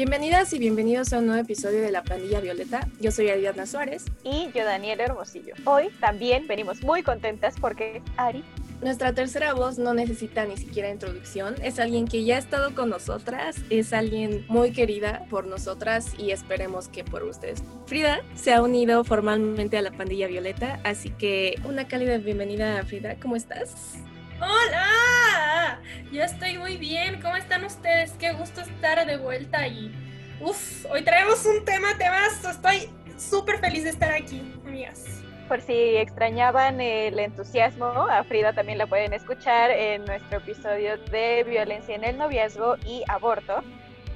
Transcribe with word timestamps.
Bienvenidas 0.00 0.50
y 0.54 0.58
bienvenidos 0.58 1.12
a 1.12 1.18
un 1.18 1.26
nuevo 1.26 1.42
episodio 1.42 1.82
de 1.82 1.90
La 1.90 2.02
Pandilla 2.02 2.40
Violeta. 2.40 2.88
Yo 3.00 3.10
soy 3.10 3.28
Ariadna 3.28 3.66
Suárez. 3.66 4.06
Y 4.24 4.48
yo, 4.54 4.64
Daniel 4.64 4.98
Hermosillo. 4.98 5.52
Hoy 5.66 5.90
también 6.00 6.46
venimos 6.48 6.82
muy 6.82 7.02
contentas 7.02 7.56
porque 7.60 8.00
Ari. 8.16 8.42
Nuestra 8.80 9.12
tercera 9.12 9.52
voz 9.52 9.78
no 9.78 9.92
necesita 9.92 10.46
ni 10.46 10.56
siquiera 10.56 10.88
introducción. 10.88 11.54
Es 11.62 11.78
alguien 11.78 12.08
que 12.08 12.24
ya 12.24 12.36
ha 12.36 12.38
estado 12.38 12.74
con 12.74 12.88
nosotras, 12.88 13.56
es 13.68 13.92
alguien 13.92 14.46
muy 14.48 14.72
querida 14.72 15.26
por 15.28 15.46
nosotras 15.46 16.14
y 16.16 16.30
esperemos 16.30 16.88
que 16.88 17.04
por 17.04 17.22
ustedes. 17.24 17.62
Frida 17.84 18.22
se 18.34 18.54
ha 18.54 18.62
unido 18.62 19.04
formalmente 19.04 19.76
a 19.76 19.82
la 19.82 19.90
Pandilla 19.90 20.28
Violeta, 20.28 20.80
así 20.82 21.10
que 21.10 21.56
una 21.64 21.88
cálida 21.88 22.16
bienvenida, 22.16 22.82
Frida. 22.84 23.16
¿Cómo 23.20 23.36
estás? 23.36 23.98
¡Hola! 24.40 25.78
Yo 26.10 26.24
estoy 26.24 26.56
muy 26.56 26.78
bien. 26.78 27.20
¿Cómo 27.20 27.36
están 27.36 27.62
ustedes? 27.62 28.12
Qué 28.12 28.32
gusto 28.32 28.62
estar 28.62 29.06
de 29.06 29.18
vuelta 29.18 29.66
y... 29.68 29.92
Uf, 30.40 30.86
hoy 30.90 31.02
traemos 31.02 31.44
un 31.44 31.62
tema, 31.66 31.88
temas. 31.98 32.42
Estoy 32.42 32.88
súper 33.18 33.58
feliz 33.58 33.84
de 33.84 33.90
estar 33.90 34.10
aquí, 34.10 34.40
amigas. 34.64 35.04
Por 35.46 35.60
si 35.60 35.96
extrañaban 35.96 36.80
el 36.80 37.18
entusiasmo, 37.18 37.84
a 37.84 38.24
Frida 38.24 38.54
también 38.54 38.78
la 38.78 38.86
pueden 38.86 39.12
escuchar 39.12 39.70
en 39.70 40.06
nuestro 40.06 40.38
episodio 40.38 40.96
de 41.10 41.44
violencia 41.44 41.94
en 41.94 42.04
el 42.04 42.16
noviazgo 42.16 42.76
y 42.86 43.02
aborto. 43.08 43.62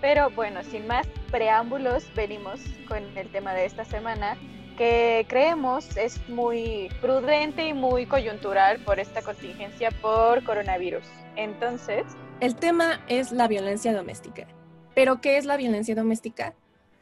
Pero 0.00 0.30
bueno, 0.30 0.62
sin 0.62 0.86
más 0.86 1.06
preámbulos, 1.30 2.06
venimos 2.14 2.60
con 2.88 3.02
el 3.18 3.28
tema 3.30 3.52
de 3.52 3.66
esta 3.66 3.84
semana, 3.84 4.38
que 4.76 5.26
creemos 5.28 5.96
es 5.96 6.28
muy 6.28 6.88
prudente 7.00 7.68
y 7.68 7.74
muy 7.74 8.06
coyuntural 8.06 8.78
por 8.80 9.00
esta 9.00 9.22
contingencia 9.22 9.90
por 10.02 10.42
coronavirus. 10.44 11.04
Entonces... 11.36 12.04
El 12.40 12.56
tema 12.56 13.00
es 13.08 13.32
la 13.32 13.48
violencia 13.48 13.92
doméstica. 13.92 14.46
¿Pero 14.94 15.20
qué 15.20 15.38
es 15.38 15.44
la 15.44 15.56
violencia 15.56 15.94
doméstica? 15.94 16.54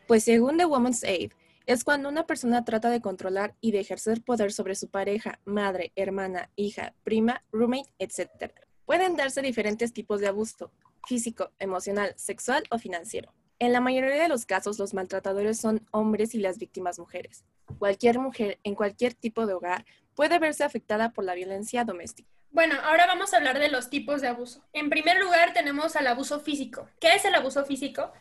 Pues 0.06 0.24
según 0.24 0.56
The 0.56 0.64
Woman's 0.64 1.04
Aid, 1.04 1.32
es 1.66 1.84
cuando 1.84 2.08
una 2.08 2.26
persona 2.26 2.64
trata 2.64 2.90
de 2.90 3.00
controlar 3.00 3.54
y 3.60 3.72
de 3.72 3.80
ejercer 3.80 4.22
poder 4.22 4.52
sobre 4.52 4.74
su 4.74 4.88
pareja, 4.88 5.38
madre, 5.44 5.92
hermana, 5.94 6.50
hija, 6.56 6.94
prima, 7.04 7.44
roommate, 7.52 7.92
etc. 7.98 8.52
Pueden 8.84 9.16
darse 9.16 9.42
diferentes 9.42 9.92
tipos 9.92 10.20
de 10.20 10.28
abuso, 10.28 10.72
físico, 11.06 11.50
emocional, 11.58 12.14
sexual 12.16 12.64
o 12.70 12.78
financiero. 12.78 13.32
En 13.58 13.72
la 13.72 13.80
mayoría 13.80 14.20
de 14.20 14.28
los 14.28 14.44
casos, 14.44 14.78
los 14.78 14.92
maltratadores 14.92 15.58
son 15.58 15.86
hombres 15.92 16.34
y 16.34 16.38
las 16.38 16.58
víctimas 16.58 16.98
mujeres. 16.98 17.44
Cualquier 17.78 18.18
mujer 18.18 18.58
en 18.64 18.74
cualquier 18.74 19.14
tipo 19.14 19.46
de 19.46 19.54
hogar 19.54 19.84
puede 20.14 20.38
verse 20.38 20.64
afectada 20.64 21.10
por 21.10 21.24
la 21.24 21.34
violencia 21.34 21.84
doméstica. 21.84 22.28
Bueno, 22.50 22.76
ahora 22.84 23.06
vamos 23.06 23.32
a 23.32 23.38
hablar 23.38 23.58
de 23.58 23.70
los 23.70 23.88
tipos 23.88 24.20
de 24.20 24.28
abuso. 24.28 24.62
En 24.74 24.90
primer 24.90 25.18
lugar, 25.18 25.54
tenemos 25.54 25.96
al 25.96 26.06
abuso 26.06 26.40
físico. 26.40 26.88
¿Qué 27.00 27.14
es 27.14 27.24
el 27.24 27.34
abuso 27.34 27.64
físico? 27.64 28.12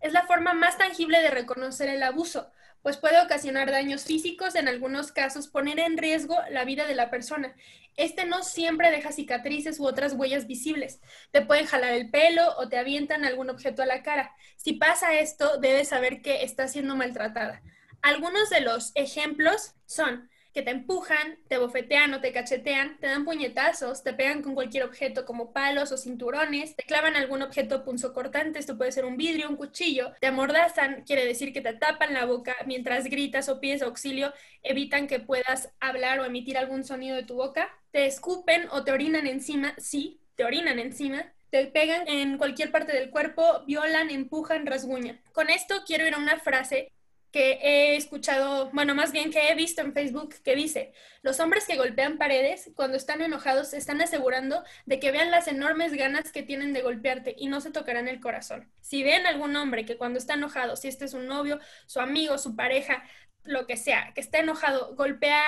Es 0.00 0.12
la 0.12 0.22
forma 0.22 0.54
más 0.54 0.78
tangible 0.78 1.20
de 1.20 1.30
reconocer 1.30 1.88
el 1.90 2.02
abuso, 2.02 2.50
pues 2.84 2.98
puede 2.98 3.18
ocasionar 3.22 3.70
daños 3.70 4.04
físicos, 4.04 4.54
en 4.54 4.68
algunos 4.68 5.12
casos 5.12 5.48
poner 5.48 5.78
en 5.78 5.96
riesgo 5.96 6.36
la 6.50 6.66
vida 6.66 6.86
de 6.86 6.94
la 6.94 7.10
persona. 7.10 7.54
Este 7.96 8.26
no 8.26 8.42
siempre 8.42 8.90
deja 8.90 9.12
cicatrices 9.12 9.80
u 9.80 9.86
otras 9.86 10.12
huellas 10.12 10.46
visibles. 10.46 11.00
Te 11.30 11.40
pueden 11.40 11.64
jalar 11.64 11.94
el 11.94 12.10
pelo 12.10 12.54
o 12.58 12.68
te 12.68 12.76
avientan 12.76 13.24
algún 13.24 13.48
objeto 13.48 13.82
a 13.82 13.86
la 13.86 14.02
cara. 14.02 14.34
Si 14.56 14.74
pasa 14.74 15.14
esto, 15.14 15.56
debes 15.58 15.88
saber 15.88 16.20
que 16.20 16.42
estás 16.42 16.72
siendo 16.72 16.96
maltratada. 16.96 17.62
Algunos 18.04 18.50
de 18.50 18.60
los 18.60 18.92
ejemplos 18.96 19.72
son 19.86 20.28
que 20.52 20.60
te 20.60 20.70
empujan, 20.70 21.38
te 21.48 21.56
bofetean 21.56 22.12
o 22.12 22.20
te 22.20 22.34
cachetean, 22.34 22.98
te 23.00 23.06
dan 23.06 23.24
puñetazos, 23.24 24.04
te 24.04 24.12
pegan 24.12 24.42
con 24.42 24.54
cualquier 24.54 24.84
objeto 24.84 25.24
como 25.24 25.54
palos 25.54 25.90
o 25.90 25.96
cinturones, 25.96 26.76
te 26.76 26.82
clavan 26.82 27.16
algún 27.16 27.40
objeto 27.40 27.82
punzocortante, 27.82 28.58
esto 28.58 28.76
puede 28.76 28.92
ser 28.92 29.06
un 29.06 29.16
vidrio, 29.16 29.48
un 29.48 29.56
cuchillo, 29.56 30.12
te 30.20 30.26
amordazan, 30.26 31.04
quiere 31.06 31.24
decir 31.24 31.54
que 31.54 31.62
te 31.62 31.72
tapan 31.72 32.12
la 32.12 32.26
boca 32.26 32.54
mientras 32.66 33.06
gritas 33.06 33.48
o 33.48 33.58
pides 33.58 33.80
auxilio, 33.80 34.34
evitan 34.62 35.06
que 35.06 35.20
puedas 35.20 35.70
hablar 35.80 36.20
o 36.20 36.26
emitir 36.26 36.58
algún 36.58 36.84
sonido 36.84 37.16
de 37.16 37.22
tu 37.22 37.36
boca, 37.36 37.70
te 37.90 38.04
escupen 38.04 38.68
o 38.70 38.84
te 38.84 38.92
orinan 38.92 39.26
encima, 39.26 39.74
sí, 39.78 40.20
te 40.34 40.44
orinan 40.44 40.78
encima, 40.78 41.32
te 41.48 41.68
pegan 41.68 42.06
en 42.06 42.36
cualquier 42.36 42.70
parte 42.70 42.92
del 42.92 43.08
cuerpo, 43.08 43.62
violan, 43.66 44.10
empujan, 44.10 44.66
rasguñan. 44.66 45.22
Con 45.32 45.48
esto 45.48 45.84
quiero 45.86 46.06
ir 46.06 46.12
a 46.12 46.18
una 46.18 46.38
frase 46.38 46.92
que 47.34 47.58
he 47.64 47.96
escuchado, 47.96 48.70
bueno, 48.70 48.94
más 48.94 49.10
bien 49.10 49.32
que 49.32 49.48
he 49.48 49.56
visto 49.56 49.82
en 49.82 49.92
Facebook, 49.92 50.36
que 50.44 50.54
dice, 50.54 50.92
los 51.22 51.40
hombres 51.40 51.66
que 51.66 51.74
golpean 51.74 52.16
paredes 52.16 52.70
cuando 52.76 52.96
están 52.96 53.22
enojados 53.22 53.74
están 53.74 54.00
asegurando 54.00 54.62
de 54.86 55.00
que 55.00 55.10
vean 55.10 55.32
las 55.32 55.48
enormes 55.48 55.94
ganas 55.94 56.30
que 56.30 56.44
tienen 56.44 56.72
de 56.72 56.82
golpearte 56.82 57.34
y 57.36 57.48
no 57.48 57.60
se 57.60 57.72
tocarán 57.72 58.06
el 58.06 58.20
corazón. 58.20 58.70
Si 58.82 59.02
ven 59.02 59.26
algún 59.26 59.56
hombre 59.56 59.84
que 59.84 59.96
cuando 59.96 60.20
está 60.20 60.34
enojado, 60.34 60.76
si 60.76 60.86
este 60.86 61.06
es 61.06 61.12
un 61.12 61.26
novio, 61.26 61.58
su 61.86 61.98
amigo, 61.98 62.38
su 62.38 62.54
pareja, 62.54 63.02
lo 63.42 63.66
que 63.66 63.76
sea, 63.76 64.12
que 64.14 64.20
está 64.20 64.38
enojado, 64.38 64.94
golpea 64.94 65.42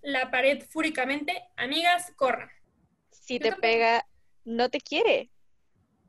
la 0.00 0.30
pared 0.30 0.62
fúricamente, 0.62 1.42
amigas, 1.56 2.12
corran. 2.14 2.50
Si 3.10 3.40
te 3.40 3.50
pega, 3.50 4.06
no 4.44 4.68
te 4.68 4.80
quiere. 4.80 5.31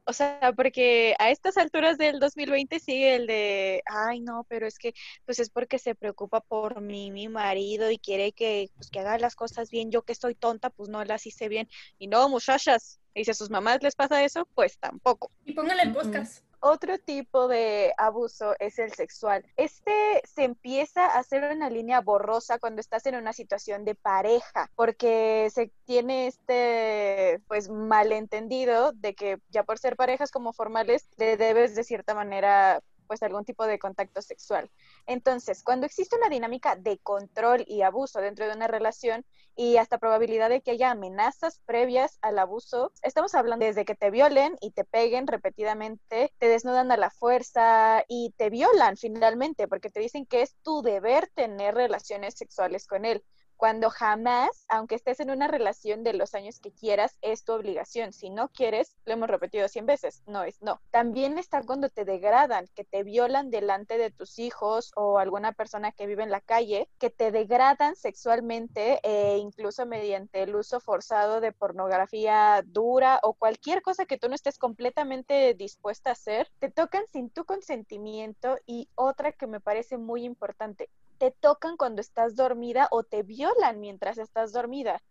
O 0.06 0.12
sea, 0.12 0.54
porque 0.56 1.16
a 1.18 1.32
estas 1.32 1.58
alturas 1.58 1.98
del 1.98 2.20
2020 2.20 2.80
sigue 2.80 3.16
el 3.16 3.28
de, 3.28 3.84
ay 3.86 4.20
no, 4.20 4.46
pero 4.50 4.68
es 4.68 4.78
que 4.78 4.94
pues 5.26 5.40
es 5.40 5.50
porque 5.50 5.80
se 5.80 5.96
preocupa 5.96 6.42
por 6.42 6.82
mí, 6.82 7.10
mi 7.10 7.30
marido 7.30 7.90
y 7.90 7.98
quiere 7.98 8.34
que, 8.34 8.70
pues, 8.76 8.90
que 8.90 9.00
haga 9.00 9.18
las 9.18 9.36
cosas 9.36 9.70
bien. 9.70 9.92
Yo 9.92 10.02
que 10.02 10.16
soy 10.16 10.36
tonta, 10.36 10.70
pues 10.70 10.90
no 10.90 11.04
las 11.06 11.26
hice 11.26 11.48
bien. 11.48 11.70
Y 12.00 12.08
no, 12.08 12.28
muchachas, 12.28 13.00
y 13.14 13.24
si 13.24 13.32
a 13.32 13.34
sus 13.34 13.50
mamás 13.50 13.82
les 13.82 13.96
pasa 13.96 14.24
eso, 14.24 14.48
pues 14.56 14.78
tampoco. 14.78 15.32
Y 15.46 15.54
póngale 15.54 15.84
el 15.84 15.94
podcast. 15.94 16.44
Otro 16.66 16.98
tipo 16.98 17.50
de 17.50 17.94
abuso 17.98 18.56
es 18.58 18.80
el 18.80 18.94
sexual. 18.94 19.46
Este 19.58 20.22
se 20.24 20.46
empieza 20.46 21.06
a 21.06 21.20
hacer 21.20 21.44
una 21.44 21.70
línea 21.70 22.00
borrosa 22.00 22.58
cuando 22.58 22.80
estás 22.80 23.06
en 23.06 23.16
una 23.16 23.34
situación 23.34 23.84
de 23.84 23.96
pareja, 23.96 24.72
porque 24.74 25.50
se 25.54 25.74
tiene 25.84 26.28
este 26.28 27.42
pues 27.50 27.68
malentendido 27.68 28.94
de 28.94 29.14
que 29.14 29.40
ya 29.50 29.64
por 29.64 29.78
ser 29.78 29.98
parejas 29.98 30.32
como 30.32 30.54
formales 30.54 31.10
le 31.18 31.36
debes 31.36 31.76
de 31.76 31.84
cierta 31.84 32.16
manera 32.16 32.82
pues 33.04 33.24
algún 33.24 33.46
tipo 33.46 33.66
de 33.66 33.80
contacto 33.80 34.22
sexual. 34.22 34.70
Entonces, 35.06 35.64
cuando 35.64 35.86
existe 35.86 36.16
una 36.16 36.30
dinámica 36.30 36.76
de 36.76 36.98
control 37.00 37.64
y 37.68 37.82
abuso 37.82 38.20
dentro 38.20 38.48
de 38.48 38.56
una 38.56 38.68
relación 38.68 39.26
y 39.56 39.78
hasta 39.78 39.98
probabilidad 39.98 40.50
de 40.50 40.62
que 40.62 40.72
haya 40.72 40.92
amenazas 40.92 41.60
previas 41.66 42.18
al 42.22 42.40
abuso, 42.40 42.92
estamos 43.04 43.36
hablando 43.36 43.66
desde 43.66 43.86
que 43.86 43.96
te 43.96 44.12
violen 44.12 44.56
y 44.62 44.72
te 44.72 44.84
peguen 44.84 45.28
repetidamente, 45.28 46.34
te 46.38 46.48
desnudan 46.48 46.92
a 46.92 46.98
la 46.98 47.12
fuerza 47.12 48.04
y 48.08 48.34
te 48.38 48.50
violan 48.50 48.98
finalmente 48.98 49.68
porque 49.68 49.90
te 49.90 50.00
dicen 50.00 50.26
que 50.26 50.42
es 50.42 50.56
tu 50.64 50.82
deber 50.82 51.30
tener 51.36 51.76
relaciones 51.76 52.36
sexuales 52.36 52.88
con 52.88 53.06
él 53.06 53.24
cuando 53.58 53.90
jamás, 53.90 54.66
aunque 54.70 54.96
estés 54.96 55.20
en 55.20 55.30
una 55.30 55.48
relación 55.48 56.04
de 56.04 56.14
los 56.14 56.34
años 56.36 56.60
que 56.60 56.72
quieras, 56.72 57.18
es 57.22 57.44
tu 57.44 57.54
obligación. 57.54 58.14
Si 58.14 58.30
no 58.30 58.50
quieres, 58.50 58.96
lo 59.06 59.14
hemos 59.14 59.30
repetido 59.30 59.68
cien 59.68 59.86
veces, 59.86 60.24
no 60.26 60.44
es 60.44 60.62
no. 60.62 60.82
También 60.92 61.38
está 61.38 61.64
cuando 61.64 61.90
te 61.90 62.06
degradan, 62.06 62.68
que 62.76 62.84
te 62.84 63.04
violan 63.04 63.50
delante 63.50 63.98
de 63.98 64.12
tus 64.12 64.40
hijos 64.40 64.92
o 64.96 65.20
alguna 65.20 65.52
persona 65.54 65.92
que 65.92 66.08
vive 66.08 66.24
en 66.24 66.32
la 66.32 66.42
calle, 66.42 66.90
que 67.00 67.10
te 67.10 67.32
degradan 67.32 67.96
sexualmente 67.96 69.00
e 69.04 69.38
incluso 69.38 69.86
mediante 69.86 70.44
el 70.44 70.56
uso 70.56 70.80
forzado 70.80 71.42
de 71.42 71.52
pornografía 71.52 72.64
dura 72.66 73.20
o 73.24 73.34
cualquier 73.34 73.82
cosa 73.82 74.06
que 74.06 74.18
tú 74.18 74.30
no 74.30 74.36
estés 74.36 74.58
completamente 74.58 75.54
dispuesta 75.54 76.10
a 76.10 76.14
hacer, 76.14 76.50
te 76.60 76.70
tocan 76.70 77.06
sin 77.12 77.30
tu 77.30 77.46
consentimiento 77.46 78.58
y 78.66 78.90
otra 78.96 79.32
que 79.32 79.48
me 79.48 79.60
parece 79.60 79.98
muy 79.98 80.24
importante, 80.24 80.90
te 81.24 81.32
tocan 81.32 81.78
cuando 81.78 82.02
estás 82.02 82.36
dormida 82.36 82.90
o 82.92 83.04
te 83.04 83.24
violan 83.24 83.80
mientras 83.80 84.18
estás 84.18 84.52
dormida. 84.52 85.02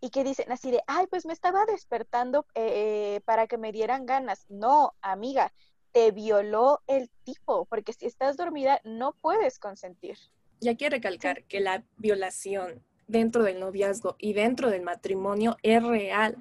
Y 0.00 0.10
que 0.10 0.24
dicen 0.24 0.50
así 0.50 0.72
de, 0.72 0.82
ay, 0.88 1.06
pues 1.06 1.26
me 1.26 1.32
estaba 1.32 1.64
despertando 1.64 2.44
eh, 2.56 3.20
para 3.24 3.46
que 3.46 3.56
me 3.56 3.70
dieran 3.70 4.04
ganas. 4.04 4.46
No, 4.48 4.94
amiga, 5.00 5.52
te 5.92 6.10
violó 6.10 6.82
el 6.88 7.08
tipo, 7.22 7.66
porque 7.66 7.92
si 7.92 8.06
estás 8.06 8.36
dormida 8.36 8.80
no 8.82 9.14
puedes 9.20 9.60
consentir. 9.60 10.18
Y 10.58 10.66
hay 10.66 10.76
que 10.76 10.90
recalcar 10.90 11.44
que 11.44 11.60
la 11.60 11.84
violación 11.98 12.84
dentro 13.06 13.44
del 13.44 13.60
noviazgo 13.60 14.16
y 14.18 14.32
dentro 14.32 14.70
del 14.70 14.82
matrimonio 14.82 15.56
es 15.62 15.84
real, 15.84 16.36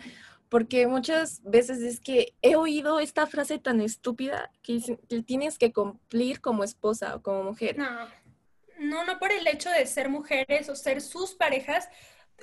porque 0.50 0.88
muchas 0.88 1.44
veces 1.44 1.84
es 1.84 2.00
que 2.00 2.34
he 2.42 2.56
oído 2.56 3.00
esta 3.00 3.28
frase 3.28 3.60
tan 3.60 3.80
estúpida 3.80 4.52
que, 4.64 4.98
que 5.08 5.22
tienes 5.22 5.60
que 5.60 5.72
cumplir 5.72 6.42
como 6.42 6.64
esposa 6.64 7.16
o 7.16 7.22
como 7.22 7.44
mujer. 7.44 7.78
No 7.78 8.23
no, 8.84 9.04
no 9.06 9.20
por 9.20 9.32
el 9.32 9.48
hecho 9.48 9.70
de 9.70 9.86
ser 9.86 10.10
mujeres 10.10 10.70
o 10.70 10.76
ser 10.76 11.02
sus 11.02 11.34
parejas, 11.36 11.90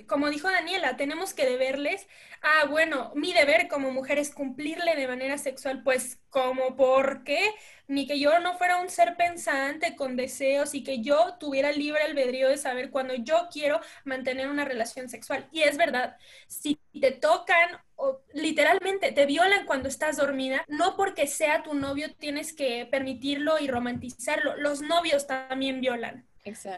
como 0.07 0.31
dijo 0.31 0.49
Daniela, 0.51 0.97
tenemos 0.97 1.35
que 1.35 1.47
deberles, 1.47 2.07
ah, 2.43 2.67
bueno, 2.69 3.13
mi 3.15 3.33
deber 3.33 3.69
como 3.69 3.91
mujer 3.91 4.19
es 4.19 4.31
cumplirle 4.33 4.97
de 4.97 5.09
manera 5.09 5.37
sexual, 5.39 5.83
pues 5.83 6.19
como 6.31 6.77
por 6.77 7.25
qué, 7.25 7.55
ni 7.89 8.07
que 8.07 8.19
yo 8.19 8.39
no 8.41 8.57
fuera 8.57 8.79
un 8.79 8.89
ser 8.89 9.17
pensante 9.17 9.97
con 9.97 10.17
deseos 10.17 10.75
y 10.75 10.85
que 10.85 11.01
yo 11.03 11.37
tuviera 11.39 11.73
libre 11.73 12.03
albedrío 12.03 12.49
de 12.49 12.57
saber 12.57 12.91
cuando 12.91 13.15
yo 13.15 13.49
quiero 13.53 13.81
mantener 14.05 14.49
una 14.49 14.65
relación 14.65 15.09
sexual. 15.09 15.49
Y 15.53 15.63
es 15.63 15.77
verdad, 15.77 16.17
si 16.47 16.81
te 17.01 17.11
tocan 17.13 17.81
o 17.97 18.23
literalmente 18.33 19.13
te 19.13 19.27
violan 19.27 19.67
cuando 19.67 19.89
estás 19.89 20.17
dormida, 20.17 20.65
no 20.69 20.97
porque 20.97 21.27
sea 21.27 21.63
tu 21.63 21.75
novio 21.75 22.15
tienes 22.15 22.53
que 22.53 22.87
permitirlo 22.87 23.59
y 23.59 23.69
romantizarlo, 23.69 24.57
los 24.57 24.81
novios 24.83 25.27
también 25.27 25.81
violan. 25.81 26.30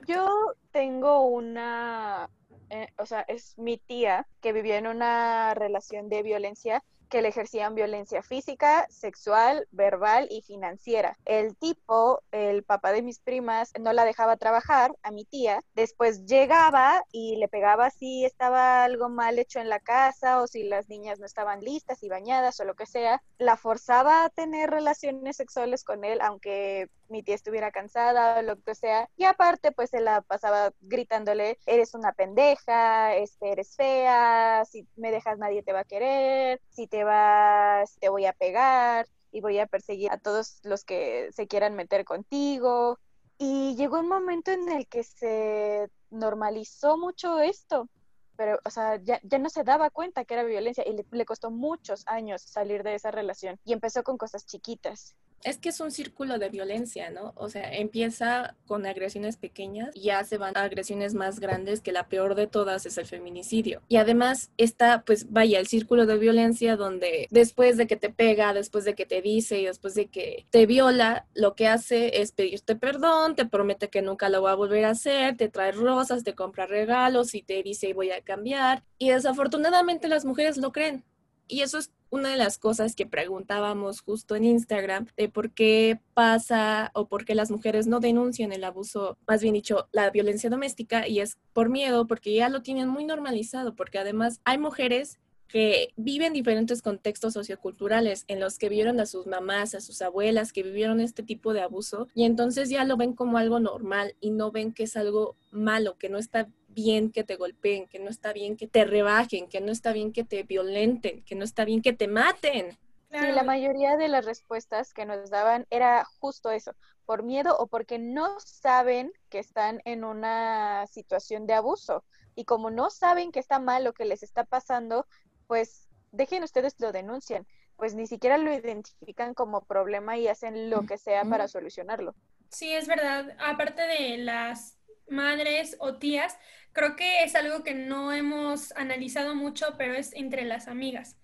Yo 0.06 0.54
tengo 0.70 1.22
una 1.22 2.28
eh, 2.72 2.88
o 2.96 3.04
sea, 3.04 3.20
es 3.22 3.58
mi 3.58 3.76
tía 3.76 4.26
que 4.42 4.52
vivía 4.52 4.76
en 4.76 4.86
una 4.86 5.54
relación 5.54 6.08
de 6.10 6.22
violencia 6.22 6.82
que 7.12 7.20
le 7.20 7.28
ejercían 7.28 7.74
violencia 7.74 8.22
física, 8.22 8.86
sexual, 8.88 9.68
verbal 9.70 10.28
y 10.30 10.40
financiera. 10.40 11.18
El 11.26 11.54
tipo, 11.58 12.22
el 12.32 12.64
papá 12.64 12.90
de 12.92 13.02
mis 13.02 13.18
primas, 13.18 13.70
no 13.78 13.92
la 13.92 14.06
dejaba 14.06 14.38
trabajar 14.38 14.96
a 15.02 15.10
mi 15.10 15.26
tía. 15.26 15.60
Después 15.74 16.24
llegaba 16.24 17.04
y 17.12 17.36
le 17.36 17.48
pegaba 17.48 17.90
si 17.90 18.24
estaba 18.24 18.82
algo 18.82 19.10
mal 19.10 19.38
hecho 19.38 19.60
en 19.60 19.68
la 19.68 19.78
casa 19.78 20.40
o 20.40 20.46
si 20.46 20.62
las 20.62 20.88
niñas 20.88 21.18
no 21.18 21.26
estaban 21.26 21.60
listas 21.60 22.02
y 22.02 22.08
bañadas 22.08 22.58
o 22.60 22.64
lo 22.64 22.74
que 22.74 22.86
sea. 22.86 23.22
La 23.36 23.58
forzaba 23.58 24.24
a 24.24 24.30
tener 24.30 24.70
relaciones 24.70 25.36
sexuales 25.36 25.84
con 25.84 26.04
él, 26.04 26.18
aunque 26.22 26.88
mi 27.12 27.22
tía 27.22 27.34
estuviera 27.34 27.70
cansada 27.70 28.38
o 28.38 28.42
lo 28.42 28.56
que 28.62 28.74
sea. 28.74 29.08
Y 29.18 29.24
aparte, 29.24 29.70
pues 29.70 29.90
se 29.90 30.00
la 30.00 30.22
pasaba 30.22 30.72
gritándole, 30.80 31.58
eres 31.66 31.94
una 31.94 32.12
pendeja, 32.12 33.14
este, 33.16 33.52
eres 33.52 33.76
fea, 33.76 34.31
si 34.70 34.86
me 34.96 35.10
dejas 35.10 35.38
nadie 35.38 35.62
te 35.62 35.72
va 35.72 35.80
a 35.80 35.84
querer, 35.84 36.60
si 36.70 36.86
te 36.86 37.04
vas, 37.04 37.96
te 38.00 38.08
voy 38.08 38.26
a 38.26 38.32
pegar 38.32 39.06
y 39.30 39.40
voy 39.40 39.58
a 39.58 39.66
perseguir 39.66 40.10
a 40.10 40.18
todos 40.18 40.60
los 40.62 40.84
que 40.84 41.30
se 41.32 41.46
quieran 41.46 41.74
meter 41.74 42.04
contigo. 42.04 42.98
Y 43.38 43.74
llegó 43.76 44.00
un 44.00 44.08
momento 44.08 44.50
en 44.50 44.70
el 44.70 44.86
que 44.86 45.02
se 45.02 45.88
normalizó 46.10 46.98
mucho 46.98 47.40
esto, 47.40 47.88
pero, 48.36 48.58
o 48.64 48.70
sea, 48.70 48.96
ya, 49.02 49.20
ya 49.22 49.38
no 49.38 49.48
se 49.48 49.64
daba 49.64 49.90
cuenta 49.90 50.24
que 50.24 50.34
era 50.34 50.44
violencia 50.44 50.84
y 50.86 50.92
le, 50.92 51.04
le 51.10 51.24
costó 51.24 51.50
muchos 51.50 52.06
años 52.06 52.42
salir 52.42 52.82
de 52.82 52.94
esa 52.94 53.10
relación 53.10 53.58
y 53.64 53.72
empezó 53.72 54.02
con 54.02 54.18
cosas 54.18 54.46
chiquitas 54.46 55.16
es 55.44 55.58
que 55.58 55.70
es 55.70 55.80
un 55.80 55.90
círculo 55.90 56.38
de 56.38 56.48
violencia, 56.48 57.10
¿no? 57.10 57.32
O 57.36 57.48
sea, 57.48 57.72
empieza 57.74 58.56
con 58.66 58.86
agresiones 58.86 59.36
pequeñas 59.36 59.90
y 59.94 60.02
ya 60.02 60.24
se 60.24 60.38
van 60.38 60.56
a 60.56 60.62
agresiones 60.62 61.14
más 61.14 61.40
grandes, 61.40 61.80
que 61.80 61.92
la 61.92 62.08
peor 62.08 62.34
de 62.34 62.46
todas 62.46 62.86
es 62.86 62.98
el 62.98 63.06
feminicidio. 63.06 63.82
Y 63.88 63.96
además 63.96 64.50
está, 64.56 65.02
pues 65.04 65.30
vaya, 65.30 65.58
el 65.58 65.66
círculo 65.66 66.06
de 66.06 66.18
violencia 66.18 66.76
donde 66.76 67.26
después 67.30 67.76
de 67.76 67.86
que 67.86 67.96
te 67.96 68.10
pega, 68.10 68.54
después 68.54 68.84
de 68.84 68.94
que 68.94 69.06
te 69.06 69.22
dice 69.22 69.60
y 69.60 69.66
después 69.66 69.94
de 69.94 70.06
que 70.06 70.46
te 70.50 70.66
viola, 70.66 71.26
lo 71.34 71.54
que 71.54 71.68
hace 71.68 72.20
es 72.20 72.32
pedirte 72.32 72.76
perdón, 72.76 73.34
te 73.34 73.46
promete 73.46 73.88
que 73.88 74.02
nunca 74.02 74.28
lo 74.28 74.42
va 74.42 74.52
a 74.52 74.56
volver 74.56 74.84
a 74.84 74.90
hacer, 74.90 75.36
te 75.36 75.48
trae 75.48 75.72
rosas, 75.72 76.24
te 76.24 76.34
compra 76.34 76.66
regalos 76.66 77.34
y 77.34 77.42
te 77.42 77.62
dice 77.62 77.94
voy 77.94 78.10
a 78.10 78.22
cambiar. 78.22 78.84
Y 78.98 79.10
desafortunadamente 79.10 80.08
las 80.08 80.24
mujeres 80.24 80.56
lo 80.56 80.72
creen. 80.72 81.04
Y 81.48 81.62
eso 81.62 81.78
es 81.78 81.90
una 82.12 82.28
de 82.28 82.36
las 82.36 82.58
cosas 82.58 82.94
que 82.94 83.06
preguntábamos 83.06 84.02
justo 84.02 84.36
en 84.36 84.44
Instagram 84.44 85.06
de 85.16 85.30
por 85.30 85.50
qué 85.50 85.98
pasa 86.12 86.90
o 86.94 87.08
por 87.08 87.24
qué 87.24 87.34
las 87.34 87.50
mujeres 87.50 87.86
no 87.86 88.00
denuncian 88.00 88.52
el 88.52 88.64
abuso, 88.64 89.16
más 89.26 89.40
bien 89.40 89.54
dicho, 89.54 89.88
la 89.92 90.10
violencia 90.10 90.50
doméstica 90.50 91.08
y 91.08 91.20
es 91.20 91.38
por 91.54 91.70
miedo, 91.70 92.06
porque 92.06 92.34
ya 92.34 92.50
lo 92.50 92.60
tienen 92.60 92.88
muy 92.88 93.06
normalizado, 93.06 93.74
porque 93.74 93.98
además 93.98 94.42
hay 94.44 94.58
mujeres 94.58 95.18
que 95.48 95.88
viven 95.96 96.34
diferentes 96.34 96.82
contextos 96.82 97.32
socioculturales 97.32 98.24
en 98.28 98.40
los 98.40 98.58
que 98.58 98.68
vieron 98.68 99.00
a 99.00 99.06
sus 99.06 99.26
mamás, 99.26 99.74
a 99.74 99.80
sus 99.80 100.02
abuelas 100.02 100.52
que 100.52 100.62
vivieron 100.62 101.00
este 101.00 101.22
tipo 101.22 101.54
de 101.54 101.62
abuso 101.62 102.08
y 102.14 102.24
entonces 102.24 102.68
ya 102.68 102.84
lo 102.84 102.96
ven 102.96 103.14
como 103.14 103.38
algo 103.38 103.58
normal 103.58 104.16
y 104.20 104.30
no 104.30 104.50
ven 104.50 104.72
que 104.72 104.84
es 104.84 104.96
algo 104.96 105.36
malo, 105.50 105.96
que 105.98 106.08
no 106.08 106.18
está 106.18 106.48
bien 106.72 107.10
que 107.10 107.24
te 107.24 107.36
golpeen, 107.36 107.86
que 107.86 107.98
no 107.98 108.10
está 108.10 108.32
bien 108.32 108.56
que 108.56 108.66
te 108.66 108.84
rebajen, 108.84 109.48
que 109.48 109.60
no 109.60 109.72
está 109.72 109.92
bien 109.92 110.12
que 110.12 110.24
te 110.24 110.42
violenten, 110.42 111.22
que 111.24 111.34
no 111.34 111.44
está 111.44 111.64
bien 111.64 111.82
que 111.82 111.92
te 111.92 112.08
maten. 112.08 112.78
Sí, 113.10 113.18
la 113.32 113.42
mayoría 113.42 113.96
de 113.96 114.08
las 114.08 114.24
respuestas 114.24 114.94
que 114.94 115.04
nos 115.04 115.28
daban 115.28 115.66
era 115.68 116.04
justo 116.20 116.50
eso, 116.50 116.74
por 117.04 117.22
miedo 117.22 117.56
o 117.58 117.66
porque 117.66 117.98
no 117.98 118.40
saben 118.40 119.12
que 119.28 119.38
están 119.38 119.82
en 119.84 120.02
una 120.02 120.86
situación 120.86 121.46
de 121.46 121.52
abuso. 121.52 122.04
Y 122.34 122.46
como 122.46 122.70
no 122.70 122.88
saben 122.88 123.30
que 123.30 123.40
está 123.40 123.58
mal 123.58 123.84
lo 123.84 123.92
que 123.92 124.06
les 124.06 124.22
está 124.22 124.44
pasando, 124.44 125.06
pues 125.46 125.88
dejen 126.10 126.42
ustedes 126.42 126.74
lo 126.78 126.90
denuncian, 126.90 127.46
pues 127.76 127.94
ni 127.94 128.06
siquiera 128.06 128.38
lo 128.38 128.52
identifican 128.54 129.34
como 129.34 129.64
problema 129.64 130.16
y 130.16 130.28
hacen 130.28 130.70
lo 130.70 130.86
que 130.86 130.96
sea 130.96 131.24
para 131.24 131.48
solucionarlo. 131.48 132.14
Sí, 132.48 132.72
es 132.72 132.86
verdad. 132.86 133.36
Aparte 133.38 133.82
de 133.82 134.18
las 134.18 134.78
madres 135.12 135.76
o 135.78 135.96
tías, 135.98 136.36
creo 136.72 136.96
que 136.96 137.22
es 137.22 137.34
algo 137.36 137.62
que 137.62 137.74
no 137.74 138.12
hemos 138.12 138.72
analizado 138.72 139.34
mucho, 139.34 139.74
pero 139.78 139.94
es 139.94 140.12
entre 140.14 140.44
las 140.44 140.68
amigas. 140.68 141.16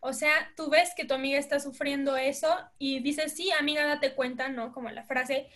O 0.00 0.12
sea, 0.12 0.52
tú 0.56 0.70
ves 0.70 0.92
que 0.96 1.04
tu 1.04 1.14
amiga 1.14 1.38
está 1.38 1.60
sufriendo 1.60 2.16
eso 2.16 2.48
y 2.78 3.00
dices, 3.00 3.34
sí, 3.34 3.50
amiga, 3.52 3.84
date 3.86 4.14
cuenta, 4.14 4.48
¿no? 4.48 4.72
Como 4.72 4.90
la 4.90 5.04
frase, 5.04 5.48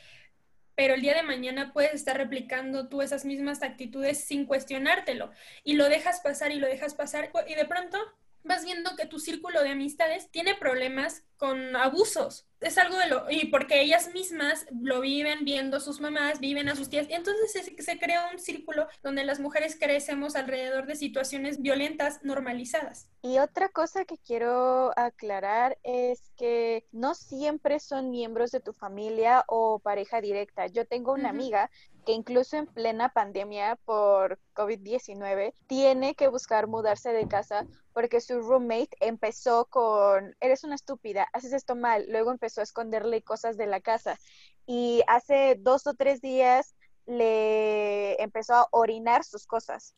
pero 0.74 0.94
el 0.94 1.02
día 1.02 1.14
de 1.14 1.22
mañana 1.22 1.72
puedes 1.72 1.94
estar 1.94 2.16
replicando 2.16 2.88
tú 2.88 3.02
esas 3.02 3.24
mismas 3.24 3.62
actitudes 3.62 4.24
sin 4.24 4.46
cuestionártelo 4.46 5.30
y 5.62 5.74
lo 5.74 5.88
dejas 5.88 6.20
pasar 6.20 6.52
y 6.52 6.58
lo 6.58 6.66
dejas 6.66 6.94
pasar 6.94 7.30
y 7.46 7.54
de 7.54 7.66
pronto 7.66 7.98
vas 8.44 8.64
viendo 8.64 8.96
que 8.96 9.06
tu 9.06 9.18
círculo 9.18 9.62
de 9.62 9.70
amistades 9.70 10.30
tiene 10.30 10.54
problemas 10.54 11.24
con 11.36 11.74
abusos. 11.74 12.46
Es 12.60 12.76
algo 12.76 12.98
de 12.98 13.08
lo... 13.08 13.30
Y 13.30 13.46
porque 13.46 13.80
ellas 13.80 14.12
mismas 14.12 14.66
lo 14.70 15.00
viven 15.00 15.44
viendo 15.46 15.80
sus 15.80 16.00
mamás, 16.00 16.40
viven 16.40 16.68
a 16.68 16.76
sus 16.76 16.90
tías. 16.90 17.08
Y 17.08 17.14
entonces 17.14 17.52
se, 17.52 17.82
se 17.82 17.98
crea 17.98 18.28
un 18.30 18.38
círculo 18.38 18.86
donde 19.02 19.24
las 19.24 19.40
mujeres 19.40 19.76
crecemos 19.80 20.36
alrededor 20.36 20.86
de 20.86 20.96
situaciones 20.96 21.62
violentas 21.62 22.22
normalizadas. 22.22 23.08
Y 23.22 23.38
otra 23.38 23.70
cosa 23.70 24.04
que 24.04 24.18
quiero 24.18 24.92
aclarar 24.98 25.78
es 25.82 26.30
que 26.36 26.86
no 26.92 27.14
siempre 27.14 27.80
son 27.80 28.10
miembros 28.10 28.50
de 28.50 28.60
tu 28.60 28.74
familia 28.74 29.44
o 29.46 29.78
pareja 29.78 30.20
directa. 30.20 30.66
Yo 30.66 30.86
tengo 30.86 31.14
una 31.14 31.30
amiga 31.30 31.70
que 32.10 32.16
incluso 32.16 32.56
en 32.56 32.66
plena 32.66 33.10
pandemia 33.10 33.78
por 33.84 34.40
COVID-19 34.56 35.54
tiene 35.68 36.16
que 36.16 36.26
buscar 36.26 36.66
mudarse 36.66 37.12
de 37.12 37.28
casa 37.28 37.66
porque 37.92 38.20
su 38.20 38.40
roommate 38.40 38.90
empezó 38.98 39.66
con, 39.66 40.34
eres 40.40 40.64
una 40.64 40.74
estúpida, 40.74 41.28
haces 41.32 41.52
esto 41.52 41.76
mal, 41.76 42.06
luego 42.08 42.32
empezó 42.32 42.62
a 42.62 42.64
esconderle 42.64 43.22
cosas 43.22 43.56
de 43.56 43.66
la 43.66 43.80
casa. 43.80 44.18
Y 44.66 45.02
hace 45.06 45.56
dos 45.60 45.86
o 45.86 45.94
tres 45.94 46.20
días 46.20 46.74
le 47.06 48.20
empezó 48.20 48.54
a 48.54 48.68
orinar 48.72 49.22
sus 49.22 49.46
cosas. 49.46 49.94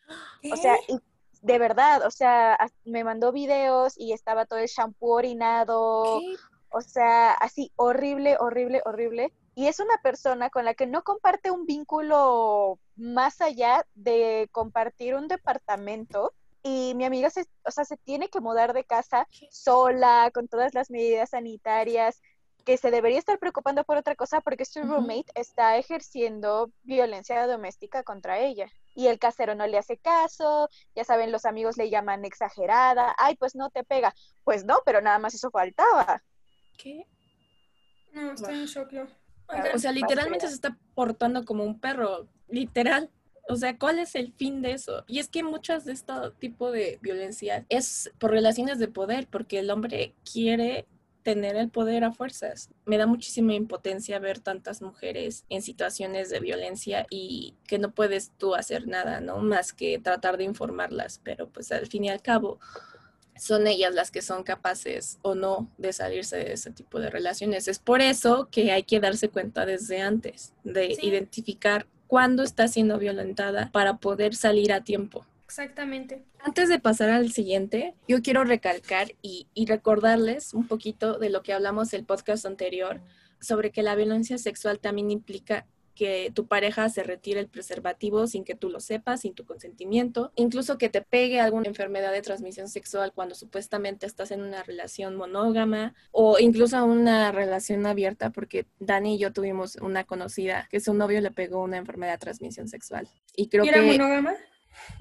O 0.53 0.57
sea, 0.57 0.77
de 1.41 1.59
verdad, 1.59 2.07
o 2.07 2.11
sea, 2.11 2.59
me 2.85 3.05
mandó 3.05 3.33
videos 3.33 3.95
y 3.97 4.13
estaba 4.13 4.45
todo 4.45 4.59
el 4.59 4.69
shampoo 4.69 5.15
orinado, 5.15 6.21
o 6.69 6.81
sea, 6.83 7.33
así 7.33 7.73
horrible, 7.77 8.37
horrible, 8.39 8.83
horrible 8.85 9.33
y 9.55 9.67
es 9.67 9.81
una 9.81 9.99
persona 9.99 10.51
con 10.51 10.65
la 10.65 10.75
que 10.75 10.87
no 10.87 11.03
comparte 11.03 11.51
un 11.51 11.67
vínculo 11.67 12.79
más 12.97 13.41
allá 13.41 13.87
de 13.95 14.49
compartir 14.51 15.15
un 15.15 15.29
departamento. 15.29 16.33
Y 16.63 16.95
mi 16.95 17.05
amiga 17.05 17.29
se, 17.29 17.45
o 17.65 17.71
sea, 17.71 17.85
se 17.85 17.97
tiene 17.97 18.29
que 18.29 18.41
mudar 18.41 18.73
de 18.73 18.85
casa 18.85 19.27
sola, 19.51 20.31
con 20.33 20.49
todas 20.49 20.75
las 20.75 20.91
medidas 20.91 21.31
sanitarias, 21.31 22.23
que 22.65 22.79
se 22.79 22.91
debería 22.91 23.19
estar 23.19 23.39
preocupando 23.39 23.85
por 23.85 23.97
otra 23.97 24.15
cosa 24.15 24.41
porque 24.41 24.65
su 24.65 24.83
roommate 24.83 25.33
está 25.35 25.77
ejerciendo 25.77 26.71
violencia 26.85 27.47
doméstica 27.47 28.05
contra 28.05 28.39
ella. 28.39 28.71
Y 28.95 29.09
el 29.09 29.19
casero 29.19 29.55
no 29.55 29.67
le 29.67 29.79
hace 29.79 29.99
caso, 29.99 30.69
ya 30.95 31.05
saben, 31.05 31.33
los 31.33 31.45
amigos 31.45 31.77
le 31.77 31.91
llaman 31.91 32.25
exagerada, 32.25 33.15
ay, 33.19 33.37
pues 33.37 33.55
no 33.55 33.71
te 33.71 33.85
pega. 33.85 34.15
Pues 34.45 34.65
no, 34.65 34.81
pero 34.87 35.01
nada 35.01 35.19
más 35.19 35.35
eso 35.35 35.51
faltaba. 35.51 36.23
¿Qué? 36.79 37.07
No, 38.13 38.33
estoy 38.33 38.55
en 38.55 38.67
shock. 38.67 38.93
O 39.75 39.79
sea, 39.79 39.93
literalmente 39.93 40.49
se 40.49 40.55
está 40.55 40.77
portando 40.95 41.45
como 41.45 41.65
un 41.65 41.79
perro, 41.79 42.29
literal. 42.49 43.11
O 43.49 43.57
sea, 43.57 43.77
¿cuál 43.77 43.99
es 43.99 44.15
el 44.15 44.33
fin 44.33 44.63
de 44.63 44.73
eso? 44.73 45.05
Y 45.07 45.19
es 45.19 45.29
que 45.29 45.43
muchas 45.43 45.85
de 45.85 45.93
este 45.93 46.13
tipo 46.39 46.71
de 46.71 46.99
violencia 47.03 47.67
es 47.69 48.11
por 48.19 48.31
relaciones 48.31 48.79
de 48.79 48.89
poder, 48.89 49.27
porque 49.27 49.59
el 49.59 49.71
hombre 49.71 50.15
quiere 50.31 50.87
tener 51.23 51.57
el 51.57 51.69
poder 51.69 52.05
a 52.05 52.13
fuerzas. 52.13 52.71
Me 52.85 52.99
da 52.99 53.07
muchísima 53.07 53.55
impotencia 53.55 54.19
ver 54.19 54.41
tantas 54.41 54.83
mujeres 54.83 55.45
en 55.49 55.63
situaciones 55.63 56.31
de 56.31 56.41
violencia 56.41 57.07
y 57.11 57.55
que 57.67 57.79
no 57.79 57.93
puedes 57.93 58.31
tú 58.39 58.55
hacer 58.55 58.89
nada, 58.89 59.21
¿no? 59.21 59.39
Más 59.39 59.73
que 59.73 59.99
tratar 59.99 60.37
de 60.37 60.45
informarlas, 60.45 61.21
pero 61.23 61.49
pues 61.49 61.71
al 61.73 61.87
fin 61.87 62.05
y 62.05 62.11
al 62.11 62.23
cabo 62.23 62.59
son 63.37 63.67
ellas 63.67 63.95
las 63.95 64.11
que 64.11 64.23
son 64.23 64.43
capaces 64.43 65.19
o 65.23 65.35
no 65.35 65.71
de 65.79 65.93
salirse 65.93 66.37
de 66.37 66.53
ese 66.53 66.71
tipo 66.71 67.01
de 67.01 67.11
relaciones. 67.11 67.69
Es 67.69 67.79
por 67.79 68.01
eso 68.01 68.49
que 68.51 68.73
hay 68.73 68.83
que 68.83 69.01
darse 69.01 69.29
cuenta 69.29 69.67
desde 69.67 70.01
antes 70.01 70.53
de 70.65 70.97
identificar 71.01 71.87
cuándo 72.07 72.43
está 72.43 72.69
siendo 72.69 72.99
violentada 72.99 73.71
para 73.73 73.97
poder 73.97 74.35
salir 74.35 74.73
a 74.73 74.85
tiempo. 74.85 75.27
Exactamente. 75.47 76.23
Antes 76.41 76.69
de 76.69 76.79
pasar 76.79 77.11
al 77.11 77.33
siguiente, 77.33 77.95
yo 78.09 78.23
quiero 78.23 78.45
recalcar 78.45 79.15
y, 79.23 79.47
y 79.55 79.67
recordarles 79.67 80.55
un 80.55 80.67
poquito 80.67 81.19
de 81.19 81.31
lo 81.31 81.43
que 81.43 81.53
hablamos 81.53 81.93
el 81.93 82.05
podcast 82.05 82.47
anterior 82.47 83.01
sobre 83.41 83.71
que 83.71 83.83
la 83.83 83.95
violencia 83.95 84.39
sexual 84.39 84.79
también 84.79 85.11
implica 85.11 85.67
que 85.95 86.33
tu 86.35 86.47
pareja 86.47 86.89
se 86.89 87.03
retire 87.03 87.41
el 87.41 87.49
preservativo 87.49 88.27
sin 88.27 88.45
que 88.45 88.55
tú 88.55 88.71
lo 88.71 88.81
sepas, 88.81 89.21
sin 89.21 89.35
tu 89.35 89.45
consentimiento, 89.45 90.33
incluso 90.37 90.79
que 90.79 90.89
te 90.89 91.03
pegue 91.03 91.41
alguna 91.41 91.69
enfermedad 91.69 92.13
de 92.13 92.23
transmisión 92.23 92.69
sexual 92.69 93.13
cuando 93.15 93.35
supuestamente 93.35 94.07
estás 94.07 94.31
en 94.31 94.43
una 94.43 94.63
relación 94.63 95.17
monógama 95.17 95.95
o 96.11 96.39
incluso 96.39 96.83
una 96.85 97.33
relación 97.33 97.87
abierta, 97.87 98.31
porque 98.31 98.67
Dani 98.79 99.17
y 99.17 99.19
yo 99.19 99.33
tuvimos 99.33 99.77
una 99.77 100.05
conocida 100.05 100.69
que 100.71 100.81
su 100.81 100.95
novio 100.95 101.21
le 101.21 101.31
pegó 101.31 101.63
una 101.63 101.77
enfermedad 101.77 102.13
de 102.13 102.19
transmisión 102.19 102.69
sexual. 102.69 103.09
Y 103.37 103.49
creo 103.49 103.65
¿Era 103.65 103.81
que 103.81 103.99
monógama? 103.99 104.35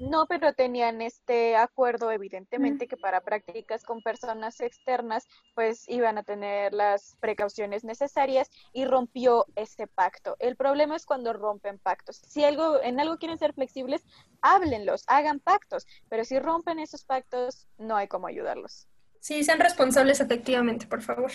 No, 0.00 0.26
pero 0.26 0.52
tenían 0.52 1.00
este 1.02 1.56
acuerdo, 1.56 2.10
evidentemente, 2.10 2.86
que 2.86 2.96
para 2.96 3.20
prácticas 3.20 3.84
con 3.84 4.02
personas 4.02 4.60
externas, 4.60 5.26
pues 5.54 5.88
iban 5.88 6.18
a 6.18 6.22
tener 6.22 6.72
las 6.72 7.16
precauciones 7.20 7.84
necesarias 7.84 8.50
y 8.72 8.84
rompió 8.84 9.46
ese 9.56 9.86
pacto. 9.86 10.36
El 10.38 10.56
problema 10.56 10.96
es 10.96 11.06
cuando 11.06 11.32
rompen 11.32 11.78
pactos. 11.78 12.20
Si 12.26 12.44
algo, 12.44 12.82
en 12.82 13.00
algo 13.00 13.18
quieren 13.18 13.38
ser 13.38 13.52
flexibles, 13.52 14.02
háblenlos, 14.40 15.04
hagan 15.06 15.40
pactos, 15.40 15.86
pero 16.08 16.24
si 16.24 16.38
rompen 16.38 16.78
esos 16.78 17.04
pactos, 17.04 17.68
no 17.78 17.96
hay 17.96 18.08
cómo 18.08 18.26
ayudarlos. 18.26 18.88
Sí, 19.20 19.44
sean 19.44 19.60
responsables 19.60 20.20
efectivamente, 20.20 20.86
por 20.86 21.00
favor. 21.00 21.30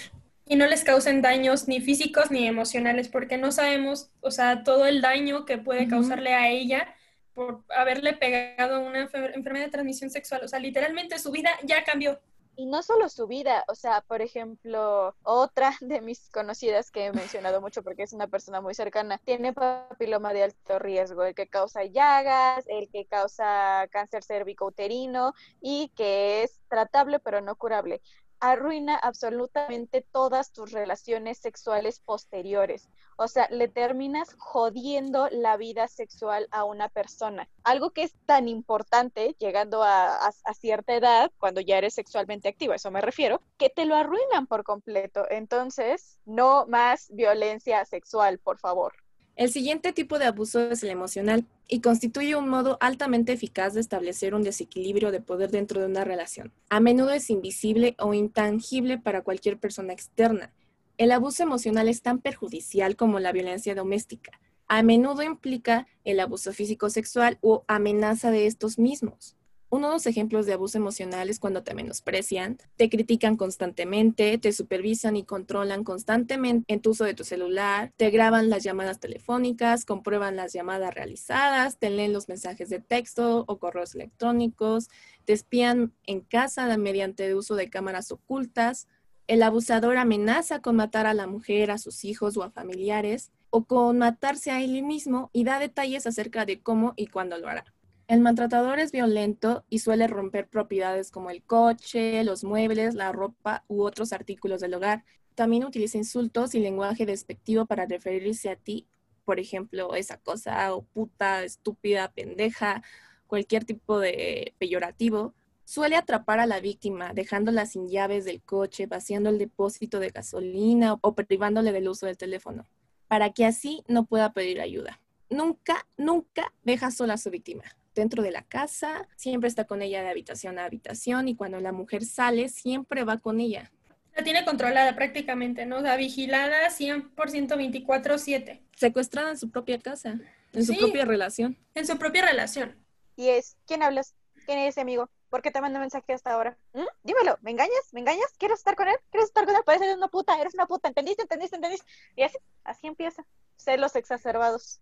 Y 0.45 0.55
no 0.55 0.67
les 0.67 0.83
causen 0.83 1.21
daños 1.21 1.67
ni 1.67 1.81
físicos 1.81 2.31
ni 2.31 2.47
emocionales, 2.47 3.07
porque 3.09 3.37
no 3.37 3.51
sabemos, 3.51 4.11
o 4.21 4.31
sea, 4.31 4.63
todo 4.63 4.85
el 4.85 5.01
daño 5.01 5.45
que 5.45 5.57
puede 5.57 5.87
causarle 5.87 6.33
a 6.33 6.49
ella 6.49 6.93
por 7.37 7.63
haberle 7.69 8.13
pegado 8.13 8.81
una 8.81 9.07
enfer- 9.07 9.35
enfermedad 9.35 9.65
de 9.65 9.71
transmisión 9.71 10.09
sexual. 10.09 10.41
O 10.43 10.47
sea, 10.47 10.57
literalmente 10.59 11.19
su 11.19 11.31
vida 11.31 11.51
ya 11.63 11.83
cambió. 11.83 12.19
Y 12.55 12.65
no 12.65 12.81
solo 12.81 13.07
su 13.07 13.27
vida, 13.27 13.63
o 13.67 13.75
sea, 13.75 14.01
por 14.01 14.23
ejemplo, 14.23 15.15
otra 15.21 15.75
de 15.79 16.01
mis 16.01 16.31
conocidas 16.31 16.89
que 16.89 17.05
he 17.05 17.11
mencionado 17.11 17.61
mucho 17.61 17.83
porque 17.83 18.01
es 18.01 18.13
una 18.13 18.27
persona 18.27 18.61
muy 18.61 18.73
cercana, 18.73 19.19
tiene 19.19 19.53
papiloma 19.53 20.33
de 20.33 20.41
alto 20.41 20.79
riesgo, 20.79 21.23
el 21.23 21.35
que 21.35 21.47
causa 21.47 21.83
llagas, 21.83 22.65
el 22.67 22.89
que 22.89 23.05
causa 23.05 23.87
cáncer 23.91 24.23
cervicouterino 24.23 25.35
y 25.61 25.89
que 25.95 26.41
es 26.41 26.59
tratable 26.67 27.19
pero 27.19 27.41
no 27.41 27.55
curable. 27.55 28.01
Arruina 28.39 28.95
absolutamente 28.95 30.05
todas 30.11 30.51
tus 30.51 30.71
relaciones 30.71 31.39
sexuales 31.39 31.99
posteriores. 31.99 32.89
O 33.17 33.27
sea, 33.27 33.47
le 33.49 33.67
terminas 33.67 34.35
jodiendo 34.37 35.27
la 35.31 35.57
vida 35.57 35.87
sexual 35.87 36.47
a 36.51 36.63
una 36.63 36.87
persona. 36.87 37.49
Algo 37.63 37.91
que 37.91 38.03
es 38.03 38.13
tan 38.25 38.47
importante 38.47 39.35
llegando 39.39 39.81
a, 39.83 40.31
cierta 40.53 40.93
edad, 40.93 41.31
cuando 41.39 41.61
ya 41.61 41.77
eres 41.77 41.95
sexualmente 41.95 42.47
activo, 42.47 42.73
a 42.73 42.75
eso 42.75 42.91
me 42.91 43.01
refiero, 43.01 43.41
que 43.57 43.69
te 43.69 43.85
lo 43.85 43.95
arruinan 43.95 44.45
por 44.45 44.63
completo. 44.63 45.25
Entonces, 45.29 46.19
no 46.25 46.67
más 46.67 47.07
violencia 47.09 47.83
sexual, 47.85 48.37
por 48.37 48.59
favor. 48.59 48.93
El 49.37 49.51
siguiente 49.51 49.93
tipo 49.93 50.17
de 50.17 50.25
abuso 50.25 50.71
es 50.71 50.81
el 50.81 50.89
emocional 50.89 51.45
y 51.67 51.81
constituye 51.81 52.35
un 52.35 52.49
modo 52.49 52.79
altamente 52.81 53.33
eficaz 53.33 53.75
de 53.75 53.81
establecer 53.81 54.33
un 54.33 54.41
desequilibrio 54.41 55.11
de 55.11 55.21
poder 55.21 55.51
dentro 55.51 55.79
de 55.79 55.85
una 55.85 56.03
relación. 56.03 56.51
A 56.69 56.79
menudo 56.79 57.11
es 57.11 57.29
invisible 57.29 57.95
o 57.99 58.15
intangible 58.15 58.97
para 58.97 59.21
cualquier 59.21 59.59
persona 59.59 59.93
externa. 59.93 60.51
El 60.97 61.11
abuso 61.11 61.43
emocional 61.43 61.87
es 61.87 62.01
tan 62.01 62.17
perjudicial 62.17 62.95
como 62.95 63.19
la 63.19 63.31
violencia 63.31 63.75
doméstica. 63.75 64.31
A 64.67 64.81
menudo 64.81 65.21
implica 65.21 65.85
el 66.03 66.19
abuso 66.19 66.51
físico 66.51 66.89
sexual 66.89 67.37
o 67.41 67.63
amenaza 67.67 68.31
de 68.31 68.47
estos 68.47 68.79
mismos. 68.79 69.36
Uno 69.69 69.87
de 69.87 69.93
los 69.95 70.07
ejemplos 70.07 70.45
de 70.45 70.53
abuso 70.53 70.77
emocional 70.77 71.29
es 71.29 71.39
cuando 71.39 71.61
te 71.61 71.73
menosprecian, 71.73 72.57
te 72.77 72.89
critican 72.89 73.35
constantemente, 73.35 74.37
te 74.37 74.53
supervisan 74.53 75.17
y 75.17 75.25
controlan 75.25 75.83
constantemente 75.83 76.73
en 76.73 76.79
tu 76.79 76.91
uso 76.91 77.03
de 77.03 77.13
tu 77.13 77.25
celular, 77.25 77.91
te 77.97 78.09
graban 78.09 78.49
las 78.49 78.63
llamadas 78.63 79.01
telefónicas, 79.01 79.83
comprueban 79.83 80.37
las 80.37 80.53
llamadas 80.53 80.93
realizadas, 80.93 81.77
te 81.79 81.89
leen 81.89 82.13
los 82.13 82.29
mensajes 82.29 82.69
de 82.69 82.79
texto 82.79 83.43
o 83.45 83.59
correos 83.59 83.93
electrónicos, 83.93 84.87
te 85.25 85.33
espían 85.33 85.93
en 86.05 86.21
casa 86.21 86.77
mediante 86.77 87.25
el 87.25 87.35
uso 87.35 87.55
de 87.55 87.69
cámaras 87.69 88.09
ocultas. 88.13 88.87
El 89.27 89.43
abusador 89.43 89.97
amenaza 89.97 90.61
con 90.61 90.77
matar 90.77 91.07
a 91.07 91.13
la 91.13 91.27
mujer, 91.27 91.71
a 91.71 91.77
sus 91.77 92.05
hijos 92.05 92.37
o 92.37 92.43
a 92.43 92.51
familiares, 92.51 93.33
o 93.49 93.65
con 93.65 93.97
matarse 93.97 94.51
a 94.51 94.61
él 94.61 94.81
mismo 94.83 95.29
y 95.33 95.43
da 95.43 95.59
detalles 95.59 96.07
acerca 96.07 96.45
de 96.45 96.61
cómo 96.61 96.93
y 96.95 97.07
cuándo 97.07 97.37
lo 97.37 97.49
hará. 97.49 97.65
El 98.07 98.21
maltratador 98.21 98.79
es 98.79 98.93
violento 98.93 99.65
y 99.69 99.79
suele 99.79 100.07
romper 100.07 100.47
propiedades 100.47 101.11
como 101.11 101.29
el 101.29 101.43
coche, 101.43 102.23
los 102.23 102.45
muebles, 102.45 102.95
la 102.95 103.11
ropa 103.11 103.65
u 103.67 103.83
otros 103.83 104.13
artículos 104.13 104.61
del 104.61 104.75
hogar. 104.75 105.03
También 105.35 105.65
utiliza 105.65 105.97
insultos 105.97 106.55
y 106.55 106.59
lenguaje 106.59 107.05
despectivo 107.05 107.65
para 107.65 107.85
referirse 107.85 108.49
a 108.49 108.55
ti, 108.55 108.87
por 109.25 109.41
ejemplo, 109.41 109.93
esa 109.93 110.17
cosa 110.19 110.73
o 110.73 110.83
puta, 110.83 111.43
estúpida, 111.43 112.09
pendeja, 112.13 112.81
cualquier 113.27 113.65
tipo 113.65 113.99
de 113.99 114.53
peyorativo. 114.57 115.33
Suele 115.65 115.97
atrapar 115.97 116.39
a 116.39 116.45
la 116.45 116.61
víctima, 116.61 117.11
dejándola 117.13 117.65
sin 117.65 117.89
llaves 117.89 118.23
del 118.23 118.41
coche, 118.41 118.85
vaciando 118.85 119.29
el 119.29 119.37
depósito 119.37 119.99
de 119.99 120.11
gasolina 120.11 120.93
o 121.01 121.13
privándole 121.13 121.73
del 121.73 121.89
uso 121.89 122.05
del 122.05 122.15
teléfono, 122.15 122.69
para 123.09 123.33
que 123.33 123.45
así 123.45 123.83
no 123.89 124.05
pueda 124.05 124.31
pedir 124.31 124.61
ayuda. 124.61 125.01
Nunca, 125.29 125.85
nunca 125.97 126.53
deja 126.63 126.89
sola 126.89 127.15
a 127.15 127.17
su 127.17 127.29
víctima 127.31 127.65
dentro 127.97 128.23
de 128.23 128.31
la 128.31 128.43
casa, 128.43 129.07
siempre 129.15 129.47
está 129.49 129.65
con 129.65 129.81
ella 129.81 130.01
de 130.03 130.09
habitación 130.09 130.57
a 130.59 130.65
habitación 130.65 131.27
y 131.27 131.35
cuando 131.35 131.59
la 131.59 131.71
mujer 131.71 132.05
sale, 132.05 132.47
siempre 132.49 133.03
va 133.03 133.17
con 133.17 133.39
ella. 133.39 133.71
La 134.15 134.23
tiene 134.23 134.45
controlada 134.45 134.95
prácticamente, 134.95 135.65
¿no? 135.65 135.77
O 135.77 135.81
sea, 135.81 135.95
vigilada 135.97 136.69
100% 136.69 137.55
24/7 137.57 138.61
Secuestrada 138.75 139.29
en 139.31 139.37
su 139.37 139.51
propia 139.51 139.79
casa, 139.79 140.19
en 140.53 140.65
su 140.65 140.73
Sí. 140.73 140.79
propia 140.79 141.05
relación. 141.05 141.57
en 141.75 141.85
su 141.85 141.97
propia 141.97 142.25
relación. 142.25 142.75
Y 143.15 143.29
es, 143.29 143.57
¿quién 143.67 143.83
hablas? 143.83 144.15
¿Quién 144.45 144.59
es 144.59 144.69
ese 144.69 144.81
amigo? 144.81 145.09
¿Por 145.29 145.41
qué 145.41 145.51
te 145.51 145.59
manda 145.59 145.79
mensaje 145.79 146.13
hasta 146.13 146.31
ahora? 146.33 146.57
¿Mm? 146.73 146.85
Dímelo, 147.03 147.37
¿me 147.41 147.51
engañas? 147.51 147.91
¿Me 147.91 147.99
engañas? 147.99 148.31
¿Quieres 148.37 148.59
estar 148.59 148.75
con 148.75 148.87
él? 148.87 148.95
¿Quieres 149.11 149.27
estar 149.29 149.45
con 149.45 149.55
él? 149.55 149.61
Pareces 149.65 149.95
una 149.97 150.07
puta, 150.07 150.39
eres 150.39 150.53
una 150.53 150.67
puta, 150.67 150.87
¿entendiste? 150.87 151.23
¿Entendiste? 151.23 151.55
¿Entendiste? 151.57 151.85
Y 152.15 152.23
así, 152.23 152.37
así 152.63 152.87
empieza. 152.87 153.25
Celos 153.57 153.95
exacerbados. 153.95 154.79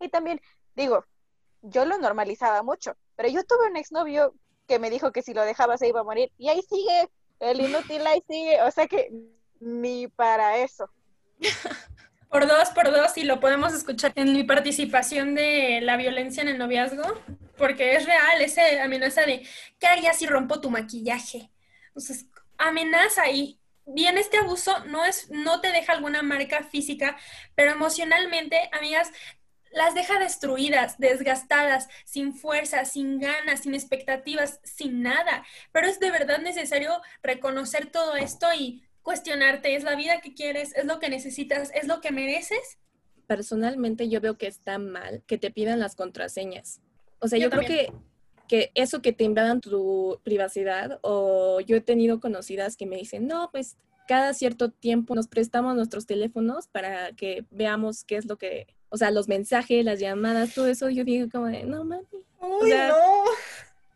Y 0.00 0.08
también, 0.10 0.40
digo, 0.76 1.04
yo 1.64 1.84
lo 1.84 1.98
normalizaba 1.98 2.62
mucho, 2.62 2.96
pero 3.16 3.28
yo 3.28 3.42
tuve 3.44 3.68
un 3.70 3.76
exnovio 3.76 4.34
que 4.66 4.78
me 4.78 4.90
dijo 4.90 5.12
que 5.12 5.22
si 5.22 5.34
lo 5.34 5.42
dejaba 5.42 5.76
se 5.78 5.88
iba 5.88 6.00
a 6.00 6.04
morir, 6.04 6.30
y 6.38 6.48
ahí 6.48 6.62
sigue, 6.62 7.08
el 7.40 7.60
inútil 7.60 8.06
ahí 8.06 8.22
sigue, 8.28 8.62
o 8.62 8.70
sea 8.70 8.86
que 8.86 9.10
ni 9.60 10.08
para 10.08 10.58
eso. 10.58 10.88
Por 12.30 12.48
dos, 12.48 12.70
por 12.70 12.90
dos, 12.90 13.16
y 13.16 13.22
lo 13.22 13.38
podemos 13.38 13.72
escuchar 13.72 14.12
en 14.16 14.32
mi 14.32 14.42
participación 14.42 15.36
de 15.36 15.78
la 15.80 15.96
violencia 15.96 16.42
en 16.42 16.48
el 16.48 16.58
noviazgo, 16.58 17.04
porque 17.56 17.94
es 17.94 18.06
real 18.06 18.40
esa 18.40 18.82
amenaza 18.82 19.20
de, 19.20 19.46
¿qué 19.78 19.86
harías 19.86 20.18
si 20.18 20.26
rompo 20.26 20.60
tu 20.60 20.68
maquillaje? 20.68 21.52
Entonces, 21.86 22.26
amenaza 22.58 23.30
y 23.30 23.60
bien 23.86 24.18
este 24.18 24.38
abuso 24.38 24.84
no 24.86 25.04
es, 25.04 25.30
no 25.30 25.60
te 25.60 25.70
deja 25.70 25.92
alguna 25.92 26.22
marca 26.22 26.64
física, 26.64 27.16
pero 27.54 27.70
emocionalmente, 27.70 28.68
amigas, 28.72 29.12
las 29.74 29.94
deja 29.94 30.18
destruidas, 30.18 30.98
desgastadas, 30.98 31.88
sin 32.04 32.34
fuerza, 32.34 32.84
sin 32.84 33.18
ganas, 33.18 33.60
sin 33.60 33.74
expectativas, 33.74 34.60
sin 34.62 35.02
nada. 35.02 35.44
Pero 35.72 35.86
es 35.86 36.00
de 36.00 36.10
verdad 36.10 36.38
necesario 36.38 36.92
reconocer 37.22 37.90
todo 37.90 38.16
esto 38.16 38.46
y 38.58 38.82
cuestionarte, 39.02 39.74
¿es 39.74 39.84
la 39.84 39.96
vida 39.96 40.20
que 40.20 40.34
quieres? 40.34 40.74
¿Es 40.76 40.86
lo 40.86 40.98
que 40.98 41.08
necesitas? 41.08 41.70
¿Es 41.74 41.86
lo 41.86 42.00
que 42.00 42.12
mereces? 42.12 42.78
Personalmente 43.26 44.08
yo 44.08 44.20
veo 44.20 44.38
que 44.38 44.46
está 44.46 44.78
mal 44.78 45.22
que 45.26 45.38
te 45.38 45.50
pidan 45.50 45.80
las 45.80 45.94
contraseñas. 45.94 46.80
O 47.18 47.28
sea, 47.28 47.38
yo, 47.38 47.44
Yo 47.44 47.50
creo 47.50 47.66
que, 47.66 47.92
que 48.48 48.70
eso 48.74 49.02
que 49.02 49.12
te 49.12 49.24
invadan 49.24 49.60
tu 49.60 50.20
privacidad 50.22 50.98
o 51.02 51.60
yo 51.60 51.76
he 51.76 51.80
tenido 51.80 52.20
conocidas 52.20 52.76
que 52.76 52.86
me 52.86 52.96
dicen, 52.96 53.26
no, 53.26 53.50
pues 53.50 53.76
cada 54.06 54.34
cierto 54.34 54.70
tiempo 54.70 55.14
nos 55.14 55.28
prestamos 55.28 55.74
nuestros 55.74 56.06
teléfonos 56.06 56.68
para 56.68 57.12
que 57.12 57.46
veamos 57.50 58.04
qué 58.04 58.16
es 58.16 58.26
lo 58.26 58.36
que, 58.36 58.73
o 58.94 58.96
sea, 58.96 59.10
los 59.10 59.28
mensajes, 59.28 59.84
las 59.84 60.00
llamadas, 60.00 60.54
todo 60.54 60.66
eso, 60.68 60.88
yo 60.88 61.04
digo 61.04 61.28
como 61.30 61.46
de, 61.46 61.64
no 61.64 61.84
mami, 61.84 62.02
Uy, 62.40 62.68
sea, 62.70 62.88
no. 62.88 62.94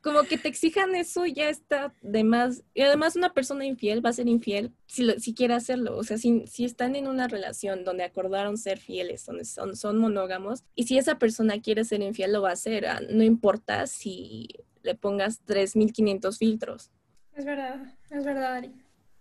como 0.02 0.24
que 0.24 0.36
te 0.38 0.48
exijan 0.48 0.94
eso 0.94 1.24
ya 1.26 1.48
está 1.48 1.92
de 2.02 2.24
más. 2.24 2.62
Y 2.74 2.82
además 2.82 3.16
una 3.16 3.32
persona 3.32 3.64
infiel 3.64 4.04
va 4.04 4.10
a 4.10 4.12
ser 4.12 4.28
infiel 4.28 4.72
si, 4.86 5.02
lo- 5.04 5.18
si 5.18 5.34
quiere 5.34 5.54
hacerlo. 5.54 5.96
O 5.96 6.04
sea, 6.04 6.18
si, 6.18 6.46
si 6.46 6.64
están 6.64 6.96
en 6.96 7.06
una 7.08 7.28
relación 7.28 7.84
donde 7.84 8.04
acordaron 8.04 8.56
ser 8.58 8.78
fieles, 8.78 9.24
donde 9.26 9.44
son, 9.44 9.76
son 9.76 9.98
monógamos, 9.98 10.62
y 10.74 10.84
si 10.84 10.98
esa 10.98 11.18
persona 11.18 11.60
quiere 11.60 11.84
ser 11.84 12.02
infiel, 12.02 12.32
lo 12.32 12.42
va 12.42 12.50
a 12.50 12.54
hacer. 12.54 12.86
ah, 12.86 13.00
No 13.10 13.22
importa 13.22 13.86
si 13.86 14.48
le 14.82 14.94
pongas 14.94 15.40
3.500 15.46 16.38
filtros. 16.38 16.90
Es 17.36 17.44
verdad, 17.44 17.80
es 18.10 18.24
verdad, 18.24 18.54
Ari. 18.54 18.72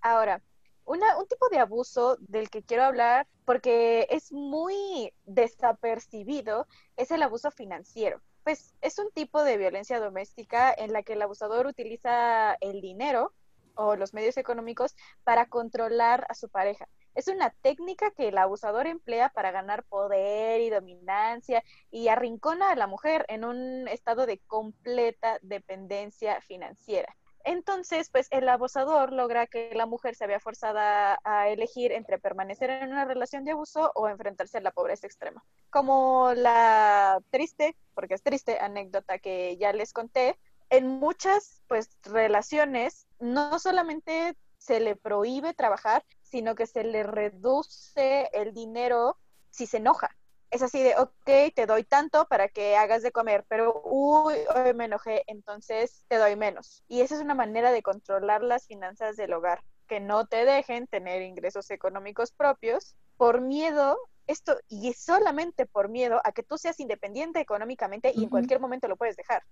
Ahora, 0.01 0.41
una, 0.87 1.17
un 1.17 1.27
tipo 1.27 1.49
de 1.49 1.59
abuso 1.59 2.17
del 2.19 2.49
que 2.49 2.63
quiero 2.63 2.83
hablar, 2.83 3.27
porque 3.45 4.07
es 4.09 4.31
muy 4.31 5.13
desapercibido, 5.25 6.67
es 6.95 7.11
el 7.11 7.21
abuso 7.23 7.51
financiero. 7.51 8.21
pues 8.43 8.73
es 8.81 8.97
un 8.97 9.11
tipo 9.11 9.43
de 9.43 9.57
violencia 9.57 9.99
doméstica 9.99 10.73
en 10.73 10.93
la 10.93 11.03
que 11.03 11.13
el 11.13 11.21
abusador 11.21 11.67
utiliza 11.67 12.55
el 12.61 12.79
dinero 12.81 13.33
o 13.75 13.95
los 13.97 14.13
medios 14.13 14.37
económicos 14.37 14.95
para 15.23 15.47
controlar 15.47 16.25
a 16.29 16.33
su 16.33 16.49
pareja. 16.49 16.87
Es 17.13 17.27
una 17.27 17.49
técnica 17.61 18.11
que 18.11 18.29
el 18.29 18.37
abusador 18.37 18.87
emplea 18.87 19.29
para 19.29 19.51
ganar 19.51 19.83
poder 19.85 20.61
y 20.61 20.69
dominancia 20.69 21.63
y 21.91 22.07
arrincona 22.07 22.71
a 22.71 22.75
la 22.75 22.87
mujer 22.87 23.25
en 23.27 23.43
un 23.43 23.87
estado 23.89 24.25
de 24.25 24.39
completa 24.47 25.39
dependencia 25.41 26.39
financiera. 26.41 27.15
Entonces, 27.47 28.09
pues 28.09 28.27
el 28.31 28.49
abusador 28.49 29.13
logra 29.13 29.47
que 29.47 29.71
la 29.73 29.85
mujer 29.85 30.15
se 30.15 30.27
vea 30.27 30.37
forzada 30.37 31.17
a 31.23 31.47
elegir 31.47 31.93
entre 31.93 32.19
permanecer 32.19 32.69
en 32.69 32.91
una 32.91 33.05
relación 33.05 33.45
de 33.45 33.51
abuso 33.51 33.89
o 33.95 34.09
enfrentarse 34.09 34.57
a 34.57 34.61
la 34.61 34.71
pobreza 34.71 35.07
extrema. 35.07 35.41
Como 35.69 36.33
la 36.35 37.21
triste, 37.29 37.77
porque 37.93 38.15
es 38.15 38.21
triste, 38.21 38.59
anécdota 38.59 39.19
que 39.19 39.55
ya 39.55 39.71
les 39.71 39.93
conté, 39.93 40.37
en 40.69 40.87
muchas 40.87 41.61
pues 41.69 41.89
relaciones 42.03 43.07
no 43.17 43.59
solamente 43.59 44.35
se 44.57 44.81
le 44.81 44.97
prohíbe 44.97 45.53
trabajar, 45.53 46.03
sino 46.23 46.53
que 46.53 46.67
se 46.67 46.83
le 46.83 47.03
reduce 47.03 48.29
el 48.33 48.53
dinero 48.53 49.17
si 49.51 49.67
se 49.67 49.77
enoja 49.77 50.13
es 50.49 50.61
así 50.61 50.81
de, 50.81 50.95
ok, 50.95 51.53
te 51.53 51.65
doy 51.65 51.83
tanto 51.83 52.25
para 52.25 52.47
que 52.47 52.77
hagas 52.77 53.01
de 53.01 53.11
comer, 53.11 53.45
pero 53.49 53.81
uy, 53.83 54.35
hoy 54.55 54.73
me 54.73 54.85
enojé, 54.85 55.23
entonces 55.27 56.05
te 56.07 56.17
doy 56.17 56.35
menos. 56.35 56.83
Y 56.87 57.01
esa 57.01 57.15
es 57.15 57.21
una 57.21 57.35
manera 57.35 57.71
de 57.71 57.83
controlar 57.83 58.43
las 58.43 58.65
finanzas 58.65 59.17
del 59.17 59.33
hogar, 59.33 59.63
que 59.87 59.99
no 59.99 60.25
te 60.25 60.45
dejen 60.45 60.87
tener 60.87 61.21
ingresos 61.21 61.69
económicos 61.69 62.31
propios 62.31 62.95
por 63.17 63.41
miedo, 63.41 63.97
esto, 64.25 64.57
y 64.69 64.93
solamente 64.93 65.65
por 65.65 65.89
miedo 65.89 66.21
a 66.23 66.31
que 66.31 66.43
tú 66.43 66.57
seas 66.57 66.79
independiente 66.79 67.39
económicamente 67.39 68.11
y 68.13 68.23
en 68.23 68.29
cualquier 68.29 68.59
momento 68.59 68.87
lo 68.87 68.97
puedes 68.97 69.15
dejar. 69.15 69.43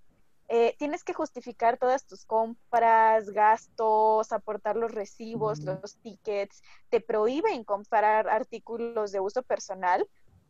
Eh, 0.47 0.75
tienes 0.77 1.03
que 1.03 1.13
justificar 1.13 1.77
todas 1.77 2.05
tus 2.05 2.23
compras, 2.23 3.31
gastos, 3.31 4.31
aportar 4.31 4.75
los 4.75 4.91
recibos, 4.91 5.59
los 5.61 5.97
tickets, 6.03 6.61
te 6.89 7.01
prohíben 7.01 7.63
comprar 7.63 8.29
artículos 8.29 9.11
de 9.11 9.19
uso 9.19 9.41
personal 9.41 10.07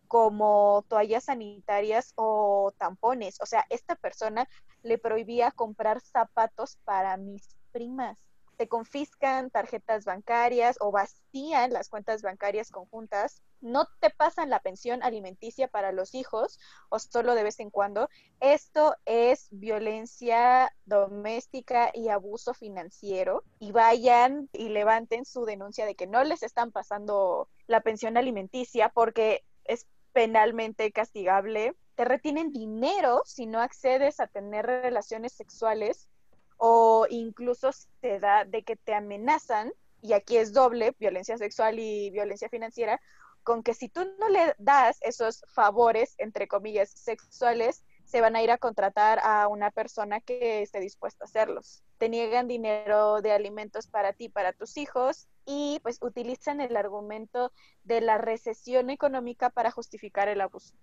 como 0.07 0.85
toallas 0.87 1.25
sanitarias 1.25 2.13
o 2.15 2.73
tampones. 2.77 3.39
O 3.41 3.45
sea, 3.45 3.65
esta 3.69 3.95
persona 3.95 4.47
le 4.83 4.97
prohibía 4.97 5.51
comprar 5.51 6.01
zapatos 6.01 6.77
para 6.83 7.17
mis 7.17 7.55
primas. 7.71 8.17
Te 8.57 8.69
confiscan 8.69 9.49
tarjetas 9.49 10.05
bancarias 10.05 10.77
o 10.79 10.89
vacían 10.91 11.73
las 11.73 11.89
cuentas 11.89 12.21
bancarias 12.21 12.71
conjuntas. 12.71 13.41
No 13.59 13.85
te 13.99 14.09
pasan 14.11 14.49
la 14.49 14.61
pensión 14.61 15.03
alimenticia 15.03 15.67
para 15.67 15.91
los 15.91 16.15
hijos 16.15 16.57
o 16.87 16.99
solo 16.99 17.35
de 17.35 17.43
vez 17.43 17.59
en 17.59 17.69
cuando. 17.69 18.07
Esto 18.39 18.95
es 19.03 19.47
violencia 19.51 20.71
doméstica 20.85 21.91
y 21.93 22.07
abuso 22.07 22.53
financiero. 22.53 23.43
Y 23.59 23.73
vayan 23.73 24.49
y 24.53 24.69
levanten 24.69 25.25
su 25.25 25.43
denuncia 25.43 25.85
de 25.85 25.95
que 25.95 26.07
no 26.07 26.23
les 26.23 26.41
están 26.41 26.71
pasando 26.71 27.49
la 27.67 27.81
pensión 27.81 28.15
alimenticia 28.15 28.87
porque 28.87 29.43
es 29.65 29.85
penalmente 30.15 30.93
castigable. 30.93 31.75
Te 31.95 32.05
retienen 32.05 32.53
dinero 32.53 33.21
si 33.25 33.45
no 33.45 33.59
accedes 33.59 34.21
a 34.21 34.27
tener 34.27 34.65
relaciones 34.65 35.33
sexuales 35.33 36.07
o 36.55 37.05
incluso 37.09 37.73
se 37.73 38.19
da 38.21 38.45
de 38.45 38.63
que 38.63 38.77
te 38.77 38.93
amenazan, 38.93 39.73
y 40.01 40.13
aquí 40.13 40.37
es 40.37 40.53
doble, 40.53 40.95
violencia 40.99 41.37
sexual 41.37 41.79
y 41.79 42.11
violencia 42.11 42.47
financiera, 42.47 43.01
con 43.43 43.61
que 43.61 43.73
si 43.73 43.89
tú 43.89 44.09
no 44.17 44.29
le 44.29 44.55
das 44.57 44.99
esos 45.01 45.43
favores, 45.53 46.15
entre 46.17 46.47
comillas, 46.47 46.91
sexuales, 46.91 47.83
se 48.15 48.21
van 48.21 48.37
a 48.37 48.41
ir 48.41 48.49
a 48.49 48.57
contratar 48.57 49.19
a 49.23 49.49
una 49.49 49.71
persona 49.71 50.21
que 50.21 50.61
esté 50.61 50.79
dispuesta 50.79 51.25
a 51.25 51.27
hacerlos. 51.27 51.83
Te 51.97 52.07
niegan 52.07 52.47
dinero 52.47 53.21
de 53.21 53.33
alimentos 53.33 53.87
para 53.87 54.13
ti, 54.13 54.29
para 54.29 54.53
tus 54.53 54.77
hijos, 54.77 55.27
y 55.45 55.81
pues 55.83 55.97
utilizan 55.99 56.61
el 56.61 56.77
argumento 56.77 57.51
de 57.83 57.99
la 57.99 58.17
recesión 58.17 58.89
económica 58.89 59.49
para 59.49 59.69
justificar 59.69 60.29
el 60.29 60.39
abuso. 60.39 60.73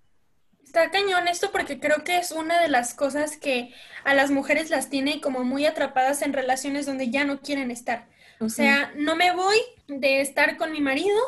Está 0.63 0.91
cañón 0.91 1.27
esto 1.27 1.51
porque 1.53 1.81
creo 1.81 2.05
que 2.05 2.19
es 2.19 2.33
una 2.33 2.61
de 2.61 2.69
las 2.69 2.93
cosas 2.93 3.39
que 3.39 3.73
a 4.05 4.13
las 4.13 4.31
mujeres 4.31 4.69
las 4.69 4.91
tiene 4.91 5.23
como 5.23 5.43
muy 5.43 5.65
atrapadas 5.65 6.21
en 6.21 6.35
relaciones 6.35 6.85
donde 6.85 7.09
ya 7.09 7.25
no 7.25 7.41
quieren 7.41 7.71
estar. 7.71 8.11
O 8.41 8.49
sea, 8.49 8.93
no 8.97 9.15
me 9.15 9.33
voy 9.33 9.57
de 9.87 10.21
estar 10.21 10.57
con 10.57 10.73
mi 10.73 10.81
marido 10.81 11.19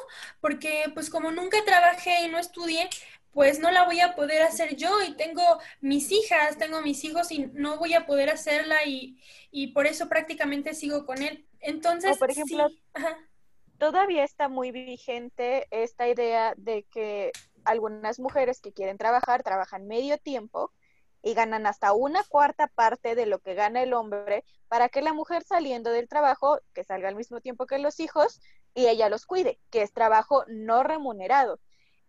porque 0.41 0.85
pues 0.95 1.11
como 1.11 1.31
nunca 1.31 1.59
trabajé 1.65 2.25
y 2.25 2.29
no 2.29 2.39
estudié, 2.39 2.89
pues 3.35 3.59
no 3.59 3.71
la 3.71 3.85
voy 3.85 4.01
a 4.01 4.15
poder 4.15 4.43
hacer 4.43 4.77
yo 4.77 5.03
y 5.03 5.15
tengo 5.15 5.43
mis 5.81 6.11
hijas, 6.13 6.57
tengo 6.57 6.81
mis 6.81 7.05
hijos 7.05 7.31
y 7.33 7.51
no 7.53 7.79
voy 7.79 7.95
a 7.95 8.07
poder 8.07 8.31
hacerla 8.31 8.85
y, 8.87 9.21
y 9.51 9.69
por 9.69 9.87
eso 9.87 10.09
prácticamente 10.09 10.73
sigo 10.73 11.05
con 11.05 11.21
él. 11.21 11.47
Entonces, 11.61 12.17
por 12.17 12.31
ejemplo, 12.31 12.69
todavía 13.79 14.25
está 14.25 14.49
muy 14.49 14.71
vigente 14.71 15.67
esta 15.71 16.09
idea 16.09 16.55
de 16.57 16.85
que 16.85 17.33
algunas 17.65 18.21
mujeres 18.21 18.61
que 18.61 18.73
quieren 18.73 18.99
trabajar 18.99 19.43
trabajan 19.43 19.87
medio 19.87 20.17
tiempo 20.19 20.73
y 21.23 21.35
ganan 21.35 21.67
hasta 21.67 21.93
una 21.93 22.23
cuarta 22.25 22.69
parte 22.69 23.15
de 23.15 23.27
lo 23.27 23.41
que 23.41 23.55
gana 23.55 23.83
el 23.83 23.95
hombre 23.95 24.45
para 24.69 24.91
que 24.91 25.03
la 25.03 25.15
mujer 25.15 25.43
saliendo 25.43 25.91
del 25.91 26.09
trabajo, 26.09 26.61
que 26.75 26.85
salga 26.85 27.09
al 27.09 27.17
mismo 27.17 27.41
tiempo 27.41 27.67
que 27.67 27.79
los 27.79 27.99
hijos 27.99 28.41
y 28.75 28.87
ella 28.87 29.09
los 29.09 29.25
cuide, 29.25 29.59
que 29.71 29.83
es 29.83 29.93
trabajo 29.93 30.45
no 30.49 30.83
remunerado. 30.83 31.59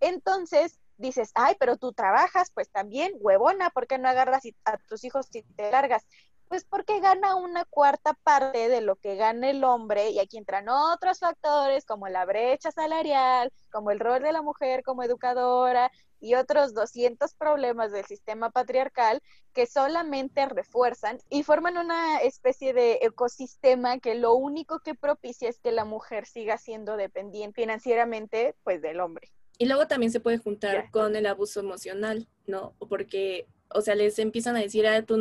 Entonces, 0.02 0.80
dices, 0.98 1.32
ay, 1.36 1.56
pero 1.60 1.78
tú 1.78 1.94
trabajas, 1.94 2.52
pues 2.54 2.70
también, 2.70 3.14
huevona, 3.20 3.70
¿por 3.70 3.88
qué 3.88 3.98
no 3.98 4.10
agarras 4.10 4.44
a 4.66 4.78
tus 4.78 5.04
hijos 5.04 5.28
y 5.34 5.44
te 5.44 5.72
largas? 5.72 6.06
Pues 6.48 6.64
porque 6.64 7.00
gana 7.00 7.36
una 7.36 7.66
cuarta 7.66 8.14
parte 8.24 8.70
de 8.70 8.82
lo 8.82 8.98
que 8.98 9.16
gana 9.16 9.50
el 9.50 9.64
hombre 9.64 10.12
y 10.12 10.20
aquí 10.20 10.38
entran 10.38 10.70
otros 10.70 11.20
factores 11.20 11.86
como 11.86 12.08
la 12.08 12.24
brecha 12.26 12.72
salarial, 12.72 13.52
como 13.72 13.90
el 13.90 14.00
rol 14.00 14.22
de 14.22 14.32
la 14.32 14.44
mujer 14.44 14.84
como 14.84 15.02
educadora 15.02 15.92
y 16.20 16.36
otros 16.36 16.74
200 16.74 17.34
problemas 17.36 17.92
del 17.92 18.06
sistema 18.06 18.52
patriarcal 18.52 19.22
que 19.54 19.66
solamente 19.66 20.46
refuerzan 20.46 21.20
y 21.30 21.44
forman 21.44 21.78
una 21.78 22.20
especie 22.20 22.74
de 22.74 23.00
ecosistema 23.02 24.00
que 24.00 24.16
lo 24.16 24.36
único 24.36 24.80
que 24.80 24.96
propicia 24.96 25.50
es 25.50 25.60
que 25.60 25.72
la 25.72 25.86
mujer 25.86 26.26
siga 26.26 26.58
siendo 26.58 26.96
dependiente 26.96 27.62
financieramente 27.62 28.56
pues 28.64 28.82
del 28.82 29.02
hombre. 29.02 29.32
Y 29.58 29.66
luego 29.66 29.88
también 29.88 30.12
se 30.12 30.20
puede 30.20 30.38
juntar 30.38 30.92
con 30.92 31.16
el 31.16 31.26
abuso 31.26 31.60
emocional, 31.60 32.28
¿no? 32.46 32.74
Porque, 32.90 33.48
o 33.70 33.82
sea, 33.82 33.96
les 33.96 34.20
empiezan 34.20 34.56
a 34.56 34.60
decir, 34.60 34.86
ah, 34.88 35.02
tú 35.02 35.18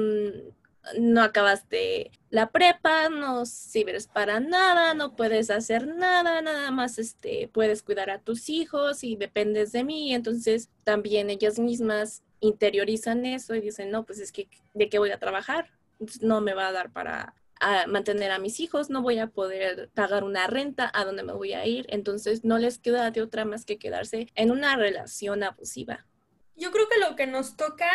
no 0.98 1.22
acabaste 1.22 2.10
la 2.30 2.50
prepa, 2.50 3.08
no 3.08 3.46
sirves 3.46 4.06
para 4.06 4.40
nada, 4.40 4.92
no 4.94 5.16
puedes 5.16 5.50
hacer 5.50 5.86
nada, 5.86 6.42
nada 6.42 6.70
más 6.70 6.98
este, 6.98 7.48
puedes 7.52 7.82
cuidar 7.82 8.10
a 8.10 8.18
tus 8.18 8.50
hijos 8.50 9.04
y 9.04 9.16
dependes 9.16 9.72
de 9.72 9.84
mí. 9.84 10.14
Entonces 10.14 10.68
también 10.82 11.30
ellas 11.30 11.58
mismas 11.58 12.22
interiorizan 12.40 13.24
eso 13.24 13.54
y 13.54 13.60
dicen, 13.60 13.90
no, 13.90 14.04
pues 14.04 14.18
es 14.18 14.32
que, 14.32 14.48
¿de 14.74 14.88
qué 14.88 14.98
voy 14.98 15.10
a 15.10 15.18
trabajar? 15.18 15.70
no 16.20 16.40
me 16.40 16.54
va 16.54 16.68
a 16.68 16.72
dar 16.72 16.90
para 16.90 17.34
a 17.64 17.86
mantener 17.86 18.30
a 18.30 18.38
mis 18.38 18.60
hijos, 18.60 18.90
no 18.90 19.00
voy 19.00 19.18
a 19.18 19.28
poder 19.28 19.90
pagar 19.94 20.22
una 20.22 20.46
renta, 20.46 20.90
a 20.92 21.04
dónde 21.04 21.22
me 21.22 21.32
voy 21.32 21.54
a 21.54 21.64
ir, 21.64 21.86
entonces 21.88 22.44
no 22.44 22.58
les 22.58 22.78
queda 22.78 23.10
de 23.10 23.22
otra 23.22 23.46
más 23.46 23.64
que 23.64 23.78
quedarse 23.78 24.28
en 24.34 24.50
una 24.50 24.76
relación 24.76 25.42
abusiva. 25.42 26.06
Yo 26.56 26.70
creo 26.70 26.88
que 26.88 27.00
lo 27.00 27.16
que 27.16 27.26
nos 27.26 27.56
toca 27.56 27.88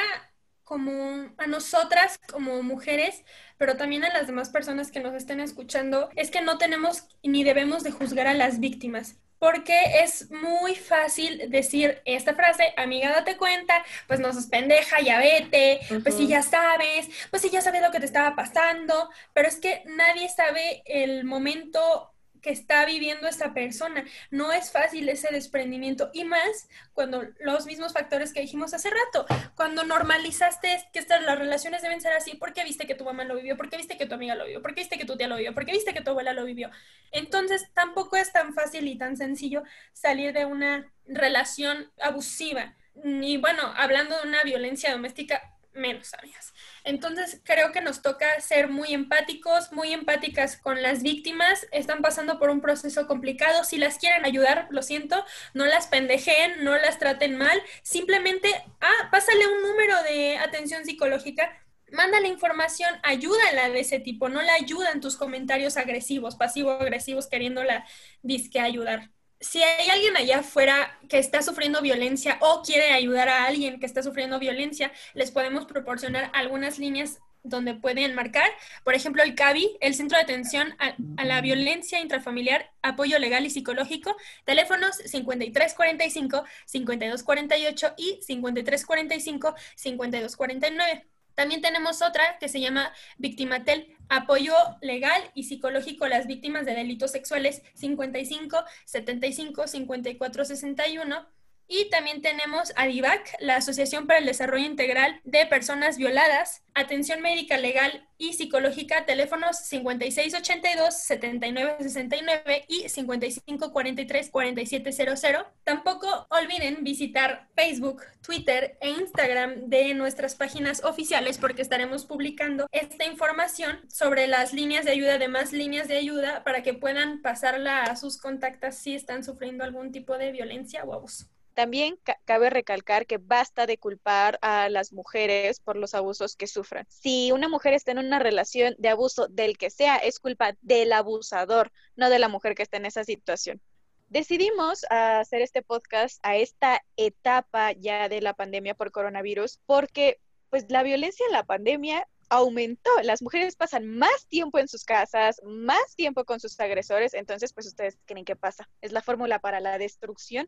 como 0.70 1.34
a 1.40 1.48
nosotras 1.48 2.20
como 2.32 2.62
mujeres, 2.62 3.24
pero 3.58 3.76
también 3.76 4.06
a 4.06 4.14
las 4.14 4.28
demás 4.28 4.50
personas 4.50 4.92
que 4.92 5.00
nos 5.00 5.16
estén 5.16 5.40
escuchando, 5.40 6.10
es 6.16 6.30
que 6.30 6.42
no 6.42 6.60
tenemos 6.60 7.08
ni 7.24 7.44
debemos 7.44 7.82
de 7.82 7.90
juzgar 7.90 8.28
a 8.28 8.36
las 8.36 8.60
víctimas 8.60 9.18
porque 9.40 10.04
es 10.04 10.30
muy 10.30 10.76
fácil 10.76 11.50
decir 11.50 12.02
esta 12.04 12.36
frase, 12.36 12.74
amiga, 12.76 13.10
date 13.10 13.38
cuenta, 13.38 13.84
pues 14.06 14.20
no 14.20 14.34
sos 14.34 14.48
pendeja, 14.48 15.00
ya 15.00 15.18
vete, 15.18 15.80
pues 16.04 16.16
si 16.16 16.28
ya 16.28 16.44
sabes, 16.44 17.10
pues 17.30 17.42
si 17.42 17.50
ya 17.50 17.62
sabes 17.62 17.82
lo 17.82 17.90
que 17.90 18.02
te 18.02 18.06
estaba 18.06 18.36
pasando, 18.36 19.10
pero 19.34 19.48
es 19.48 19.56
que 19.56 19.82
nadie 19.86 20.28
sabe 20.28 20.84
el 20.86 21.24
momento 21.24 22.14
que 22.42 22.52
está 22.52 22.86
viviendo 22.86 23.28
esta 23.28 23.54
persona. 23.54 24.06
No 24.32 24.52
es 24.52 24.72
fácil 24.72 25.10
ese 25.10 25.30
desprendimiento 25.32 26.10
y 26.14 26.24
más 26.24 26.68
cuando 26.94 27.24
los 27.40 27.66
mismos 27.66 27.94
factores 27.94 28.34
que 28.34 28.42
dijimos 28.42 28.74
hace 28.74 28.90
rato, 28.90 29.26
cuando 29.56 29.84
normalizaste 29.84 30.84
que 30.94 31.00
estas 31.00 31.24
las 31.24 31.38
relaciones 31.38 31.82
deben 31.82 32.02
ser 32.02 32.14
así, 32.14 32.36
porque 32.36 32.64
viste 32.64 32.88
que 32.88 32.96
tu 32.96 33.06
mamá 33.06 33.24
lo 33.24 33.36
vivió, 33.36 33.58
porque 33.58 33.78
viste 33.78 33.98
que 33.98 34.06
tu 34.06 34.16
amiga 34.16 34.36
lo 34.36 34.46
vivió, 34.46 34.62
porque 34.62 34.82
viste 34.82 34.98
que 34.98 35.06
tu 35.06 35.18
tía 35.18 35.28
lo 35.28 35.36
vivió, 35.38 35.54
porque 35.54 35.72
viste 35.72 35.94
que 35.94 36.02
tu 36.02 36.12
abuela 36.12 36.34
lo 36.34 36.46
vivió. 36.46 36.70
Entonces, 37.12 37.70
tampoco 37.74 38.16
es 38.16 38.32
tan 38.32 38.54
fácil 38.54 38.88
y 38.88 38.98
tan 38.98 39.18
sencillo 39.18 39.64
salir 39.94 40.34
de 40.34 40.46
una 40.46 40.92
relación 41.08 41.92
abusiva. 42.02 42.76
Y 43.04 43.38
bueno, 43.38 43.62
hablando 43.76 44.18
de 44.18 44.28
una 44.28 44.44
violencia 44.44 44.92
doméstica, 44.92 45.42
menos, 45.80 46.14
amigas. 46.14 46.54
Entonces, 46.84 47.42
creo 47.44 47.72
que 47.72 47.82
nos 47.82 48.02
toca 48.02 48.40
ser 48.40 48.70
muy 48.70 48.94
empáticos, 48.94 49.72
muy 49.72 49.94
empáticas 49.94 50.58
con 50.58 50.82
las 50.82 51.02
víctimas. 51.02 51.66
Están 51.72 52.02
pasando 52.02 52.38
por 52.38 52.50
un 52.50 52.62
proceso 52.62 53.08
complicado. 53.08 53.64
Si 53.64 53.78
las 53.78 53.98
quieren 53.98 54.26
ayudar, 54.26 54.68
lo 54.70 54.84
siento, 54.84 55.26
no 55.54 55.66
las 55.66 55.88
pendejeen, 55.88 56.64
no 56.64 56.78
las 56.78 57.00
traten 57.00 57.38
mal. 57.38 57.62
Simplemente, 57.82 58.50
ah, 58.82 59.10
pásale 59.12 59.48
un 59.48 59.64
número 59.64 60.04
de 60.04 60.38
atención 60.38 60.86
psicológica. 60.86 61.52
Manda 61.92 62.20
la 62.20 62.28
información, 62.28 62.94
ayúdala 63.02 63.70
de 63.70 63.80
ese 63.80 64.00
tipo, 64.00 64.30
no 64.30 64.44
la 64.44 64.54
ayudan 64.54 65.02
tus 65.02 65.18
comentarios 65.18 65.76
agresivos, 65.76 66.36
pasivo-agresivos, 66.36 67.28
queriéndola 67.28 67.84
disque 68.22 68.60
ayudar 68.60 69.10
si 69.40 69.64
hay 69.64 69.90
alguien 69.90 70.18
allá 70.18 70.40
afuera 70.40 71.00
que 71.08 71.18
está 71.18 71.42
sufriendo 71.42 71.82
violencia 71.82 72.38
o 72.42 72.62
quiere 72.62 72.92
ayudar 72.92 73.30
a 73.30 73.46
alguien 73.46 73.80
que 73.80 73.86
está 73.86 74.04
sufriendo 74.04 74.40
violencia, 74.40 74.92
les 75.14 75.32
podemos 75.32 75.66
proporcionar 75.66 76.30
algunas 76.34 76.78
líneas 76.80 77.20
donde 77.44 77.74
pueden 77.74 78.16
marcar, 78.16 78.50
por 78.84 78.96
ejemplo, 78.96 79.24
el 79.24 79.34
CABI, 79.36 79.78
el 79.80 79.96
Centro 79.96 80.18
de 80.18 80.24
Atención 80.24 80.76
a, 80.78 81.24
la 81.24 81.40
Violencia 81.42 82.02
Intrafamiliar, 82.02 82.72
Apoyo 82.82 83.18
Legal 83.18 83.46
y 83.46 83.50
Psicológico, 83.50 84.16
teléfonos 84.46 84.98
5345, 84.98 86.44
5248 86.66 87.94
y 87.98 88.20
5345, 88.22 89.56
5249. 89.76 91.08
También 91.36 91.62
tenemos 91.62 92.02
otra 92.02 92.38
que 92.40 92.50
se 92.50 92.60
llama 92.60 92.92
Victimatel, 93.18 93.96
apoyo 94.10 94.54
legal 94.82 95.22
y 95.34 95.44
psicológico 95.44 96.06
a 96.06 96.10
las 96.10 96.28
víctimas 96.28 96.66
de 96.66 96.76
delitos 96.76 97.12
sexuales 97.12 97.62
55 97.76 98.64
75 98.86 99.68
54 99.68 100.46
61 100.46 101.39
y 101.70 101.90
también 101.92 102.24
tenemos 102.24 102.74
ADIVAC, 102.76 103.36
la 103.40 103.58
Asociación 103.58 104.08
para 104.08 104.18
el 104.20 104.26
Desarrollo 104.26 104.66
Integral 104.66 105.22
de 105.24 105.46
Personas 105.46 105.98
Violadas, 105.98 106.64
atención 106.74 107.22
médica 107.22 107.58
legal 107.58 108.08
y 108.18 108.34
psicológica, 108.34 109.06
teléfonos 109.06 109.58
5682-7969 109.72 112.66
y 112.68 112.86
5543-4700. 112.86 115.46
Tampoco 115.64 116.26
olviden 116.32 116.84
visitar 116.84 117.48
Facebook, 117.56 118.02
Twitter 118.24 118.76
e 118.82 118.90
Instagram 118.90 119.70
de 119.70 119.94
nuestras 119.94 120.34
páginas 120.34 120.84
oficiales 120.84 121.38
porque 121.38 121.62
estaremos 121.62 122.06
publicando 122.06 122.66
esta 122.72 123.06
información 123.06 123.82
sobre 123.90 124.26
las 124.26 124.54
líneas 124.54 124.86
de 124.86 124.92
ayuda, 124.92 125.14
además 125.16 125.54
líneas 125.54 125.88
de 125.88 125.98
ayuda 125.98 126.44
para 126.44 126.64
que 126.64 126.74
puedan 126.74 127.22
pasarla 127.22 127.84
a 127.84 127.96
sus 127.96 128.18
contactos 128.18 128.74
si 128.74 128.96
están 128.96 129.24
sufriendo 129.24 129.64
algún 129.64 129.92
tipo 129.92 130.18
de 130.18 130.32
violencia 130.32 130.84
o 130.84 130.96
abuso. 130.96 131.28
También 131.60 132.00
cabe 132.24 132.50
recalcar 132.50 133.06
que 133.06 133.18
basta 133.18 133.66
de 133.66 133.78
culpar 133.78 134.40
a 134.42 134.70
las 134.70 134.94
mujeres 134.94 135.60
por 135.60 135.76
los 135.76 135.94
abusos 135.94 136.38
que 136.38 136.48
sufran. 136.48 136.86
Si 136.88 137.34
una 137.34 137.50
mujer 137.50 137.74
está 137.74 137.92
en 137.92 137.98
una 137.98 138.18
relación 138.18 138.76
de 138.78 138.88
abuso 138.88 139.28
del 139.28 139.58
que 139.58 139.70
sea, 139.70 139.98
es 139.98 140.22
culpa 140.22 140.56
del 140.62 140.94
abusador, 140.94 141.74
no 141.98 142.10
de 142.10 142.18
la 142.18 142.30
mujer 142.30 142.56
que 142.56 142.64
está 142.64 142.78
en 142.78 142.86
esa 142.86 143.04
situación. 143.04 143.60
Decidimos 144.08 144.86
hacer 144.90 145.42
este 145.42 145.62
podcast 145.62 146.22
a 146.24 146.38
esta 146.38 146.82
etapa 146.96 147.74
ya 147.74 148.08
de 148.08 148.22
la 148.22 148.34
pandemia 148.36 148.74
por 148.74 148.94
coronavirus 148.94 149.60
porque 149.66 150.22
pues 150.50 150.64
la 150.70 150.82
violencia 150.82 151.26
en 151.26 151.34
la 151.34 151.44
pandemia 151.44 152.08
aumentó. 152.30 152.90
Las 153.04 153.22
mujeres 153.22 153.58
pasan 153.58 153.86
más 153.86 154.28
tiempo 154.28 154.60
en 154.60 154.70
sus 154.70 154.86
casas, 154.86 155.42
más 155.44 155.98
tiempo 155.98 156.24
con 156.24 156.40
sus 156.40 156.58
agresores, 156.62 157.14
entonces 157.14 157.52
pues 157.52 157.68
ustedes 157.68 158.00
creen 158.06 158.24
qué 158.24 158.38
pasa. 158.38 158.70
¿Es 158.80 158.94
la 158.94 159.02
fórmula 159.02 159.40
para 159.40 159.60
la 159.60 159.78
destrucción? 159.78 160.48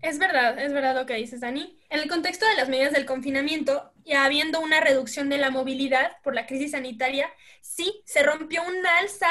Es 0.00 0.18
verdad, 0.18 0.58
es 0.58 0.72
verdad 0.72 0.94
lo 0.94 1.06
que 1.06 1.14
dices, 1.14 1.40
Dani. 1.40 1.76
En 1.90 2.00
el 2.00 2.08
contexto 2.08 2.46
de 2.46 2.54
las 2.54 2.68
medidas 2.68 2.92
del 2.92 3.04
confinamiento 3.04 3.92
y 4.04 4.12
habiendo 4.12 4.60
una 4.60 4.80
reducción 4.80 5.28
de 5.28 5.38
la 5.38 5.50
movilidad 5.50 6.12
por 6.22 6.34
la 6.34 6.46
crisis 6.46 6.70
sanitaria, 6.70 7.28
sí 7.60 8.02
se 8.04 8.22
rompió 8.22 8.62
un 8.62 8.86
alza 8.86 9.28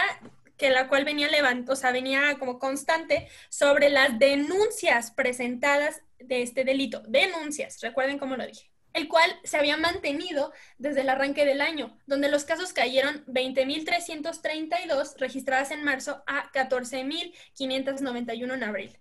que 0.57 0.69
la 0.69 0.87
cual 0.87 1.05
venía 1.05 1.29
levant 1.29 1.69
o 1.69 1.75
sea, 1.75 1.91
venía 1.91 2.35
como 2.39 2.59
constante 2.59 3.29
sobre 3.49 3.89
las 3.89 4.19
denuncias 4.19 5.11
presentadas 5.11 6.01
de 6.19 6.41
este 6.41 6.63
delito. 6.63 7.01
Denuncias, 7.07 7.79
recuerden 7.81 8.17
cómo 8.17 8.35
lo 8.35 8.45
dije 8.45 8.69
el 8.97 9.07
cual 9.07 9.31
se 9.43 9.57
había 9.57 9.77
mantenido 9.77 10.51
desde 10.79 11.01
el 11.01 11.09
arranque 11.09 11.45
del 11.45 11.61
año, 11.61 11.95
donde 12.07 12.29
los 12.29 12.45
casos 12.45 12.73
cayeron 12.73 13.23
20.332 13.27 15.17
registradas 15.17 15.69
en 15.69 15.83
marzo 15.83 16.23
a 16.25 16.51
14.591 16.51 18.53
en 18.55 18.63
abril. 18.63 18.97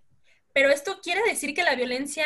Pero 0.57 0.71
esto 0.71 1.01
quiere 1.03 1.21
decir 1.21 1.53
que 1.53 1.61
la 1.61 1.75
violencia 1.75 2.25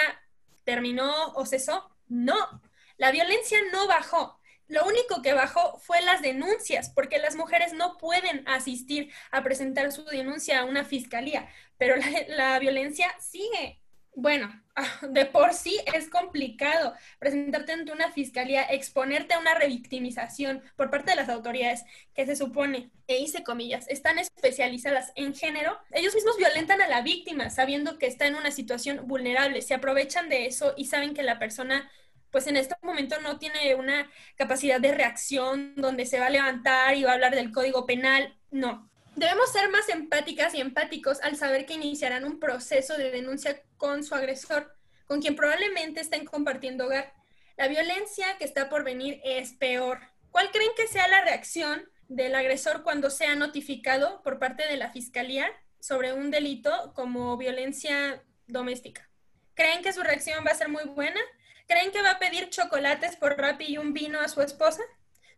terminó 0.63 1.33
o 1.33 1.45
cesó? 1.45 1.91
No, 2.07 2.61
la 2.95 3.11
violencia 3.11 3.57
no 3.73 3.89
bajó. 3.89 4.39
Lo 4.69 4.85
único 4.85 5.21
que 5.21 5.33
bajó 5.33 5.77
fue 5.79 5.99
las 5.99 6.21
denuncias, 6.21 6.89
porque 6.91 7.19
las 7.19 7.35
mujeres 7.35 7.73
no 7.73 7.97
pueden 7.97 8.47
asistir 8.47 9.11
a 9.31 9.43
presentar 9.43 9.91
su 9.91 10.05
denuncia 10.05 10.61
a 10.61 10.63
una 10.63 10.85
fiscalía, 10.85 11.49
pero 11.77 11.97
la, 11.97 12.05
la 12.29 12.59
violencia 12.59 13.13
sigue 13.19 13.80
bueno, 14.13 14.61
de 15.09 15.25
por 15.25 15.53
sí 15.53 15.79
es 15.93 16.09
complicado 16.09 16.93
presentarte 17.19 17.71
ante 17.71 17.91
una 17.91 18.11
fiscalía, 18.11 18.63
exponerte 18.63 19.33
a 19.33 19.39
una 19.39 19.55
revictimización 19.55 20.61
por 20.75 20.89
parte 20.89 21.11
de 21.11 21.17
las 21.17 21.29
autoridades 21.29 21.83
que 22.13 22.25
se 22.25 22.35
supone, 22.35 22.91
e 23.07 23.19
hice 23.19 23.43
comillas, 23.43 23.87
están 23.89 24.19
especializadas 24.19 25.11
en 25.15 25.33
género. 25.33 25.77
Ellos 25.91 26.15
mismos 26.15 26.37
violentan 26.37 26.81
a 26.81 26.87
la 26.87 27.01
víctima 27.01 27.49
sabiendo 27.49 27.97
que 27.97 28.07
está 28.07 28.27
en 28.27 28.35
una 28.35 28.51
situación 28.51 29.07
vulnerable, 29.07 29.61
se 29.61 29.73
aprovechan 29.73 30.29
de 30.29 30.45
eso 30.45 30.73
y 30.77 30.85
saben 30.85 31.13
que 31.13 31.23
la 31.23 31.39
persona 31.39 31.89
pues 32.31 32.47
en 32.47 32.55
este 32.55 32.75
momento 32.81 33.19
no 33.21 33.37
tiene 33.39 33.75
una 33.75 34.09
capacidad 34.35 34.79
de 34.79 34.93
reacción 34.93 35.73
donde 35.75 36.05
se 36.05 36.19
va 36.19 36.27
a 36.27 36.29
levantar 36.29 36.95
y 36.95 37.03
va 37.03 37.11
a 37.11 37.13
hablar 37.15 37.35
del 37.35 37.51
código 37.51 37.85
penal. 37.85 38.37
No, 38.51 38.89
Debemos 39.15 39.51
ser 39.51 39.69
más 39.69 39.89
empáticas 39.89 40.53
y 40.53 40.61
empáticos 40.61 41.19
al 41.21 41.35
saber 41.35 41.65
que 41.65 41.73
iniciarán 41.73 42.23
un 42.23 42.39
proceso 42.39 42.97
de 42.97 43.11
denuncia 43.11 43.61
con 43.77 44.03
su 44.03 44.15
agresor, 44.15 44.73
con 45.05 45.21
quien 45.21 45.35
probablemente 45.35 45.99
estén 45.99 46.25
compartiendo 46.25 46.85
hogar. 46.85 47.13
La 47.57 47.67
violencia 47.67 48.37
que 48.37 48.45
está 48.45 48.69
por 48.69 48.85
venir 48.85 49.19
es 49.25 49.51
peor. 49.53 49.99
¿Cuál 50.31 50.49
creen 50.51 50.71
que 50.77 50.87
sea 50.87 51.09
la 51.09 51.23
reacción 51.23 51.89
del 52.07 52.35
agresor 52.35 52.83
cuando 52.83 53.09
sea 53.09 53.35
notificado 53.35 54.21
por 54.23 54.39
parte 54.39 54.65
de 54.67 54.77
la 54.77 54.91
fiscalía 54.91 55.47
sobre 55.81 56.13
un 56.13 56.31
delito 56.31 56.93
como 56.95 57.35
violencia 57.35 58.23
doméstica? 58.47 59.09
¿Creen 59.55 59.83
que 59.83 59.91
su 59.91 60.01
reacción 60.01 60.45
va 60.47 60.51
a 60.51 60.55
ser 60.55 60.69
muy 60.69 60.85
buena? 60.85 61.19
¿Creen 61.67 61.91
que 61.91 62.01
va 62.01 62.11
a 62.11 62.19
pedir 62.19 62.49
chocolates 62.49 63.17
por 63.17 63.37
Rappi 63.37 63.65
y 63.65 63.77
un 63.77 63.91
vino 63.93 64.21
a 64.21 64.29
su 64.29 64.41
esposa? 64.41 64.81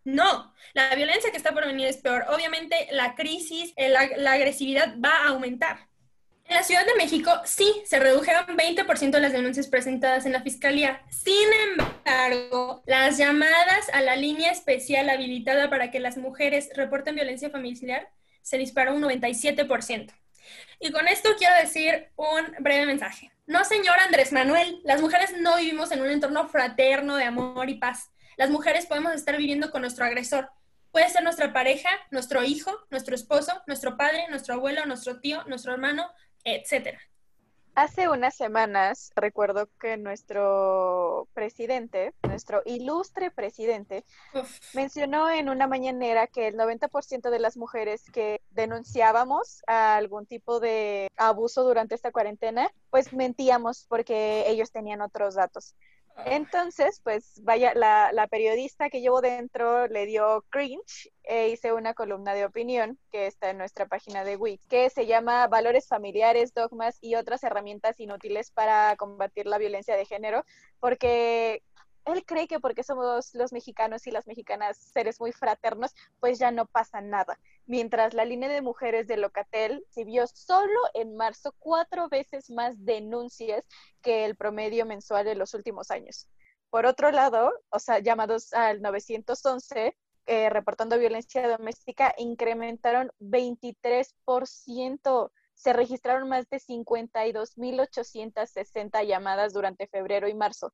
No, 0.04 0.54
la 0.74 0.94
violencia 0.96 1.32
que 1.32 1.38
está 1.38 1.54
por 1.54 1.66
venir 1.66 1.88
es 1.88 1.98
peor. 1.98 2.26
Obviamente 2.30 2.88
la 2.92 3.16
crisis, 3.16 3.74
eh, 3.78 3.90
la, 3.90 4.32
agresividad 4.32 4.96
va 5.00 5.12
a 5.12 5.28
aumentar. 5.30 5.88
En 6.46 6.56
la 6.56 6.64
Ciudad 6.64 6.86
de 6.86 6.96
México 6.96 7.32
sí 7.46 7.82
se 7.86 8.00
redujeron 8.00 8.46
20% 8.46 9.18
las 9.20 9.32
denuncias 9.32 9.68
presentadas 9.68 10.26
en 10.26 10.34
la 10.34 10.42
Fiscalía. 10.42 11.02
Sin 11.10 11.48
embargo, 11.72 12.84
las 12.86 13.18
llamadas 13.18 13.90
a 13.94 14.02
la 14.02 14.18
línea 14.18 14.52
especial 14.52 15.10
habilitada 15.10 15.70
para 15.70 15.90
que 15.90 16.02
las 16.02 16.18
mujeres 16.18 16.70
reporten 16.76 17.16
violencia 17.16 17.50
familiar 17.50 18.10
se 18.42 18.58
disparó 18.58 18.94
un 18.94 19.04
97%. 19.04 20.12
Y 20.82 20.92
con 20.92 21.08
esto 21.08 21.30
quiero 21.38 21.56
decir 21.56 22.10
un 22.18 22.56
breve 22.60 22.86
mensaje. 22.86 23.32
No, 23.46 23.64
señor 23.64 23.98
Andrés 24.00 24.34
Manuel, 24.34 24.82
las 24.84 25.02
mujeres 25.02 25.34
no 25.40 25.56
vivimos 25.56 25.92
en 25.94 26.02
un 26.02 26.10
entorno 26.10 26.48
fraterno 26.50 27.16
de 27.16 27.24
amor 27.24 27.70
y 27.70 27.76
paz. 27.76 28.13
Las 28.38 28.50
mujeres 28.50 28.86
podemos 28.86 29.14
estar 29.14 29.38
viviendo 29.38 29.72
con 29.72 29.82
nuestro 29.82 30.06
agresor. 30.06 30.50
Puede 30.92 31.10
ser 31.10 31.24
nuestra 31.24 31.54
pareja, 31.54 31.90
nuestro 32.12 32.44
hijo, 32.44 32.72
nuestro 32.90 33.16
esposo, 33.16 33.52
nuestro 33.68 33.98
padre, 33.98 34.28
nuestro 34.30 34.56
abuelo, 34.56 34.86
nuestro 34.86 35.20
tío, 35.20 35.44
nuestro 35.46 35.74
hermano, 35.74 36.10
etc. 36.44 36.98
Hace 37.76 38.08
unas 38.08 38.36
semanas 38.36 39.12
recuerdo 39.16 39.68
que 39.80 39.98
nuestro 39.98 41.28
presidente, 41.34 42.14
nuestro 42.22 42.62
ilustre 42.66 43.32
presidente, 43.32 44.06
mencionó 44.76 45.32
en 45.32 45.50
una 45.50 45.66
mañanera 45.66 46.28
que 46.28 46.48
el 46.48 46.56
90% 46.56 47.32
de 47.32 47.40
las 47.40 47.58
mujeres 47.58 48.04
que 48.12 48.42
denunciábamos 48.52 49.64
a 49.66 49.96
algún 49.96 50.28
tipo 50.28 50.60
de 50.60 51.08
abuso 51.18 51.64
durante 51.64 51.96
esta 51.96 52.12
cuarentena, 52.12 52.72
pues 52.92 53.12
mentíamos 53.12 53.88
porque 53.90 54.44
ellos 54.48 54.72
tenían 54.72 55.02
otros 55.02 55.34
datos. 55.34 55.74
Entonces, 56.26 57.02
pues 57.04 57.42
vaya, 57.44 57.74
la, 57.74 58.28
periodista 58.28 58.90
que 58.90 59.02
llevo 59.02 59.22
dentro 59.22 59.88
le 59.88 60.06
dio 60.06 60.46
cringe 60.50 61.12
e 61.24 61.50
hice 61.50 61.74
una 61.74 61.94
columna 61.94 62.34
de 62.34 62.46
opinión 62.46 62.98
que 63.12 63.28
está 63.28 63.50
en 63.50 63.58
nuestra 63.58 63.88
página 63.88 64.24
de 64.24 64.36
Wix, 64.36 64.66
que 64.68 64.90
se 64.90 65.06
llama 65.06 65.48
Valores 65.48 65.88
familiares, 65.88 66.54
dogmas 66.54 66.98
y 67.02 67.16
otras 67.16 67.44
herramientas 67.44 68.00
inútiles 68.00 68.52
para 68.52 68.96
combatir 68.96 69.46
la 69.46 69.58
violencia 69.58 69.96
de 69.96 70.06
género, 70.06 70.46
porque 70.80 71.64
él 72.06 72.26
cree 72.26 72.48
que 72.48 72.60
porque 72.60 72.84
somos 72.84 73.34
los 73.34 73.54
mexicanos 73.54 74.06
y 74.08 74.12
las 74.12 74.28
mexicanas 74.28 74.78
seres 74.78 75.20
muy 75.20 75.32
fraternos, 75.32 75.94
pues 76.20 76.38
ya 76.40 76.52
no 76.52 76.66
pasa 76.66 77.02
nada. 77.02 77.40
Mientras 77.66 78.14
la 78.14 78.26
línea 78.26 78.50
de 78.50 78.62
mujeres 78.62 79.08
de 79.08 79.18
Locatel 79.18 79.86
vio 79.96 80.28
solo 80.28 80.80
en 80.94 81.16
marzo 81.16 81.54
cuatro 81.60 82.10
veces 82.10 82.50
más 82.50 82.84
denuncias 82.86 83.64
que 84.02 84.26
el 84.26 84.36
promedio 84.36 84.86
mensual 84.86 85.24
de 85.26 85.36
los 85.36 85.54
últimos 85.54 85.92
años. 85.92 86.28
Por 86.70 86.86
otro 86.86 87.12
lado, 87.12 87.52
o 87.70 87.80
sea, 87.80 88.00
llamados 88.00 88.52
al 88.54 88.82
911, 88.82 89.96
eh, 90.26 90.50
reportando 90.50 90.98
violencia 90.98 91.48
doméstica, 91.48 92.14
incrementaron 92.18 93.12
23%. 93.20 95.32
Se 95.54 95.72
registraron 95.72 96.28
más 96.30 96.50
de 96.50 96.60
52.860 96.60 99.06
llamadas 99.06 99.54
durante 99.54 99.88
febrero 99.88 100.28
y 100.28 100.34
marzo 100.34 100.74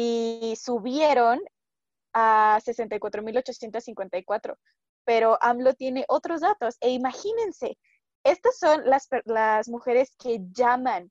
y 0.00 0.54
subieron 0.54 1.40
a 2.12 2.60
64.854. 2.64 4.56
Pero 5.04 5.38
AMLO 5.40 5.74
tiene 5.74 6.04
otros 6.06 6.40
datos 6.40 6.76
e 6.80 6.90
imagínense, 6.90 7.76
estas 8.22 8.58
son 8.58 8.88
las, 8.88 9.08
las 9.24 9.68
mujeres 9.68 10.14
que 10.16 10.38
llaman, 10.52 11.10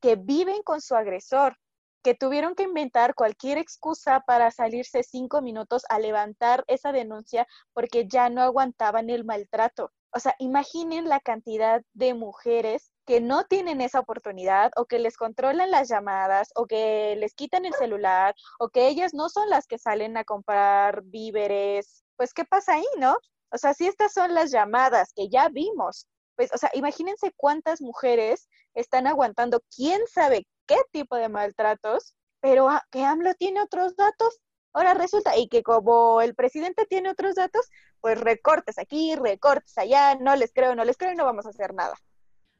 que 0.00 0.14
viven 0.14 0.62
con 0.62 0.80
su 0.80 0.94
agresor, 0.94 1.56
que 2.04 2.14
tuvieron 2.14 2.54
que 2.54 2.62
inventar 2.62 3.16
cualquier 3.16 3.58
excusa 3.58 4.20
para 4.20 4.52
salirse 4.52 5.02
cinco 5.02 5.42
minutos 5.42 5.82
a 5.88 5.98
levantar 5.98 6.62
esa 6.68 6.92
denuncia 6.92 7.44
porque 7.72 8.06
ya 8.06 8.30
no 8.30 8.42
aguantaban 8.42 9.10
el 9.10 9.24
maltrato. 9.24 9.90
O 10.12 10.20
sea, 10.20 10.36
imaginen 10.38 11.08
la 11.08 11.18
cantidad 11.18 11.82
de 11.92 12.14
mujeres 12.14 12.92
que 13.08 13.22
no 13.22 13.44
tienen 13.44 13.80
esa 13.80 14.00
oportunidad 14.00 14.70
o 14.76 14.84
que 14.84 14.98
les 14.98 15.16
controlan 15.16 15.70
las 15.70 15.88
llamadas 15.88 16.50
o 16.54 16.66
que 16.66 17.16
les 17.16 17.32
quitan 17.32 17.64
el 17.64 17.72
celular 17.72 18.34
o 18.58 18.68
que 18.68 18.86
ellas 18.86 19.14
no 19.14 19.30
son 19.30 19.48
las 19.48 19.66
que 19.66 19.78
salen 19.78 20.18
a 20.18 20.24
comprar 20.24 21.02
víveres. 21.04 22.04
Pues, 22.16 22.34
¿qué 22.34 22.44
pasa 22.44 22.74
ahí, 22.74 22.84
no? 22.98 23.16
O 23.50 23.56
sea, 23.56 23.72
si 23.72 23.86
estas 23.86 24.12
son 24.12 24.34
las 24.34 24.50
llamadas 24.50 25.14
que 25.14 25.30
ya 25.30 25.48
vimos, 25.48 26.06
pues, 26.36 26.52
o 26.52 26.58
sea, 26.58 26.70
imagínense 26.74 27.32
cuántas 27.34 27.80
mujeres 27.80 28.46
están 28.74 29.06
aguantando 29.06 29.62
quién 29.74 30.02
sabe 30.06 30.46
qué 30.66 30.76
tipo 30.92 31.16
de 31.16 31.30
maltratos, 31.30 32.14
pero 32.40 32.68
que 32.90 33.04
AMLO 33.04 33.32
tiene 33.36 33.62
otros 33.62 33.96
datos. 33.96 34.38
Ahora 34.74 34.92
resulta, 34.92 35.34
y 35.38 35.48
que 35.48 35.62
como 35.62 36.20
el 36.20 36.34
presidente 36.34 36.84
tiene 36.84 37.08
otros 37.08 37.36
datos, 37.36 37.70
pues 38.02 38.20
recortes 38.20 38.78
aquí, 38.78 39.16
recortes 39.16 39.78
allá, 39.78 40.14
no 40.16 40.36
les 40.36 40.52
creo, 40.52 40.74
no 40.74 40.84
les 40.84 40.98
creo 40.98 41.12
y 41.12 41.16
no 41.16 41.24
vamos 41.24 41.46
a 41.46 41.50
hacer 41.50 41.72
nada. 41.72 41.94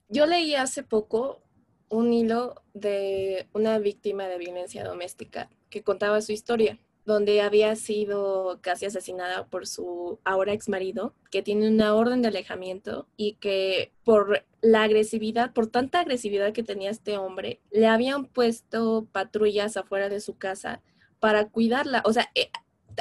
Yo 0.09 0.27
leí 0.27 0.55
hace 0.55 0.83
poco 0.83 1.43
un 1.89 2.13
hilo 2.13 2.63
de 2.75 3.49
una 3.53 3.79
víctima 3.79 4.27
de 4.27 4.39
violencia 4.39 4.85
doméstica 4.85 5.51
que 5.71 5.83
contaba 5.83 6.21
su 6.21 6.33
historia 6.33 6.79
donde 7.09 7.41
había 7.41 7.75
sido 7.75 8.59
casi 8.61 8.85
asesinada 8.85 9.47
por 9.47 9.67
su 9.67 10.21
ahora 10.25 10.53
ex 10.53 10.69
marido, 10.69 11.15
que 11.31 11.41
tiene 11.41 11.67
una 11.67 11.95
orden 11.95 12.21
de 12.21 12.29
alejamiento 12.29 13.09
y 13.17 13.37
que 13.41 13.93
por 14.05 14.45
la 14.61 14.83
agresividad, 14.83 15.55
por 15.55 15.69
tanta 15.69 16.01
agresividad 16.01 16.53
que 16.53 16.63
tenía 16.63 16.91
este 16.91 17.17
hombre, 17.17 17.61
le 17.71 17.87
habían 17.87 18.27
puesto 18.27 19.09
patrullas 19.11 19.79
afuera 19.79 20.11
de 20.11 20.21
su 20.21 20.37
casa 20.37 20.83
para 21.19 21.49
cuidarla. 21.49 22.03
O 22.05 22.13
sea, 22.13 22.29
eh, 22.35 22.51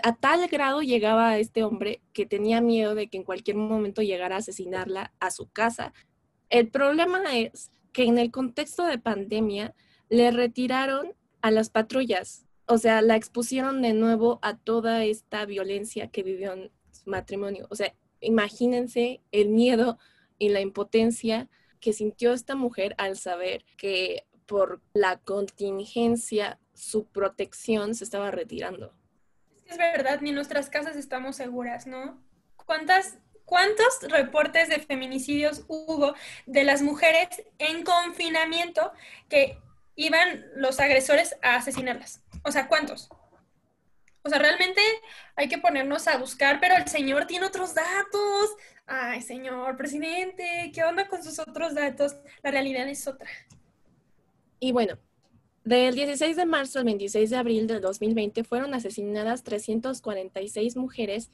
a 0.03 0.15
tal 0.15 0.47
grado 0.47 0.81
llegaba 0.81 1.37
este 1.37 1.65
hombre 1.65 2.01
que 2.13 2.25
tenía 2.25 2.61
miedo 2.61 2.95
de 2.95 3.09
que 3.09 3.17
en 3.17 3.23
cualquier 3.23 3.57
momento 3.57 4.01
llegara 4.01 4.35
a 4.35 4.39
asesinarla 4.39 5.11
a 5.19 5.31
su 5.31 5.49
casa. 5.49 5.91
El 6.49 6.69
problema 6.69 7.37
es 7.37 7.71
que 7.91 8.03
en 8.03 8.17
el 8.17 8.31
contexto 8.31 8.85
de 8.85 8.99
pandemia 8.99 9.73
le 10.09 10.31
retiraron 10.31 11.13
a 11.41 11.51
las 11.51 11.69
patrullas 11.69 12.47
o 12.67 12.77
sea, 12.77 13.01
la 13.01 13.15
expusieron 13.15 13.81
de 13.81 13.93
nuevo 13.93 14.39
a 14.41 14.57
toda 14.57 15.05
esta 15.05 15.45
violencia 15.45 16.09
que 16.09 16.21
vivió 16.21 16.53
en 16.53 16.71
su 16.91 17.09
matrimonio. 17.09 17.65
O 17.69 17.75
sea, 17.75 17.93
imagínense 18.19 19.21
el 19.31 19.49
miedo 19.49 19.97
y 20.37 20.49
la 20.49 20.59
impotencia 20.59 21.47
que 21.79 21.93
sintió 21.93 22.33
esta 22.33 22.55
mujer 22.55 22.93
al 22.97 23.17
saber 23.17 23.63
que 23.77 24.25
por 24.45 24.81
la 24.93 25.17
contingencia 25.17 26.59
su 26.73 27.05
protección 27.05 27.95
se 27.95 28.03
estaba 28.03 28.31
retirando. 28.31 28.93
Es 29.65 29.77
verdad, 29.77 30.19
ni 30.21 30.33
nuestras 30.33 30.69
casas 30.69 30.97
estamos 30.97 31.37
seguras, 31.37 31.87
¿no? 31.87 32.21
¿Cuántas, 32.57 33.17
¿Cuántos 33.47 34.01
reportes 34.09 34.67
de 34.67 34.79
feminicidios 34.79 35.63
hubo 35.69 36.13
de 36.47 36.65
las 36.65 36.81
mujeres 36.81 37.29
en 37.59 37.85
confinamiento 37.85 38.91
que 39.29 39.57
iban 39.95 40.45
los 40.57 40.81
agresores 40.81 41.33
a 41.41 41.55
asesinarlas? 41.55 42.21
O 42.43 42.51
sea, 42.51 42.67
¿cuántos? 42.67 43.09
O 44.21 44.29
sea, 44.29 44.37
realmente 44.37 44.81
hay 45.37 45.47
que 45.47 45.59
ponernos 45.59 46.09
a 46.09 46.17
buscar, 46.17 46.59
pero 46.59 46.75
el 46.75 46.89
señor 46.89 47.25
tiene 47.25 47.45
otros 47.45 47.73
datos. 47.73 48.53
Ay, 48.85 49.21
señor 49.21 49.77
presidente, 49.77 50.69
¿qué 50.75 50.83
onda 50.83 51.07
con 51.07 51.23
sus 51.23 51.39
otros 51.39 51.73
datos? 51.73 52.17
La 52.43 52.51
realidad 52.51 52.85
es 52.89 53.07
otra. 53.07 53.29
Y 54.59 54.73
bueno, 54.73 54.99
del 55.63 55.95
16 55.95 56.35
de 56.35 56.45
marzo 56.45 56.79
al 56.79 56.85
26 56.85 57.29
de 57.29 57.37
abril 57.37 57.65
del 57.65 57.79
2020 57.79 58.43
fueron 58.43 58.73
asesinadas 58.73 59.45
346 59.45 60.75
mujeres, 60.75 61.31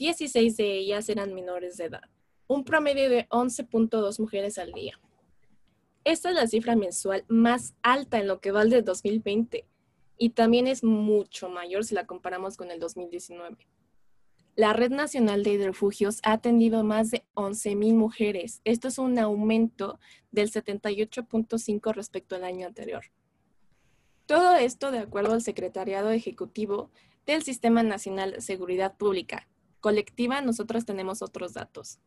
16 0.00 0.56
de 0.56 0.78
ellas 0.78 1.10
eran 1.10 1.34
menores 1.34 1.76
de 1.76 1.84
edad, 1.84 2.00
un 2.46 2.64
promedio 2.64 3.10
de 3.10 3.28
11.2 3.28 4.18
mujeres 4.18 4.56
al 4.56 4.72
día. 4.72 4.98
Esta 6.04 6.30
es 6.30 6.34
la 6.34 6.46
cifra 6.46 6.74
mensual 6.74 7.26
más 7.28 7.74
alta 7.82 8.18
en 8.18 8.26
lo 8.26 8.40
que 8.40 8.50
va 8.50 8.64
del 8.64 8.82
2020 8.82 9.66
y 10.16 10.30
también 10.30 10.68
es 10.68 10.82
mucho 10.82 11.50
mayor 11.50 11.84
si 11.84 11.94
la 11.94 12.06
comparamos 12.06 12.56
con 12.56 12.70
el 12.70 12.80
2019. 12.80 13.58
La 14.56 14.72
Red 14.72 14.90
Nacional 14.90 15.42
de 15.42 15.58
Refugios 15.66 16.20
ha 16.22 16.32
atendido 16.32 16.82
más 16.82 17.10
de 17.10 17.26
11.000 17.34 17.92
mujeres. 17.92 18.62
Esto 18.64 18.88
es 18.88 18.96
un 18.96 19.18
aumento 19.18 20.00
del 20.30 20.50
78.5 20.50 21.92
respecto 21.92 22.36
al 22.36 22.44
año 22.44 22.66
anterior. 22.66 23.04
Todo 24.24 24.56
esto 24.56 24.92
de 24.92 25.00
acuerdo 25.00 25.34
al 25.34 25.42
Secretariado 25.42 26.10
Ejecutivo 26.10 26.90
del 27.26 27.42
Sistema 27.42 27.82
Nacional 27.82 28.32
de 28.32 28.40
Seguridad 28.40 28.96
Pública. 28.96 29.46
Colectiva, 29.80 30.40
nosotros 30.40 30.84
tenemos 30.84 31.22
otros 31.22 31.54
datos. 31.54 31.98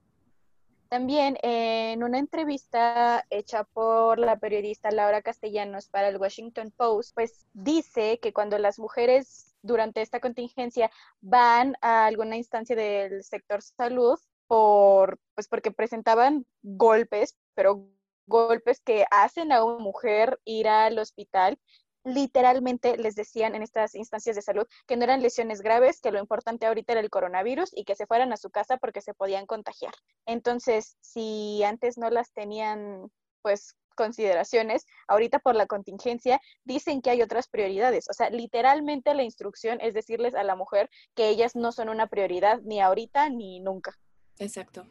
También 0.90 1.38
en 1.42 2.04
una 2.04 2.20
entrevista 2.20 3.26
hecha 3.32 3.64
por 3.64 4.20
la 4.20 4.38
periodista 4.38 4.92
Laura 4.92 5.24
Castellanos 5.24 5.90
para 5.90 6.10
el 6.10 6.18
Washington 6.18 6.72
Post, 6.78 7.16
pues 7.16 7.48
dice 7.54 8.20
que 8.22 8.32
cuando 8.32 8.60
las 8.60 8.78
mujeres 8.78 9.56
durante 9.64 10.04
esta 10.04 10.20
contingencia 10.20 10.92
van 11.20 11.76
a 11.82 12.06
alguna 12.06 12.38
instancia 12.38 12.76
del 12.76 13.24
sector 13.24 13.64
salud 13.64 14.20
por 14.46 15.20
pues 15.34 15.48
porque 15.48 15.72
presentaban 15.72 16.46
golpes, 16.62 17.40
pero 17.56 17.90
golpes 18.28 18.80
que 18.82 19.06
hacen 19.10 19.52
a 19.52 19.64
una 19.64 19.80
mujer 19.80 20.40
ir 20.46 20.68
al 20.68 21.00
hospital 21.00 21.58
literalmente 22.04 22.98
les 22.98 23.16
decían 23.16 23.56
en 23.56 23.64
estas 23.64 23.96
instancias 23.96 24.36
de 24.36 24.42
salud 24.42 24.68
que 24.88 24.98
no 24.98 25.04
eran 25.04 25.22
lesiones 25.22 25.62
graves, 25.62 26.02
que 26.02 26.12
lo 26.12 26.20
importante 26.20 26.66
ahorita 26.66 26.94
era 26.94 27.02
el 27.02 27.10
coronavirus 27.10 27.72
y 27.76 27.86
que 27.86 27.96
se 27.96 28.06
fueran 28.06 28.34
a 28.34 28.38
su 28.38 28.50
casa 28.50 28.78
porque 28.78 29.02
se 29.02 29.14
podían 29.14 29.46
contagiar. 29.46 29.94
Entonces, 30.26 30.98
si 31.02 31.64
antes 31.64 31.98
no 31.98 32.10
las 32.10 32.32
tenían, 32.34 33.10
pues 33.42 33.76
consideraciones, 33.96 34.86
ahorita 35.08 35.40
por 35.40 35.56
la 35.56 35.68
contingencia 35.68 36.42
dicen 36.64 37.02
que 37.02 37.12
hay 37.12 37.22
otras 37.22 37.48
prioridades. 37.48 38.10
O 38.10 38.14
sea, 38.14 38.30
literalmente 38.30 39.14
la 39.14 39.24
instrucción 39.24 39.80
es 39.82 39.94
decirles 39.94 40.36
a 40.36 40.44
la 40.44 40.56
mujer 40.56 40.90
que 41.16 41.30
ellas 41.30 41.56
no 41.56 41.72
son 41.72 41.90
una 41.90 42.08
prioridad 42.08 42.60
ni 42.64 42.82
ahorita 42.82 43.30
ni 43.30 43.60
nunca. 43.60 43.98
Exacto. 44.40 44.86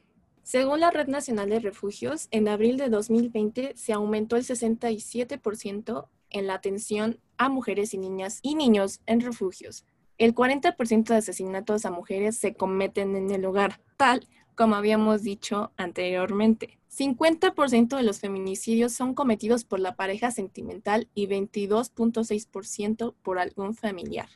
Según 0.45 0.81
la 0.81 0.91
Red 0.91 1.07
Nacional 1.07 1.51
de 1.51 1.61
Refugios, 1.61 2.27
en 2.31 2.49
abril 2.49 2.77
de 2.77 2.89
2020 2.89 3.77
se 3.77 3.93
aumentó 3.93 4.37
el 4.37 4.45
67% 4.45 6.09
en 6.33 6.47
la 6.47 6.55
atención 6.55 7.21
a 7.39 7.49
mujeres 7.49 7.95
y 7.95 7.99
niñas 7.99 8.39
y 8.43 8.55
niños 8.55 9.01
en 9.07 9.21
refugios. 9.21 9.85
El 10.19 10.35
40% 10.35 11.05
de 11.05 11.17
asesinatos 11.17 11.85
a 11.85 11.91
mujeres 11.91 12.37
se 12.37 12.55
cometen 12.55 13.17
en 13.17 13.31
el 13.31 13.45
hogar, 13.45 13.81
tal 13.97 14.29
como 14.55 14.77
habíamos 14.77 15.23
dicho 15.23 15.73
anteriormente. 15.77 16.79
50% 16.97 17.97
de 17.97 18.03
los 18.03 18.21
feminicidios 18.21 18.93
son 18.93 19.15
cometidos 19.15 19.65
por 19.65 19.81
la 19.81 19.97
pareja 19.97 20.31
sentimental 20.31 21.09
y 21.15 21.27
22.6% 21.27 23.15
por 23.23 23.39
algún 23.39 23.75
familiar. 23.75 24.29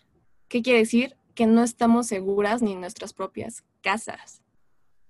¿Qué 0.49 0.63
quiere 0.63 0.81
decir? 0.81 1.17
Que 1.35 1.47
no 1.47 1.63
estamos 1.63 2.07
seguras 2.07 2.63
ni 2.63 2.73
en 2.73 2.81
nuestras 2.81 3.13
propias 3.13 3.63
casas. 3.83 4.43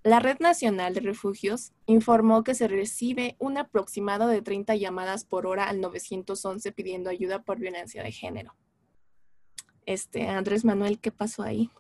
La 0.07 0.21
Red 0.21 0.39
Nacional 0.39 0.95
de 0.95 1.01
Refugios 1.01 1.73
informó 1.85 2.45
que 2.45 2.55
se 2.55 2.69
recibe 2.69 3.35
un 3.41 3.59
aproximado 3.59 4.29
de 4.29 4.41
30 4.41 4.77
llamadas 4.77 5.25
por 5.25 5.49
hora 5.49 5.69
al 5.69 5.81
911 5.81 6.71
pidiendo 6.71 7.11
ayuda 7.11 7.43
por 7.43 7.59
violencia 7.59 8.05
de 8.05 8.13
género. 8.13 8.55
Este, 9.85 10.29
Andrés 10.29 10.65
Manuel, 10.65 11.01
¿qué 11.01 11.11
pasó 11.11 11.43
ahí? 11.43 11.71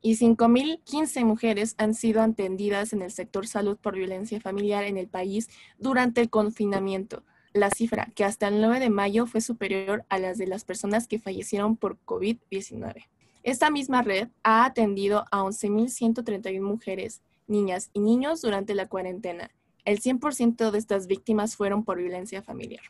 Y 0.00 0.14
5.015 0.14 1.24
mujeres 1.24 1.74
han 1.76 1.94
sido 1.94 2.22
atendidas 2.22 2.92
en 2.92 3.02
el 3.02 3.10
sector 3.10 3.48
salud 3.48 3.76
por 3.76 3.96
violencia 3.96 4.40
familiar 4.40 4.84
en 4.84 4.96
el 4.96 5.08
país 5.08 5.48
durante 5.76 6.20
el 6.20 6.30
confinamiento. 6.30 7.24
La 7.52 7.70
cifra, 7.70 8.12
que 8.14 8.22
hasta 8.22 8.46
el 8.46 8.60
9 8.60 8.78
de 8.78 8.90
mayo 8.90 9.26
fue 9.26 9.40
superior 9.40 10.04
a 10.08 10.20
las 10.20 10.38
de 10.38 10.46
las 10.46 10.64
personas 10.64 11.08
que 11.08 11.18
fallecieron 11.18 11.76
por 11.76 11.98
COVID-19. 12.04 13.08
Esta 13.42 13.70
misma 13.70 14.02
red 14.02 14.28
ha 14.44 14.64
atendido 14.64 15.24
a 15.32 15.42
11.131 15.42 16.60
mujeres 16.60 17.22
niñas 17.46 17.90
y 17.92 18.00
niños 18.00 18.42
durante 18.42 18.74
la 18.74 18.88
cuarentena. 18.88 19.50
El 19.84 20.00
100% 20.00 20.70
de 20.70 20.78
estas 20.78 21.06
víctimas 21.06 21.56
fueron 21.56 21.84
por 21.84 21.98
violencia 21.98 22.42
familiar. 22.42 22.82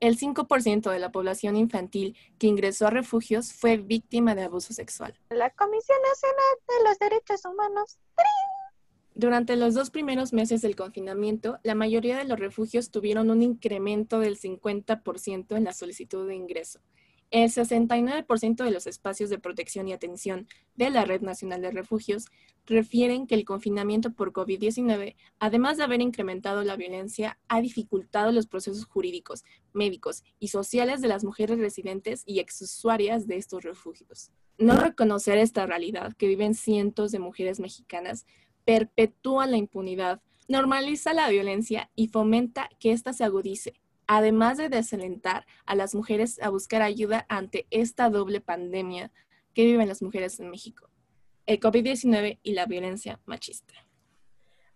el 0.00 0.18
5% 0.18 0.90
de 0.90 0.98
la 0.98 1.12
población 1.12 1.56
infantil 1.56 2.16
que 2.38 2.46
ingresó 2.46 2.86
a 2.86 2.90
refugios 2.90 3.52
fue 3.52 3.76
víctima 3.76 4.34
de 4.34 4.44
abuso 4.44 4.72
sexual. 4.72 5.14
La 5.28 5.50
Comisión 5.50 5.98
Nacional 6.08 6.54
de 6.68 6.88
los 6.88 6.98
Derechos 6.98 7.44
Humanos. 7.44 7.98
Durante 9.14 9.56
los 9.56 9.74
dos 9.74 9.90
primeros 9.90 10.32
meses 10.32 10.62
del 10.62 10.76
confinamiento, 10.76 11.58
la 11.62 11.74
mayoría 11.74 12.16
de 12.16 12.24
los 12.24 12.38
refugios 12.38 12.90
tuvieron 12.90 13.30
un 13.30 13.42
incremento 13.42 14.20
del 14.20 14.38
50% 14.38 15.56
en 15.56 15.64
la 15.64 15.74
solicitud 15.74 16.26
de 16.26 16.34
ingreso. 16.34 16.80
El 17.30 17.48
69% 17.48 18.64
de 18.64 18.70
los 18.72 18.88
espacios 18.88 19.30
de 19.30 19.38
protección 19.38 19.86
y 19.86 19.92
atención 19.92 20.48
de 20.74 20.90
la 20.90 21.04
Red 21.04 21.20
Nacional 21.20 21.62
de 21.62 21.70
Refugios 21.70 22.26
refieren 22.66 23.28
que 23.28 23.36
el 23.36 23.44
confinamiento 23.44 24.12
por 24.12 24.32
COVID-19, 24.32 25.14
además 25.38 25.76
de 25.76 25.84
haber 25.84 26.00
incrementado 26.00 26.64
la 26.64 26.74
violencia, 26.74 27.38
ha 27.46 27.60
dificultado 27.60 28.32
los 28.32 28.48
procesos 28.48 28.84
jurídicos, 28.84 29.44
médicos 29.72 30.24
y 30.40 30.48
sociales 30.48 31.00
de 31.00 31.08
las 31.08 31.22
mujeres 31.22 31.58
residentes 31.60 32.24
y 32.26 32.40
exusuarias 32.40 33.28
de 33.28 33.36
estos 33.36 33.62
refugios. 33.62 34.32
No 34.58 34.74
reconocer 34.74 35.38
esta 35.38 35.66
realidad 35.66 36.14
que 36.14 36.26
viven 36.26 36.54
cientos 36.54 37.12
de 37.12 37.20
mujeres 37.20 37.60
mexicanas 37.60 38.26
perpetúa 38.64 39.46
la 39.46 39.56
impunidad, 39.56 40.20
normaliza 40.48 41.14
la 41.14 41.28
violencia 41.28 41.90
y 41.94 42.08
fomenta 42.08 42.68
que 42.80 42.90
ésta 42.90 43.12
se 43.12 43.22
agudice, 43.22 43.79
además 44.12 44.58
de 44.58 44.68
desalentar 44.68 45.46
a 45.66 45.76
las 45.76 45.94
mujeres 45.94 46.42
a 46.42 46.48
buscar 46.48 46.82
ayuda 46.82 47.26
ante 47.28 47.68
esta 47.70 48.10
doble 48.10 48.40
pandemia 48.40 49.12
que 49.54 49.64
viven 49.64 49.86
las 49.86 50.02
mujeres 50.02 50.40
en 50.40 50.50
México, 50.50 50.90
el 51.46 51.60
COVID-19 51.60 52.40
y 52.42 52.52
la 52.54 52.66
violencia 52.66 53.20
machista. 53.24 53.72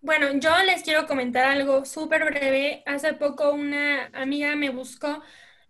Bueno, 0.00 0.28
yo 0.34 0.50
les 0.64 0.84
quiero 0.84 1.08
comentar 1.08 1.46
algo 1.46 1.84
súper 1.84 2.24
breve. 2.26 2.84
Hace 2.86 3.14
poco 3.14 3.52
una 3.52 4.06
amiga 4.12 4.54
me 4.54 4.70
buscó 4.70 5.20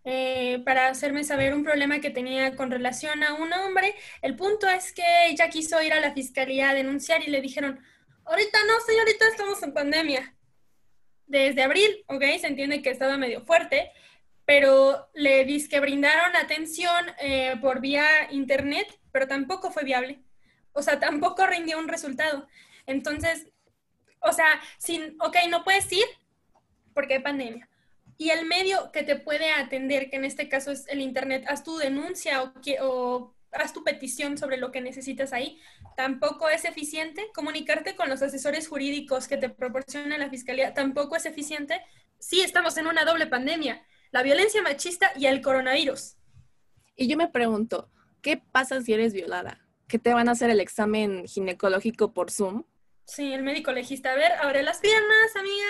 eh, 0.04 0.60
para 0.66 0.88
hacerme 0.88 1.24
saber 1.24 1.54
un 1.54 1.64
problema 1.64 2.00
que 2.00 2.10
tenía 2.10 2.56
con 2.56 2.70
relación 2.70 3.22
a 3.22 3.32
un 3.32 3.50
hombre. 3.54 3.94
El 4.20 4.36
punto 4.36 4.68
es 4.68 4.92
que 4.92 5.28
ella 5.30 5.48
quiso 5.48 5.80
ir 5.80 5.94
a 5.94 6.00
la 6.00 6.12
fiscalía 6.12 6.68
a 6.68 6.74
denunciar 6.74 7.26
y 7.26 7.30
le 7.30 7.40
dijeron, 7.40 7.80
ahorita 8.26 8.58
no, 8.66 8.74
señorita, 8.86 9.26
estamos 9.28 9.62
en 9.62 9.72
pandemia 9.72 10.33
desde 11.26 11.62
abril, 11.62 12.04
¿ok? 12.06 12.22
Se 12.40 12.46
entiende 12.46 12.82
que 12.82 12.90
estaba 12.90 13.16
medio 13.16 13.42
fuerte, 13.42 13.90
pero 14.44 15.08
le 15.14 15.44
que 15.68 15.80
brindaron 15.80 16.36
atención 16.36 17.06
eh, 17.20 17.56
por 17.60 17.80
vía 17.80 18.06
internet, 18.30 18.86
pero 19.12 19.26
tampoco 19.26 19.70
fue 19.70 19.84
viable. 19.84 20.20
O 20.72 20.82
sea, 20.82 20.98
tampoco 20.98 21.46
rindió 21.46 21.78
un 21.78 21.88
resultado. 21.88 22.46
Entonces, 22.86 23.48
o 24.20 24.32
sea, 24.32 24.60
sin, 24.78 25.16
ok, 25.20 25.36
no 25.48 25.64
puedes 25.64 25.90
ir 25.92 26.06
porque 26.92 27.14
hay 27.14 27.20
pandemia. 27.20 27.68
Y 28.16 28.30
el 28.30 28.46
medio 28.46 28.92
que 28.92 29.02
te 29.02 29.16
puede 29.16 29.50
atender, 29.50 30.10
que 30.10 30.16
en 30.16 30.24
este 30.24 30.48
caso 30.48 30.70
es 30.70 30.86
el 30.88 31.00
internet, 31.00 31.44
haz 31.48 31.64
tu 31.64 31.76
denuncia 31.78 32.42
o, 32.42 32.52
o 32.82 33.34
haz 33.54 33.72
tu 33.72 33.84
petición 33.84 34.38
sobre 34.38 34.56
lo 34.56 34.70
que 34.70 34.80
necesitas 34.80 35.32
ahí, 35.32 35.60
tampoco 35.96 36.48
es 36.48 36.64
eficiente. 36.64 37.30
Comunicarte 37.34 37.96
con 37.96 38.08
los 38.08 38.22
asesores 38.22 38.68
jurídicos 38.68 39.28
que 39.28 39.36
te 39.36 39.48
proporciona 39.48 40.18
la 40.18 40.30
fiscalía 40.30 40.74
tampoco 40.74 41.16
es 41.16 41.26
eficiente. 41.26 41.80
Sí, 42.18 42.40
estamos 42.40 42.76
en 42.76 42.86
una 42.86 43.04
doble 43.04 43.26
pandemia, 43.26 43.84
la 44.10 44.22
violencia 44.22 44.62
machista 44.62 45.12
y 45.16 45.26
el 45.26 45.40
coronavirus. 45.42 46.16
Y 46.96 47.08
yo 47.08 47.16
me 47.16 47.28
pregunto, 47.28 47.90
¿qué 48.22 48.36
pasa 48.36 48.80
si 48.80 48.92
eres 48.92 49.12
violada? 49.12 49.66
¿Que 49.88 49.98
te 49.98 50.14
van 50.14 50.28
a 50.28 50.32
hacer 50.32 50.50
el 50.50 50.60
examen 50.60 51.26
ginecológico 51.26 52.14
por 52.14 52.30
Zoom? 52.30 52.64
Sí, 53.04 53.32
el 53.32 53.42
médico 53.42 53.72
legista, 53.72 54.12
a 54.12 54.16
ver, 54.16 54.32
abre 54.32 54.62
las 54.62 54.78
piernas, 54.78 55.36
amiga. 55.36 55.66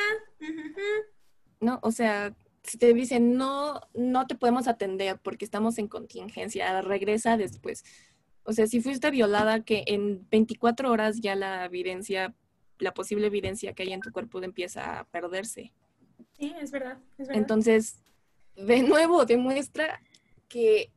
No, 1.60 1.80
o 1.82 1.90
sea, 1.90 2.34
si 2.64 2.78
te 2.78 2.92
dicen 2.94 3.36
no, 3.36 3.80
no 3.92 4.26
te 4.26 4.34
podemos 4.34 4.66
atender 4.66 5.20
porque 5.22 5.44
estamos 5.44 5.78
en 5.78 5.86
contingencia, 5.86 6.80
regresa 6.82 7.36
después. 7.36 7.84
O 8.44 8.52
sea, 8.52 8.66
si 8.66 8.80
fuiste 8.80 9.10
violada, 9.10 9.62
que 9.62 9.84
en 9.86 10.26
24 10.30 10.90
horas 10.90 11.20
ya 11.20 11.34
la 11.34 11.66
evidencia, 11.66 12.34
la 12.78 12.92
posible 12.92 13.26
evidencia 13.26 13.74
que 13.74 13.84
hay 13.84 13.92
en 13.92 14.00
tu 14.00 14.12
cuerpo 14.12 14.42
empieza 14.42 15.00
a 15.00 15.04
perderse. 15.04 15.72
Sí, 16.38 16.54
es 16.60 16.70
verdad, 16.70 16.98
es 17.18 17.28
verdad. 17.28 17.40
Entonces, 17.40 18.02
de 18.56 18.82
nuevo, 18.82 19.24
demuestra 19.24 20.00
que 20.48 20.90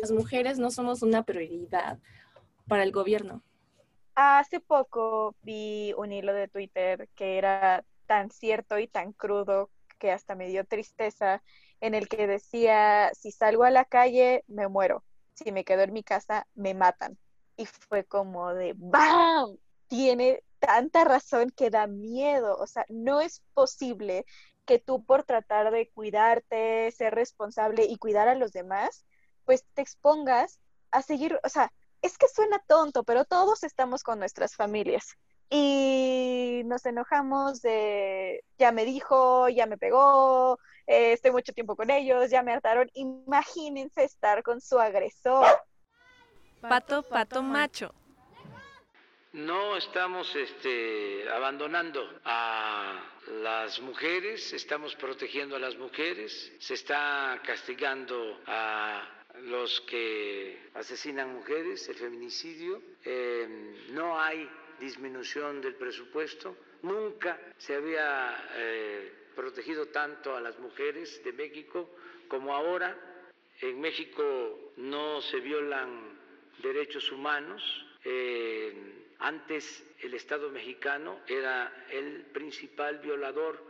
las 0.00 0.12
mujeres 0.12 0.58
no 0.58 0.70
somos 0.70 1.02
una 1.02 1.24
prioridad 1.24 1.98
para 2.66 2.82
el 2.82 2.92
gobierno. 2.92 3.42
Hace 4.14 4.60
poco 4.60 5.34
vi 5.42 5.92
un 5.96 6.12
hilo 6.12 6.32
de 6.32 6.48
Twitter 6.48 7.08
que 7.14 7.38
era 7.38 7.84
tan 8.06 8.30
cierto 8.30 8.78
y 8.78 8.86
tan 8.86 9.12
crudo 9.12 9.70
que 10.04 10.12
hasta 10.12 10.34
me 10.34 10.48
dio 10.48 10.66
tristeza, 10.66 11.42
en 11.80 11.94
el 11.94 12.08
que 12.08 12.26
decía, 12.26 13.10
si 13.14 13.32
salgo 13.32 13.64
a 13.64 13.70
la 13.70 13.86
calle, 13.86 14.44
me 14.48 14.68
muero, 14.68 15.02
si 15.32 15.50
me 15.50 15.64
quedo 15.64 15.80
en 15.80 15.94
mi 15.94 16.02
casa, 16.02 16.46
me 16.54 16.74
matan. 16.74 17.18
Y 17.56 17.64
fue 17.64 18.04
como 18.04 18.52
de, 18.52 18.74
¡bam! 18.76 19.56
Tiene 19.86 20.42
tanta 20.58 21.04
razón 21.04 21.50
que 21.56 21.70
da 21.70 21.86
miedo, 21.86 22.54
o 22.58 22.66
sea, 22.66 22.84
no 22.90 23.22
es 23.22 23.42
posible 23.54 24.26
que 24.66 24.78
tú 24.78 25.06
por 25.06 25.22
tratar 25.22 25.70
de 25.70 25.88
cuidarte, 25.88 26.90
ser 26.90 27.14
responsable 27.14 27.84
y 27.84 27.96
cuidar 27.96 28.28
a 28.28 28.34
los 28.34 28.52
demás, 28.52 29.06
pues 29.46 29.64
te 29.72 29.80
expongas 29.80 30.60
a 30.90 31.00
seguir, 31.00 31.40
o 31.42 31.48
sea, 31.48 31.72
es 32.02 32.18
que 32.18 32.28
suena 32.28 32.62
tonto, 32.66 33.04
pero 33.04 33.24
todos 33.24 33.64
estamos 33.64 34.02
con 34.02 34.18
nuestras 34.18 34.54
familias 34.54 35.16
y 35.56 36.62
nos 36.64 36.84
enojamos 36.84 37.62
de, 37.62 38.42
ya 38.58 38.72
me 38.72 38.84
dijo, 38.84 39.48
ya 39.48 39.66
me 39.66 39.78
pegó, 39.78 40.58
eh, 40.84 41.12
estoy 41.12 41.30
mucho 41.30 41.52
tiempo 41.52 41.76
con 41.76 41.90
ellos, 41.90 42.28
ya 42.28 42.42
me 42.42 42.52
hartaron. 42.52 42.90
Imagínense 42.94 44.02
estar 44.02 44.42
con 44.42 44.60
su 44.60 44.80
agresor. 44.80 45.46
Pato, 46.60 47.04
pato, 47.04 47.40
macho. 47.40 47.94
No 49.32 49.76
estamos 49.76 50.34
este, 50.34 51.28
abandonando 51.30 52.02
a 52.24 53.00
las 53.42 53.80
mujeres, 53.80 54.52
estamos 54.52 54.96
protegiendo 54.96 55.54
a 55.54 55.60
las 55.60 55.76
mujeres, 55.76 56.52
se 56.58 56.74
está 56.74 57.40
castigando 57.46 58.40
a 58.48 59.08
los 59.42 59.80
que 59.82 60.70
asesinan 60.74 61.32
mujeres, 61.32 61.88
el 61.88 61.96
feminicidio, 61.96 62.80
eh, 63.04 63.86
no 63.90 64.20
hay 64.20 64.48
disminución 64.80 65.60
del 65.60 65.74
presupuesto. 65.74 66.56
Nunca 66.82 67.38
se 67.56 67.74
había 67.74 68.48
eh, 68.56 69.12
protegido 69.34 69.86
tanto 69.86 70.36
a 70.36 70.40
las 70.40 70.58
mujeres 70.58 71.22
de 71.24 71.32
México 71.32 71.90
como 72.28 72.54
ahora. 72.54 72.96
En 73.60 73.80
México 73.80 74.72
no 74.76 75.20
se 75.20 75.40
violan 75.40 76.18
derechos 76.62 77.10
humanos. 77.12 77.62
Eh, 78.04 78.72
antes 79.18 79.84
el 80.00 80.14
Estado 80.14 80.50
mexicano 80.50 81.20
era 81.26 81.86
el 81.90 82.26
principal 82.32 82.98
violador 82.98 83.62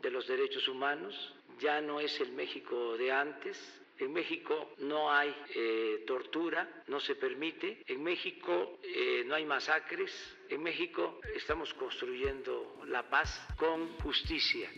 de 0.00 0.10
los 0.10 0.26
derechos 0.26 0.66
humanos. 0.68 1.34
Ya 1.58 1.80
no 1.80 2.00
es 2.00 2.20
el 2.20 2.32
México 2.32 2.96
de 2.96 3.12
antes 3.12 3.81
en 4.02 4.12
México 4.12 4.54
no 4.78 5.12
hay 5.12 5.34
eh, 5.54 6.04
tortura, 6.06 6.68
no 6.88 7.00
se 7.00 7.14
permite. 7.14 7.82
En 7.86 8.02
México 8.02 8.78
eh, 8.82 9.24
no 9.26 9.34
hay 9.34 9.44
masacres. 9.44 10.10
En 10.48 10.62
México 10.62 11.20
estamos 11.34 11.72
construyendo 11.74 12.76
la 12.86 13.08
paz 13.08 13.40
con 13.56 13.98
justicia. 13.98 14.68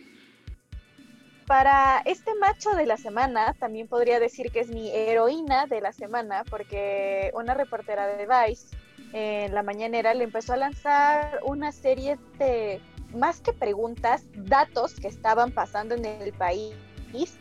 Para 1.47 2.01
este 2.05 2.33
macho 2.35 2.71
de 2.71 2.85
la 2.85 2.97
semana, 2.97 3.53
también 3.53 3.87
podría 3.87 4.19
decir 4.19 4.51
que 4.51 4.61
es 4.61 4.69
mi 4.69 4.89
heroína 4.91 5.67
de 5.67 5.79
la 5.79 5.91
semana, 5.91 6.43
porque 6.49 7.31
una 7.35 7.53
reportera 7.53 8.07
de 8.07 8.25
Vice 8.25 8.75
en 9.13 9.53
la 9.53 9.61
mañanera 9.61 10.13
le 10.13 10.23
empezó 10.23 10.53
a 10.53 10.57
lanzar 10.57 11.39
una 11.43 11.71
serie 11.71 12.17
de, 12.39 12.81
más 13.13 13.41
que 13.41 13.53
preguntas, 13.53 14.25
datos 14.33 14.99
que 14.99 15.07
estaban 15.07 15.51
pasando 15.51 15.93
en 15.93 16.05
el 16.05 16.33
país 16.33 16.73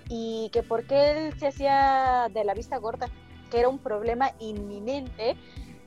y 0.08 0.50
que 0.52 0.62
por 0.62 0.86
qué 0.86 1.10
él 1.10 1.38
se 1.38 1.48
hacía 1.48 2.28
de 2.32 2.44
la 2.44 2.54
vista 2.54 2.76
gorda, 2.78 3.08
que 3.50 3.60
era 3.60 3.68
un 3.68 3.78
problema 3.78 4.32
inminente 4.40 5.36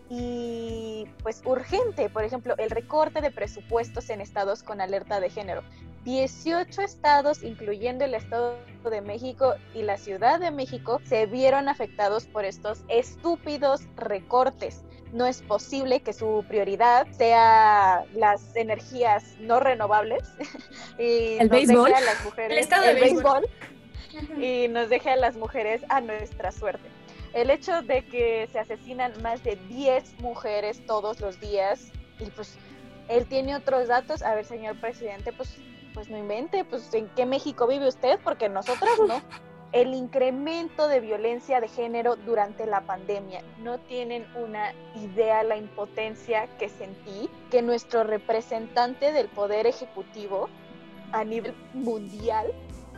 y 0.10 1.06
pues 1.22 1.42
urgente, 1.46 2.10
por 2.10 2.24
ejemplo, 2.24 2.56
el 2.58 2.70
recorte 2.70 3.22
de 3.22 3.32
presupuestos 3.32 4.10
en 4.10 4.22
estados 4.22 4.64
con 4.64 4.80
alerta 4.82 5.20
de 5.20 5.30
género. 5.30 5.64
18 6.06 6.82
estados, 6.82 7.44
incluyendo 7.44 8.06
el 8.06 8.14
Estado 8.14 8.56
de 8.90 9.02
México 9.02 9.56
y 9.74 9.82
la 9.82 9.98
Ciudad 9.98 10.40
de 10.40 10.52
México, 10.52 11.02
se 11.04 11.26
vieron 11.26 11.68
afectados 11.68 12.28
por 12.28 12.46
estos 12.46 12.80
estúpidos 12.88 13.82
recortes. 13.98 14.84
No 15.14 15.26
es 15.26 15.42
posible 15.42 16.02
que 16.02 16.14
su 16.14 16.44
prioridad 16.48 17.08
sea 17.12 18.06
las 18.14 18.56
energías 18.56 19.36
no 19.40 19.60
renovables 19.60 20.24
y 21.00 21.38
el 21.40 21.50
béisbol, 21.50 21.90
las 21.90 22.24
mujeres, 22.26 22.52
el, 22.52 22.58
estado 22.58 22.86
de 22.86 22.94
béisbol. 22.94 23.48
y 24.42 24.68
nos 24.68 24.90
deje 24.90 25.12
a 25.12 25.16
las 25.16 25.36
mujeres 25.36 25.82
a 25.90 26.02
nuestra 26.02 26.52
suerte. 26.52 26.90
El 27.34 27.50
hecho 27.50 27.82
de 27.82 28.06
que 28.06 28.48
se 28.52 28.60
asesinan 28.60 29.14
más 29.22 29.44
de 29.44 29.58
10 29.68 30.20
mujeres 30.20 30.86
todos 30.86 31.20
los 31.20 31.40
días 31.40 31.92
y 32.20 32.26
pues 32.32 32.58
él 33.10 33.26
tiene 33.28 33.56
otros 33.56 33.88
datos, 33.88 34.22
a 34.22 34.36
ver 34.36 34.46
señor 34.46 34.80
presidente, 34.80 35.32
pues, 35.34 35.56
pues 35.94 36.10
no 36.10 36.18
invente, 36.18 36.66
pues 36.66 36.94
en 36.94 37.08
qué 37.16 37.26
México 37.26 37.68
vive 37.68 37.88
usted, 37.88 38.20
porque 38.24 38.50
nosotras 38.50 38.92
no. 39.08 39.22
El 39.72 39.94
incremento 39.94 40.88
de 40.88 41.00
violencia 41.00 41.60
de 41.60 41.68
género 41.68 42.16
durante 42.16 42.66
la 42.66 42.82
pandemia. 42.82 43.44
No 43.60 43.80
tienen 43.80 44.26
una 44.36 44.74
idea 44.96 45.44
la 45.44 45.58
impotencia 45.58 46.48
que 46.58 46.70
sentí 46.70 47.30
que 47.52 47.62
nuestro 47.62 48.04
representante 48.04 49.12
del 49.12 49.28
Poder 49.28 49.68
Ejecutivo 49.68 50.50
a 51.12 51.24
nivel 51.24 51.56
mundial 51.74 52.54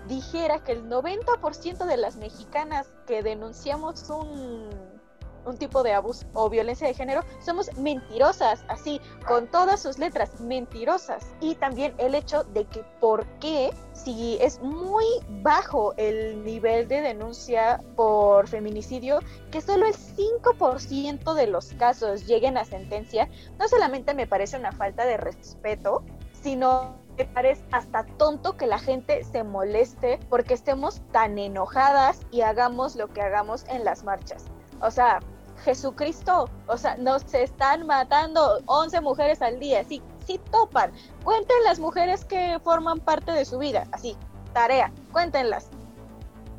dijera 0.07 0.63
que 0.63 0.71
el 0.73 0.89
90% 0.89 1.85
de 1.85 1.97
las 1.97 2.17
mexicanas 2.17 2.87
que 3.05 3.21
denunciamos 3.21 4.09
un 4.09 4.88
un 5.45 5.57
tipo 5.57 5.83
de 5.83 5.93
abuso 5.93 6.25
o 6.33 6.49
violencia 6.49 6.87
de 6.87 6.93
género, 6.93 7.23
somos 7.39 7.75
mentirosas, 7.77 8.63
así, 8.67 9.01
con 9.27 9.47
todas 9.47 9.81
sus 9.81 9.97
letras, 9.97 10.39
mentirosas. 10.39 11.25
Y 11.41 11.55
también 11.55 11.93
el 11.97 12.15
hecho 12.15 12.43
de 12.43 12.65
que 12.65 12.83
por 12.99 13.25
qué, 13.39 13.73
si 13.93 14.37
es 14.41 14.59
muy 14.61 15.05
bajo 15.41 15.93
el 15.97 16.43
nivel 16.43 16.87
de 16.87 17.01
denuncia 17.01 17.81
por 17.95 18.47
feminicidio, 18.47 19.19
que 19.51 19.61
solo 19.61 19.85
el 19.85 19.95
5% 19.95 21.33
de 21.33 21.47
los 21.47 21.73
casos 21.73 22.25
lleguen 22.25 22.57
a 22.57 22.65
sentencia, 22.65 23.29
no 23.57 23.67
solamente 23.67 24.13
me 24.13 24.27
parece 24.27 24.57
una 24.57 24.71
falta 24.71 25.05
de 25.05 25.17
respeto, 25.17 26.03
sino 26.41 26.97
me 27.17 27.25
parece 27.25 27.63
hasta 27.71 28.05
tonto 28.05 28.55
que 28.55 28.65
la 28.65 28.79
gente 28.79 29.23
se 29.25 29.43
moleste 29.43 30.19
porque 30.29 30.53
estemos 30.53 31.01
tan 31.11 31.37
enojadas 31.37 32.21
y 32.31 32.41
hagamos 32.41 32.95
lo 32.95 33.09
que 33.09 33.21
hagamos 33.21 33.65
en 33.67 33.83
las 33.83 34.03
marchas. 34.03 34.45
O 34.81 34.91
sea, 34.91 35.19
Jesucristo, 35.63 36.49
o 36.67 36.77
sea, 36.77 36.95
nos 36.97 37.33
están 37.33 37.85
matando 37.85 38.61
11 38.65 39.01
mujeres 39.01 39.41
al 39.41 39.59
día, 39.59 39.83
sí, 39.83 40.01
sí 40.25 40.39
topan. 40.51 40.91
Cuenten 41.23 41.57
las 41.65 41.79
mujeres 41.79 42.25
que 42.25 42.59
forman 42.63 42.99
parte 42.99 43.31
de 43.31 43.45
su 43.45 43.57
vida, 43.57 43.85
así, 43.91 44.15
tarea, 44.53 44.91
cuéntenlas. 45.11 45.69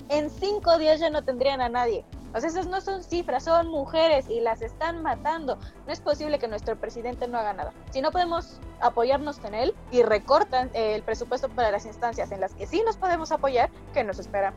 En 0.09 0.29
cinco 0.29 0.77
días 0.79 1.01
ya 1.01 1.11
no 1.11 1.23
tendrían 1.23 1.61
a 1.61 1.69
nadie. 1.69 2.05
O 2.35 2.41
sea, 2.41 2.49
esas 2.49 2.67
no 2.69 2.81
son 2.81 3.03
cifras, 3.03 3.45
son 3.45 3.69
mujeres 3.69 4.29
y 4.29 4.41
las 4.41 4.63
están 4.63 5.03
matando. 5.03 5.59
No 5.87 5.93
es 5.93 6.01
posible 6.01 6.39
que 6.39 6.47
nuestro 6.47 6.77
presidente 6.77 7.27
no 7.27 7.39
haga 7.39 7.53
nada. 7.53 7.73
Si 7.91 8.01
no 8.01 8.13
podemos 8.13 8.61
apoyarnos 8.81 9.39
en 9.45 9.55
él 9.55 9.75
y 9.91 10.03
recortan 10.03 10.71
el 10.75 11.03
presupuesto 11.03 11.49
para 11.49 11.73
las 11.73 11.87
instancias 11.87 12.31
en 12.31 12.41
las 12.41 12.55
que 12.55 12.67
sí 12.67 12.83
nos 12.85 12.97
podemos 12.97 13.33
apoyar, 13.33 13.71
¿qué 13.93 14.05
nos 14.05 14.21
espera? 14.21 14.55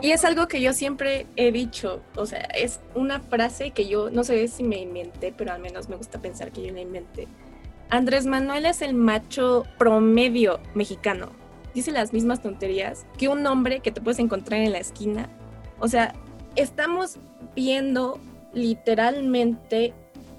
Y 0.00 0.10
es 0.12 0.24
algo 0.24 0.48
que 0.48 0.60
yo 0.60 0.72
siempre 0.72 1.26
he 1.36 1.52
dicho, 1.52 2.02
o 2.16 2.26
sea, 2.26 2.40
es 2.40 2.80
una 2.94 3.20
frase 3.20 3.70
que 3.70 3.86
yo 3.86 4.10
no 4.10 4.24
sé 4.24 4.48
si 4.48 4.62
me 4.62 4.78
inventé, 4.78 5.32
pero 5.36 5.52
al 5.52 5.60
menos 5.60 5.88
me 5.88 5.96
gusta 5.96 6.20
pensar 6.20 6.52
que 6.52 6.66
yo 6.66 6.72
la 6.72 6.80
inventé. 6.80 7.28
Andrés 7.90 8.24
Manuel 8.26 8.66
es 8.66 8.80
el 8.80 8.94
macho 8.94 9.64
promedio 9.78 10.60
mexicano. 10.74 11.30
Dice 11.74 11.92
las 11.92 12.12
mismas 12.12 12.40
tonterías 12.42 13.06
que 13.18 13.28
un 13.28 13.46
hombre 13.46 13.80
que 13.80 13.92
te 13.92 14.00
puedes 14.00 14.18
encontrar 14.18 14.60
en 14.60 14.72
la 14.72 14.78
esquina. 14.78 15.28
O 15.78 15.88
sea, 15.88 16.14
estamos 16.56 17.16
viendo 17.54 18.18
literalmente 18.54 19.92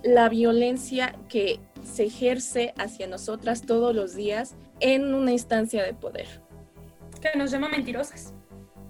la 0.03 0.30
violencia 0.30 1.16
que 1.30 1.59
se 1.84 2.05
ejerce 2.05 2.74
hacia 2.78 3.07
nosotras 3.07 3.61
todos 3.61 3.95
los 3.95 4.16
días 4.16 4.55
en 4.80 5.14
una 5.14 5.32
instancia 5.32 5.84
de 5.84 5.93
poder. 5.93 6.28
Que 7.22 7.38
nos 7.38 7.51
llama 7.51 7.70
mentirosas 7.70 8.34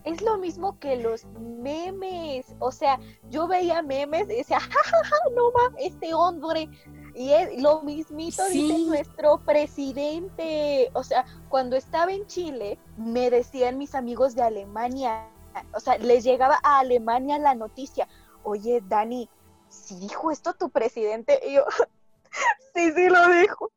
es 0.04 0.22
lo 0.22 0.38
mismo 0.38 0.80
que 0.80 0.98
los 0.98 1.26
memes. 1.40 2.46
O 2.60 2.72
sea, 2.72 3.00
yo 3.30 3.48
veía 3.48 3.82
memes 3.82 4.24
y 4.24 4.38
decía, 4.38 4.60
jajaja, 4.60 5.16
no 5.36 5.52
ma, 5.52 5.76
este 5.78 6.14
hombre. 6.14 6.70
Y 7.16 7.32
es 7.32 7.62
lo 7.62 7.82
mismito 7.84 8.44
dice 8.50 8.80
nuestro 8.80 9.38
presidente. 9.40 10.90
O 10.94 11.04
sea, 11.04 11.26
cuando 11.50 11.76
estaba 11.76 12.12
en 12.12 12.26
Chile, 12.28 12.80
me 12.98 13.30
decían 13.30 13.78
mis 13.78 13.96
amigos 13.96 14.36
de 14.36 14.44
Alemania, 14.44 15.30
o 15.74 15.80
sea, 15.80 15.98
les 15.98 16.24
llegaba 16.24 16.60
a 16.64 16.80
Alemania 16.80 17.38
la 17.38 17.54
noticia, 17.54 18.08
oye, 18.44 18.82
Dani, 18.88 19.30
si 19.70 19.96
dijo 20.00 20.32
esto 20.32 20.54
tu 20.54 20.70
presidente, 20.70 21.40
y 21.48 21.54
yo, 21.56 21.66
sí, 22.76 22.92
sí 22.92 23.10
lo 23.10 23.30
dijo. 23.30 23.72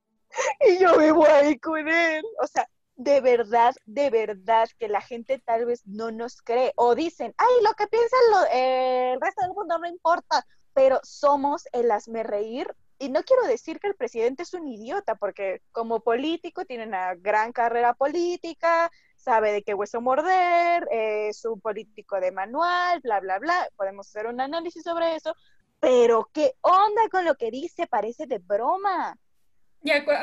Y 0.68 0.78
yo 0.78 0.98
vivo 0.98 1.26
ahí 1.26 1.58
con 1.58 1.88
él. 1.88 2.24
O 2.42 2.46
sea, 2.46 2.68
de 2.96 3.20
verdad, 3.20 3.74
de 3.84 4.10
verdad 4.10 4.68
que 4.78 4.88
la 4.88 5.00
gente 5.00 5.38
tal 5.38 5.66
vez 5.66 5.86
no 5.86 6.10
nos 6.10 6.40
cree 6.42 6.72
o 6.76 6.94
dicen, 6.94 7.34
ay, 7.36 7.62
lo 7.62 7.72
que 7.74 7.86
piensa 7.86 8.16
eh, 8.52 9.12
el 9.12 9.20
resto 9.20 9.42
del 9.42 9.54
mundo 9.54 9.78
no 9.78 9.86
importa, 9.86 10.46
pero 10.72 11.00
somos 11.02 11.64
el 11.72 11.90
reír. 12.24 12.74
Y 12.98 13.10
no 13.10 13.22
quiero 13.24 13.46
decir 13.46 13.78
que 13.78 13.88
el 13.88 13.94
presidente 13.94 14.42
es 14.42 14.54
un 14.54 14.66
idiota, 14.66 15.16
porque 15.16 15.60
como 15.72 16.00
político 16.00 16.64
tiene 16.64 16.86
una 16.86 17.14
gran 17.14 17.52
carrera 17.52 17.92
política, 17.92 18.90
sabe 19.16 19.52
de 19.52 19.62
qué 19.62 19.74
hueso 19.74 20.00
morder, 20.00 20.88
es 20.90 21.44
un 21.44 21.60
político 21.60 22.18
de 22.18 22.32
manual, 22.32 23.00
bla, 23.02 23.20
bla, 23.20 23.38
bla. 23.38 23.68
Podemos 23.76 24.08
hacer 24.08 24.26
un 24.26 24.40
análisis 24.40 24.82
sobre 24.82 25.14
eso, 25.16 25.34
pero 25.78 26.30
¿qué 26.32 26.54
onda 26.62 27.08
con 27.10 27.26
lo 27.26 27.34
que 27.34 27.50
dice? 27.50 27.86
Parece 27.86 28.26
de 28.26 28.38
broma 28.38 29.18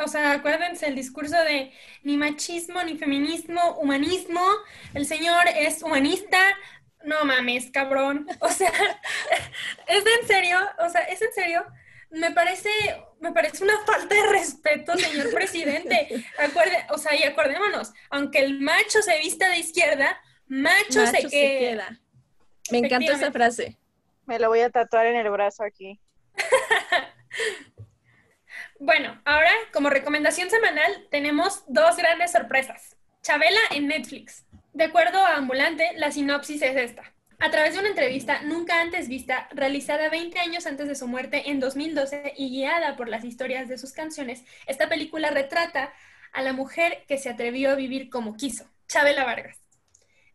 o 0.04 0.08
sea, 0.08 0.32
acuérdense 0.32 0.88
el 0.88 0.96
discurso 0.96 1.38
de 1.44 1.72
ni 2.04 2.18
machismo, 2.18 2.84
ni 2.84 2.98
feminismo, 2.98 3.78
humanismo. 3.80 4.42
El 4.94 5.06
señor 5.06 5.48
es 5.56 5.82
humanista. 5.82 6.40
No 7.04 7.26
mames, 7.26 7.70
cabrón. 7.72 8.28
O 8.40 8.50
sea, 8.50 8.72
es 9.88 10.04
en 10.20 10.28
serio, 10.28 10.58
o 10.80 10.90
sea, 10.90 11.02
es 11.02 11.22
en 11.22 11.34
serio. 11.34 11.66
Me 12.10 12.32
parece, 12.32 12.70
me 13.20 13.32
parece 13.32 13.64
una 13.64 13.80
falta 13.86 14.14
de 14.14 14.28
respeto, 14.28 14.96
señor 14.98 15.32
presidente. 15.34 16.24
Acuerde, 16.38 16.86
o 16.92 16.98
sea, 16.98 17.16
y 17.16 17.24
acordémonos, 17.24 17.92
aunque 18.12 18.40
el 18.40 18.60
macho 18.60 19.02
se 19.02 19.18
vista 19.18 19.50
de 19.50 19.58
izquierda, 19.58 20.22
macho, 20.46 21.06
se, 21.08 21.28
queda. 21.28 22.00
Me 22.72 22.80
encanta 22.80 23.14
esa 23.14 23.32
frase. 23.32 23.80
Me 24.26 24.40
lo 24.40 24.50
voy 24.50 24.60
a 24.60 24.70
tatuar 24.70 25.08
en 25.08 25.16
el 25.16 25.30
brazo 25.30 25.64
aquí. 25.64 26.00
Bueno, 28.86 29.18
ahora 29.24 29.50
como 29.72 29.90
recomendación 29.90 30.50
semanal 30.50 31.08
tenemos 31.10 31.64
dos 31.68 31.96
grandes 31.96 32.34
sorpresas. 32.34 32.98
Chabela 33.22 33.62
en 33.72 33.88
Netflix. 33.88 34.46
De 34.74 34.84
acuerdo 34.84 35.26
a 35.26 35.38
Ambulante, 35.38 35.92
la 35.96 36.12
sinopsis 36.12 36.62
es 36.62 36.76
esta. 36.76 37.14
A 37.40 37.50
través 37.50 37.74
de 37.74 37.80
una 37.80 37.88
entrevista 37.88 38.42
nunca 38.42 38.82
antes 38.82 39.08
vista, 39.08 39.48
realizada 39.54 40.10
20 40.10 40.38
años 40.38 40.66
antes 40.66 40.90
de 40.90 40.96
su 40.96 41.08
muerte 41.08 41.50
en 41.50 41.62
2012 41.62 42.34
y 42.36 42.50
guiada 42.50 42.98
por 42.98 43.08
las 43.08 43.24
historias 43.24 43.70
de 43.70 43.78
sus 43.78 43.94
canciones, 43.94 44.44
esta 44.68 44.90
película 44.90 45.30
retrata 45.30 45.94
a 46.34 46.42
la 46.42 46.52
mujer 46.52 47.06
que 47.08 47.18
se 47.18 47.30
atrevió 47.30 47.72
a 47.72 47.76
vivir 47.76 48.10
como 48.10 48.36
quiso, 48.36 48.70
Chabela 48.90 49.24
Vargas. 49.24 49.60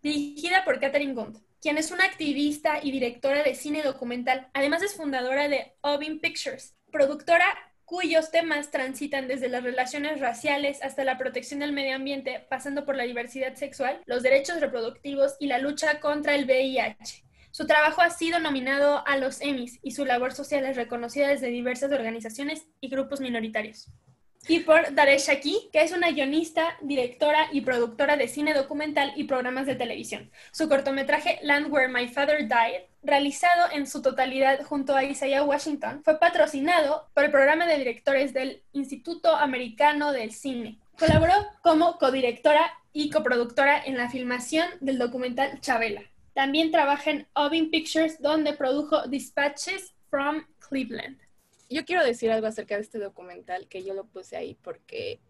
Dirigida 0.03 0.65
por 0.65 0.81
Catherine 0.81 1.13
Gund, 1.13 1.37
quien 1.61 1.77
es 1.77 1.91
una 1.91 2.05
activista 2.05 2.79
y 2.83 2.93
directora 2.93 3.43
de 3.43 3.55
cine 3.55 3.83
documental, 3.83 4.49
además 4.55 4.83
es 4.83 4.95
fundadora 4.95 5.49
de 5.49 5.75
Ovin 5.83 6.19
Pictures, 6.19 6.75
productora 6.91 7.45
cuyos 7.89 8.31
temas 8.31 8.71
transitan 8.71 9.29
desde 9.29 9.49
las 9.49 9.65
relaciones 9.65 10.21
raciales 10.21 10.83
hasta 10.83 11.05
la 11.05 11.17
protección 11.17 11.61
del 11.61 11.73
medio 11.73 11.97
ambiente, 11.97 12.47
pasando 12.51 12.85
por 12.85 12.95
la 12.95 13.05
diversidad 13.05 13.55
sexual, 13.55 14.03
los 14.05 14.23
derechos 14.23 14.61
reproductivos 14.61 15.37
y 15.41 15.47
la 15.47 15.59
lucha 15.59 15.99
contra 15.99 16.35
el 16.35 16.45
VIH. 16.45 17.25
Su 17.51 17.67
trabajo 17.67 18.03
ha 18.03 18.11
sido 18.11 18.41
nominado 18.41 19.03
a 19.07 19.17
los 19.17 19.41
Emmys 19.41 19.79
y 19.83 19.93
su 19.93 20.05
labor 20.05 20.35
social 20.35 20.67
es 20.67 20.77
reconocida 20.77 21.29
desde 21.29 21.49
diversas 21.49 21.91
organizaciones 21.91 22.67
y 22.83 22.91
grupos 22.91 23.23
minoritarios 23.23 23.91
y 24.47 24.61
por 24.61 24.95
Daresh 24.95 25.27
Shaki, 25.27 25.71
que 25.73 25.83
es 25.83 25.93
una 25.93 26.11
guionista, 26.11 26.77
directora 26.81 27.49
y 27.53 27.63
productora 27.63 28.17
de 28.17 28.29
cine 28.29 28.55
documental 28.55 29.13
y 29.17 29.25
programas 29.25 29.67
de 29.67 29.75
televisión. 29.75 30.31
Su 30.53 30.69
cortometraje 30.69 31.39
Land 31.43 31.73
Where 31.73 31.89
My 31.89 32.09
Father 32.09 32.49
Died, 32.49 32.83
realizado 33.03 33.71
en 33.73 33.87
su 33.87 34.01
totalidad 34.01 34.63
junto 34.65 34.97
a 34.97 35.05
Isaiah 35.05 35.43
Washington, 35.43 36.03
fue 36.05 36.19
patrocinado 36.19 37.09
por 37.15 37.25
el 37.25 37.31
programa 37.31 37.67
de 37.67 37.79
directores 37.79 38.33
del 38.33 38.63
Instituto 38.73 39.35
Americano 39.37 40.13
del 40.13 40.33
Cine. 40.33 40.79
Colaboró 40.99 41.35
como 41.63 41.99
codirectora 41.99 42.73
y 42.93 43.11
coproductora 43.11 43.83
en 43.85 43.97
la 43.97 44.09
filmación 44.09 44.67
del 44.81 44.99
documental 44.99 45.61
Chabela. 45.61 46.03
También 46.33 46.71
trabaja 46.71 47.11
en 47.11 47.27
Ovin 47.35 47.71
Pictures, 47.71 48.21
donde 48.21 48.55
produjo 48.55 49.07
Dispatches 49.09 49.95
from 50.11 50.45
Cleveland 50.59 51.19
yo 51.69 51.85
quiero 51.85 52.05
decir 52.05 52.31
algo 52.31 52.47
acerca 52.47 52.77
de 52.77 52.83
este 52.83 52.99
documental 52.99 53.69
que 53.69 53.85
yo 53.85 53.95
lo 53.95 54.07
puse 54.07 54.37
ahí 54.37 54.57
porque, 54.63 55.21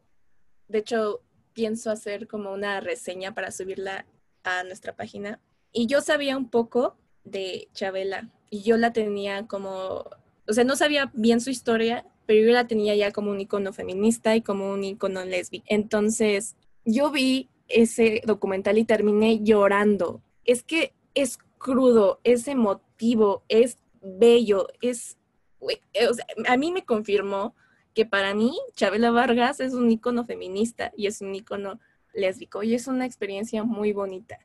de 0.68 0.78
hecho, 0.78 1.22
pienso 1.52 1.90
hacer 1.90 2.28
como 2.28 2.52
una 2.52 2.80
reseña 2.80 3.34
para 3.34 3.50
subirla 3.50 4.06
a 4.44 4.62
nuestra 4.64 4.94
página. 4.94 5.40
Y 5.72 5.86
yo 5.86 6.00
sabía 6.00 6.36
un 6.36 6.48
poco 6.50 6.96
de 7.24 7.68
Chabela 7.74 8.30
y 8.50 8.62
yo 8.62 8.76
la 8.76 8.92
tenía 8.92 9.46
como, 9.46 10.04
o 10.46 10.52
sea, 10.52 10.64
no 10.64 10.76
sabía 10.76 11.10
bien 11.14 11.40
su 11.40 11.50
historia, 11.50 12.06
pero 12.26 12.46
yo 12.46 12.52
la 12.52 12.66
tenía 12.66 12.94
ya 12.94 13.10
como 13.10 13.30
un 13.30 13.40
icono 13.40 13.72
feminista 13.72 14.36
y 14.36 14.42
como 14.42 14.70
un 14.70 14.84
icono 14.84 15.24
lésbico. 15.24 15.64
Entonces, 15.68 16.56
yo 16.84 17.10
vi 17.10 17.48
ese 17.68 18.22
documental 18.24 18.78
y 18.78 18.84
terminé 18.84 19.42
llorando. 19.42 20.22
Es 20.44 20.62
que 20.62 20.94
es 21.14 21.38
crudo, 21.58 22.20
es 22.24 22.48
emotivo, 22.48 23.42
es 23.48 23.78
bello, 24.00 24.68
es 24.80 25.17
eh, 25.94 26.08
a 26.46 26.56
mí 26.56 26.72
me 26.72 26.84
confirmó 26.84 27.54
que 27.94 28.06
para 28.06 28.34
mí 28.34 28.58
Chabela 28.74 29.10
Vargas 29.10 29.60
es 29.60 29.74
un 29.74 29.90
icono 29.90 30.24
feminista 30.24 30.92
y 30.96 31.06
es 31.06 31.20
un 31.20 31.34
icono 31.34 31.80
lésbico 32.12 32.62
y 32.62 32.74
es 32.74 32.86
una 32.86 33.06
experiencia 33.06 33.64
muy 33.64 33.92
bonita. 33.92 34.38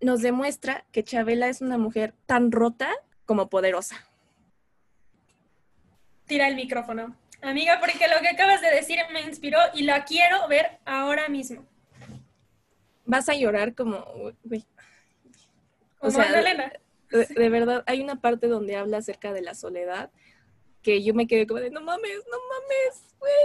nos 0.00 0.22
demuestra 0.22 0.84
que 0.92 1.02
Chabela 1.02 1.48
es 1.48 1.60
una 1.60 1.76
mujer 1.76 2.14
tan 2.26 2.52
rota 2.52 2.90
como 3.26 3.48
poderosa. 3.48 3.96
Tira 6.26 6.46
el 6.46 6.54
micrófono. 6.54 7.16
Amiga, 7.42 7.78
porque 7.80 8.06
lo 8.08 8.20
que 8.20 8.28
acabas 8.28 8.60
de 8.60 8.70
decir 8.70 8.98
me 9.12 9.22
inspiró 9.22 9.58
y 9.74 9.82
la 9.82 10.04
quiero 10.04 10.46
ver 10.48 10.78
ahora 10.84 11.28
mismo. 11.28 11.64
Vas 13.04 13.28
a 13.28 13.34
llorar 13.34 13.74
como... 13.74 13.98
O 16.00 16.10
sea, 16.10 16.24
Magdalena. 16.24 16.72
De, 17.10 17.26
de 17.26 17.48
verdad, 17.48 17.84
hay 17.86 18.00
una 18.00 18.20
parte 18.20 18.48
donde 18.48 18.76
habla 18.76 18.98
acerca 18.98 19.32
de 19.32 19.42
la 19.42 19.54
soledad 19.54 20.10
que 20.82 21.02
yo 21.02 21.14
me 21.14 21.26
quedé 21.26 21.46
como 21.46 21.60
de, 21.60 21.70
no 21.70 21.80
mames, 21.80 22.24
no 22.30 22.38
mames, 22.48 23.14
güey. 23.18 23.42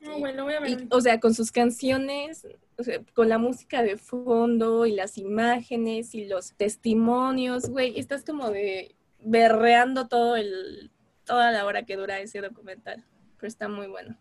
No, 0.00 0.18
bueno, 0.18 0.44
voy 0.44 0.54
a 0.54 0.60
ver. 0.60 0.70
Y, 0.70 0.88
o 0.90 1.00
sea, 1.00 1.20
con 1.20 1.34
sus 1.34 1.52
canciones, 1.52 2.46
o 2.78 2.82
sea, 2.82 3.00
con 3.14 3.28
la 3.28 3.38
música 3.38 3.82
de 3.82 3.96
fondo 3.96 4.86
y 4.86 4.92
las 4.92 5.18
imágenes 5.18 6.14
y 6.14 6.26
los 6.26 6.52
testimonios, 6.54 7.68
güey, 7.68 7.98
estás 7.98 8.24
como 8.24 8.50
de 8.50 8.94
berreando 9.20 10.08
todo 10.08 10.36
el, 10.36 10.90
toda 11.24 11.50
la 11.50 11.64
hora 11.64 11.84
que 11.84 11.96
dura 11.96 12.20
ese 12.20 12.40
documental, 12.40 13.04
pero 13.36 13.48
está 13.48 13.68
muy 13.68 13.86
bueno. 13.86 14.16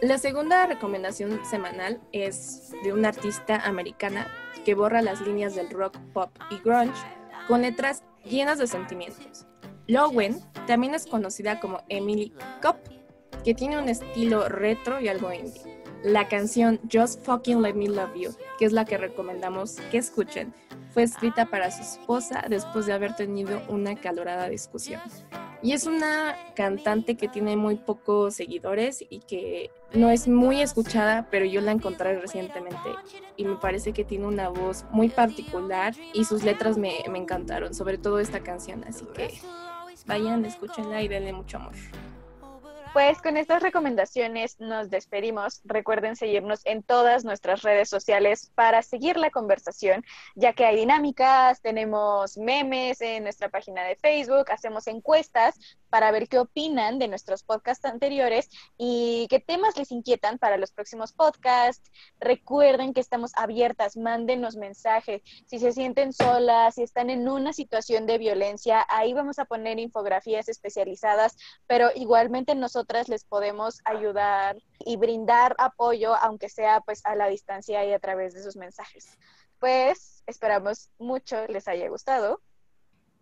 La 0.00 0.16
segunda 0.16 0.64
recomendación 0.64 1.44
semanal 1.44 2.00
es 2.12 2.70
de 2.84 2.92
una 2.92 3.08
artista 3.08 3.56
americana 3.64 4.28
que 4.64 4.74
borra 4.74 5.02
las 5.02 5.20
líneas 5.20 5.56
del 5.56 5.70
rock, 5.70 5.98
pop 6.12 6.30
y 6.50 6.58
grunge 6.58 7.02
con 7.48 7.62
letras 7.62 8.04
llenas 8.24 8.58
de 8.58 8.68
sentimientos. 8.68 9.46
Lowen 9.88 10.40
también 10.68 10.94
es 10.94 11.04
conocida 11.04 11.58
como 11.58 11.82
Emily 11.88 12.32
Kopp, 12.62 12.76
que 13.42 13.54
tiene 13.54 13.76
un 13.76 13.88
estilo 13.88 14.48
retro 14.48 15.00
y 15.00 15.08
algo 15.08 15.32
indie. 15.32 15.82
La 16.04 16.28
canción 16.28 16.78
Just 16.92 17.24
Fucking 17.24 17.60
Let 17.60 17.74
Me 17.74 17.88
Love 17.88 18.14
You, 18.14 18.30
que 18.56 18.66
es 18.66 18.72
la 18.72 18.84
que 18.84 18.98
recomendamos 18.98 19.78
que 19.90 19.98
escuchen, 19.98 20.54
fue 20.94 21.02
escrita 21.02 21.46
para 21.46 21.72
su 21.72 21.82
esposa 21.82 22.44
después 22.48 22.86
de 22.86 22.92
haber 22.92 23.16
tenido 23.16 23.60
una 23.68 23.96
calorada 23.96 24.48
discusión. 24.48 25.00
Y 25.62 25.72
es 25.72 25.86
una 25.86 26.36
cantante 26.54 27.16
que 27.16 27.28
tiene 27.28 27.56
muy 27.56 27.76
pocos 27.76 28.34
seguidores 28.34 29.04
y 29.08 29.20
que 29.20 29.70
no 29.92 30.10
es 30.10 30.28
muy 30.28 30.60
escuchada, 30.60 31.26
pero 31.30 31.44
yo 31.44 31.60
la 31.60 31.72
encontré 31.72 32.20
recientemente 32.20 32.90
y 33.36 33.44
me 33.44 33.56
parece 33.56 33.92
que 33.92 34.04
tiene 34.04 34.26
una 34.26 34.48
voz 34.48 34.84
muy 34.90 35.08
particular 35.08 35.94
y 36.12 36.24
sus 36.24 36.44
letras 36.44 36.78
me, 36.78 36.92
me 37.10 37.18
encantaron, 37.18 37.74
sobre 37.74 37.98
todo 37.98 38.20
esta 38.20 38.40
canción, 38.40 38.84
así 38.84 39.04
que 39.14 39.34
vayan, 40.06 40.44
escúchenla 40.44 41.02
y 41.02 41.08
denle 41.08 41.32
mucho 41.32 41.56
amor. 41.56 41.74
Pues 42.92 43.20
con 43.20 43.36
estas 43.36 43.62
recomendaciones 43.62 44.58
nos 44.58 44.88
despedimos. 44.88 45.60
Recuerden 45.64 46.16
seguirnos 46.16 46.64
en 46.64 46.82
todas 46.82 47.24
nuestras 47.24 47.62
redes 47.62 47.88
sociales 47.88 48.50
para 48.54 48.82
seguir 48.82 49.16
la 49.16 49.30
conversación, 49.30 50.04
ya 50.34 50.52
que 50.54 50.64
hay 50.64 50.76
dinámicas, 50.76 51.60
tenemos 51.60 52.38
memes 52.38 53.00
en 53.00 53.24
nuestra 53.24 53.50
página 53.50 53.84
de 53.84 53.96
Facebook, 53.96 54.50
hacemos 54.50 54.86
encuestas 54.86 55.54
para 55.88 56.10
ver 56.10 56.28
qué 56.28 56.38
opinan 56.38 56.98
de 56.98 57.08
nuestros 57.08 57.42
podcasts 57.42 57.84
anteriores 57.84 58.48
y 58.76 59.26
qué 59.30 59.40
temas 59.40 59.76
les 59.76 59.90
inquietan 59.92 60.38
para 60.38 60.56
los 60.56 60.72
próximos 60.72 61.12
podcasts. 61.12 61.90
Recuerden 62.20 62.94
que 62.94 63.00
estamos 63.00 63.32
abiertas, 63.36 63.96
mándenos 63.96 64.56
mensajes. 64.56 65.22
Si 65.46 65.58
se 65.58 65.72
sienten 65.72 66.12
solas, 66.12 66.76
si 66.76 66.82
están 66.82 67.10
en 67.10 67.28
una 67.28 67.52
situación 67.52 68.06
de 68.06 68.18
violencia, 68.18 68.86
ahí 68.88 69.12
vamos 69.12 69.38
a 69.38 69.44
poner 69.44 69.78
infografías 69.78 70.48
especializadas, 70.48 71.36
pero 71.66 71.90
igualmente 71.94 72.54
nosotras 72.54 73.08
les 73.08 73.24
podemos 73.24 73.80
ayudar 73.84 74.56
y 74.80 74.96
brindar 74.96 75.54
apoyo, 75.58 76.14
aunque 76.16 76.48
sea 76.48 76.80
pues 76.80 77.04
a 77.04 77.14
la 77.14 77.28
distancia 77.28 77.84
y 77.84 77.92
a 77.92 77.98
través 77.98 78.34
de 78.34 78.42
sus 78.42 78.56
mensajes. 78.56 79.18
Pues 79.58 80.22
esperamos 80.26 80.90
mucho 80.98 81.46
les 81.48 81.66
haya 81.68 81.88
gustado. 81.88 82.40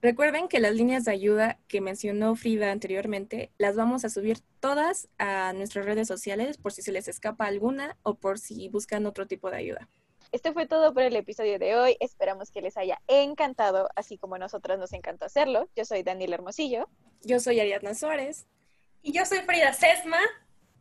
Recuerden 0.06 0.46
que 0.46 0.60
las 0.60 0.72
líneas 0.72 1.04
de 1.04 1.10
ayuda 1.10 1.58
que 1.66 1.80
mencionó 1.80 2.36
Frida 2.36 2.70
anteriormente 2.70 3.50
las 3.58 3.74
vamos 3.74 4.04
a 4.04 4.08
subir 4.08 4.38
todas 4.60 5.08
a 5.18 5.52
nuestras 5.52 5.84
redes 5.84 6.06
sociales 6.06 6.58
por 6.58 6.72
si 6.72 6.80
se 6.80 6.92
les 6.92 7.08
escapa 7.08 7.44
alguna 7.46 7.96
o 8.04 8.14
por 8.14 8.38
si 8.38 8.68
buscan 8.68 9.04
otro 9.06 9.26
tipo 9.26 9.50
de 9.50 9.56
ayuda. 9.56 9.88
Esto 10.30 10.52
fue 10.52 10.68
todo 10.68 10.94
por 10.94 11.02
el 11.02 11.16
episodio 11.16 11.58
de 11.58 11.74
hoy. 11.74 11.96
Esperamos 11.98 12.52
que 12.52 12.62
les 12.62 12.76
haya 12.76 13.00
encantado, 13.08 13.88
así 13.96 14.16
como 14.16 14.36
a 14.36 14.38
nosotras 14.38 14.78
nos 14.78 14.92
encantó 14.92 15.24
hacerlo. 15.24 15.68
Yo 15.74 15.84
soy 15.84 16.04
Daniel 16.04 16.34
Hermosillo 16.34 16.88
Yo 17.22 17.40
soy 17.40 17.58
Ariadna 17.58 17.92
Suárez. 17.94 18.46
Y 19.02 19.10
yo 19.10 19.26
soy 19.26 19.38
Frida 19.40 19.72
Sesma. 19.72 20.20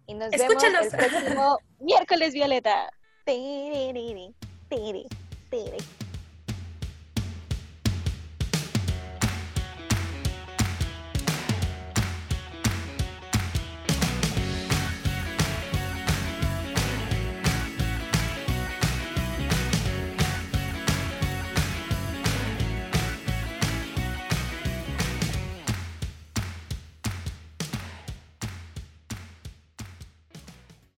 y 0.06 0.14
nos 0.14 0.32
Escúchanos. 0.34 0.92
vemos 0.92 0.94
el 0.94 1.10
próximo 1.10 1.58
miércoles 1.80 2.32
Violeta. 2.36 2.92
Tiriri, 3.26 4.36
tiri, 4.70 5.08
tiri. 5.50 5.78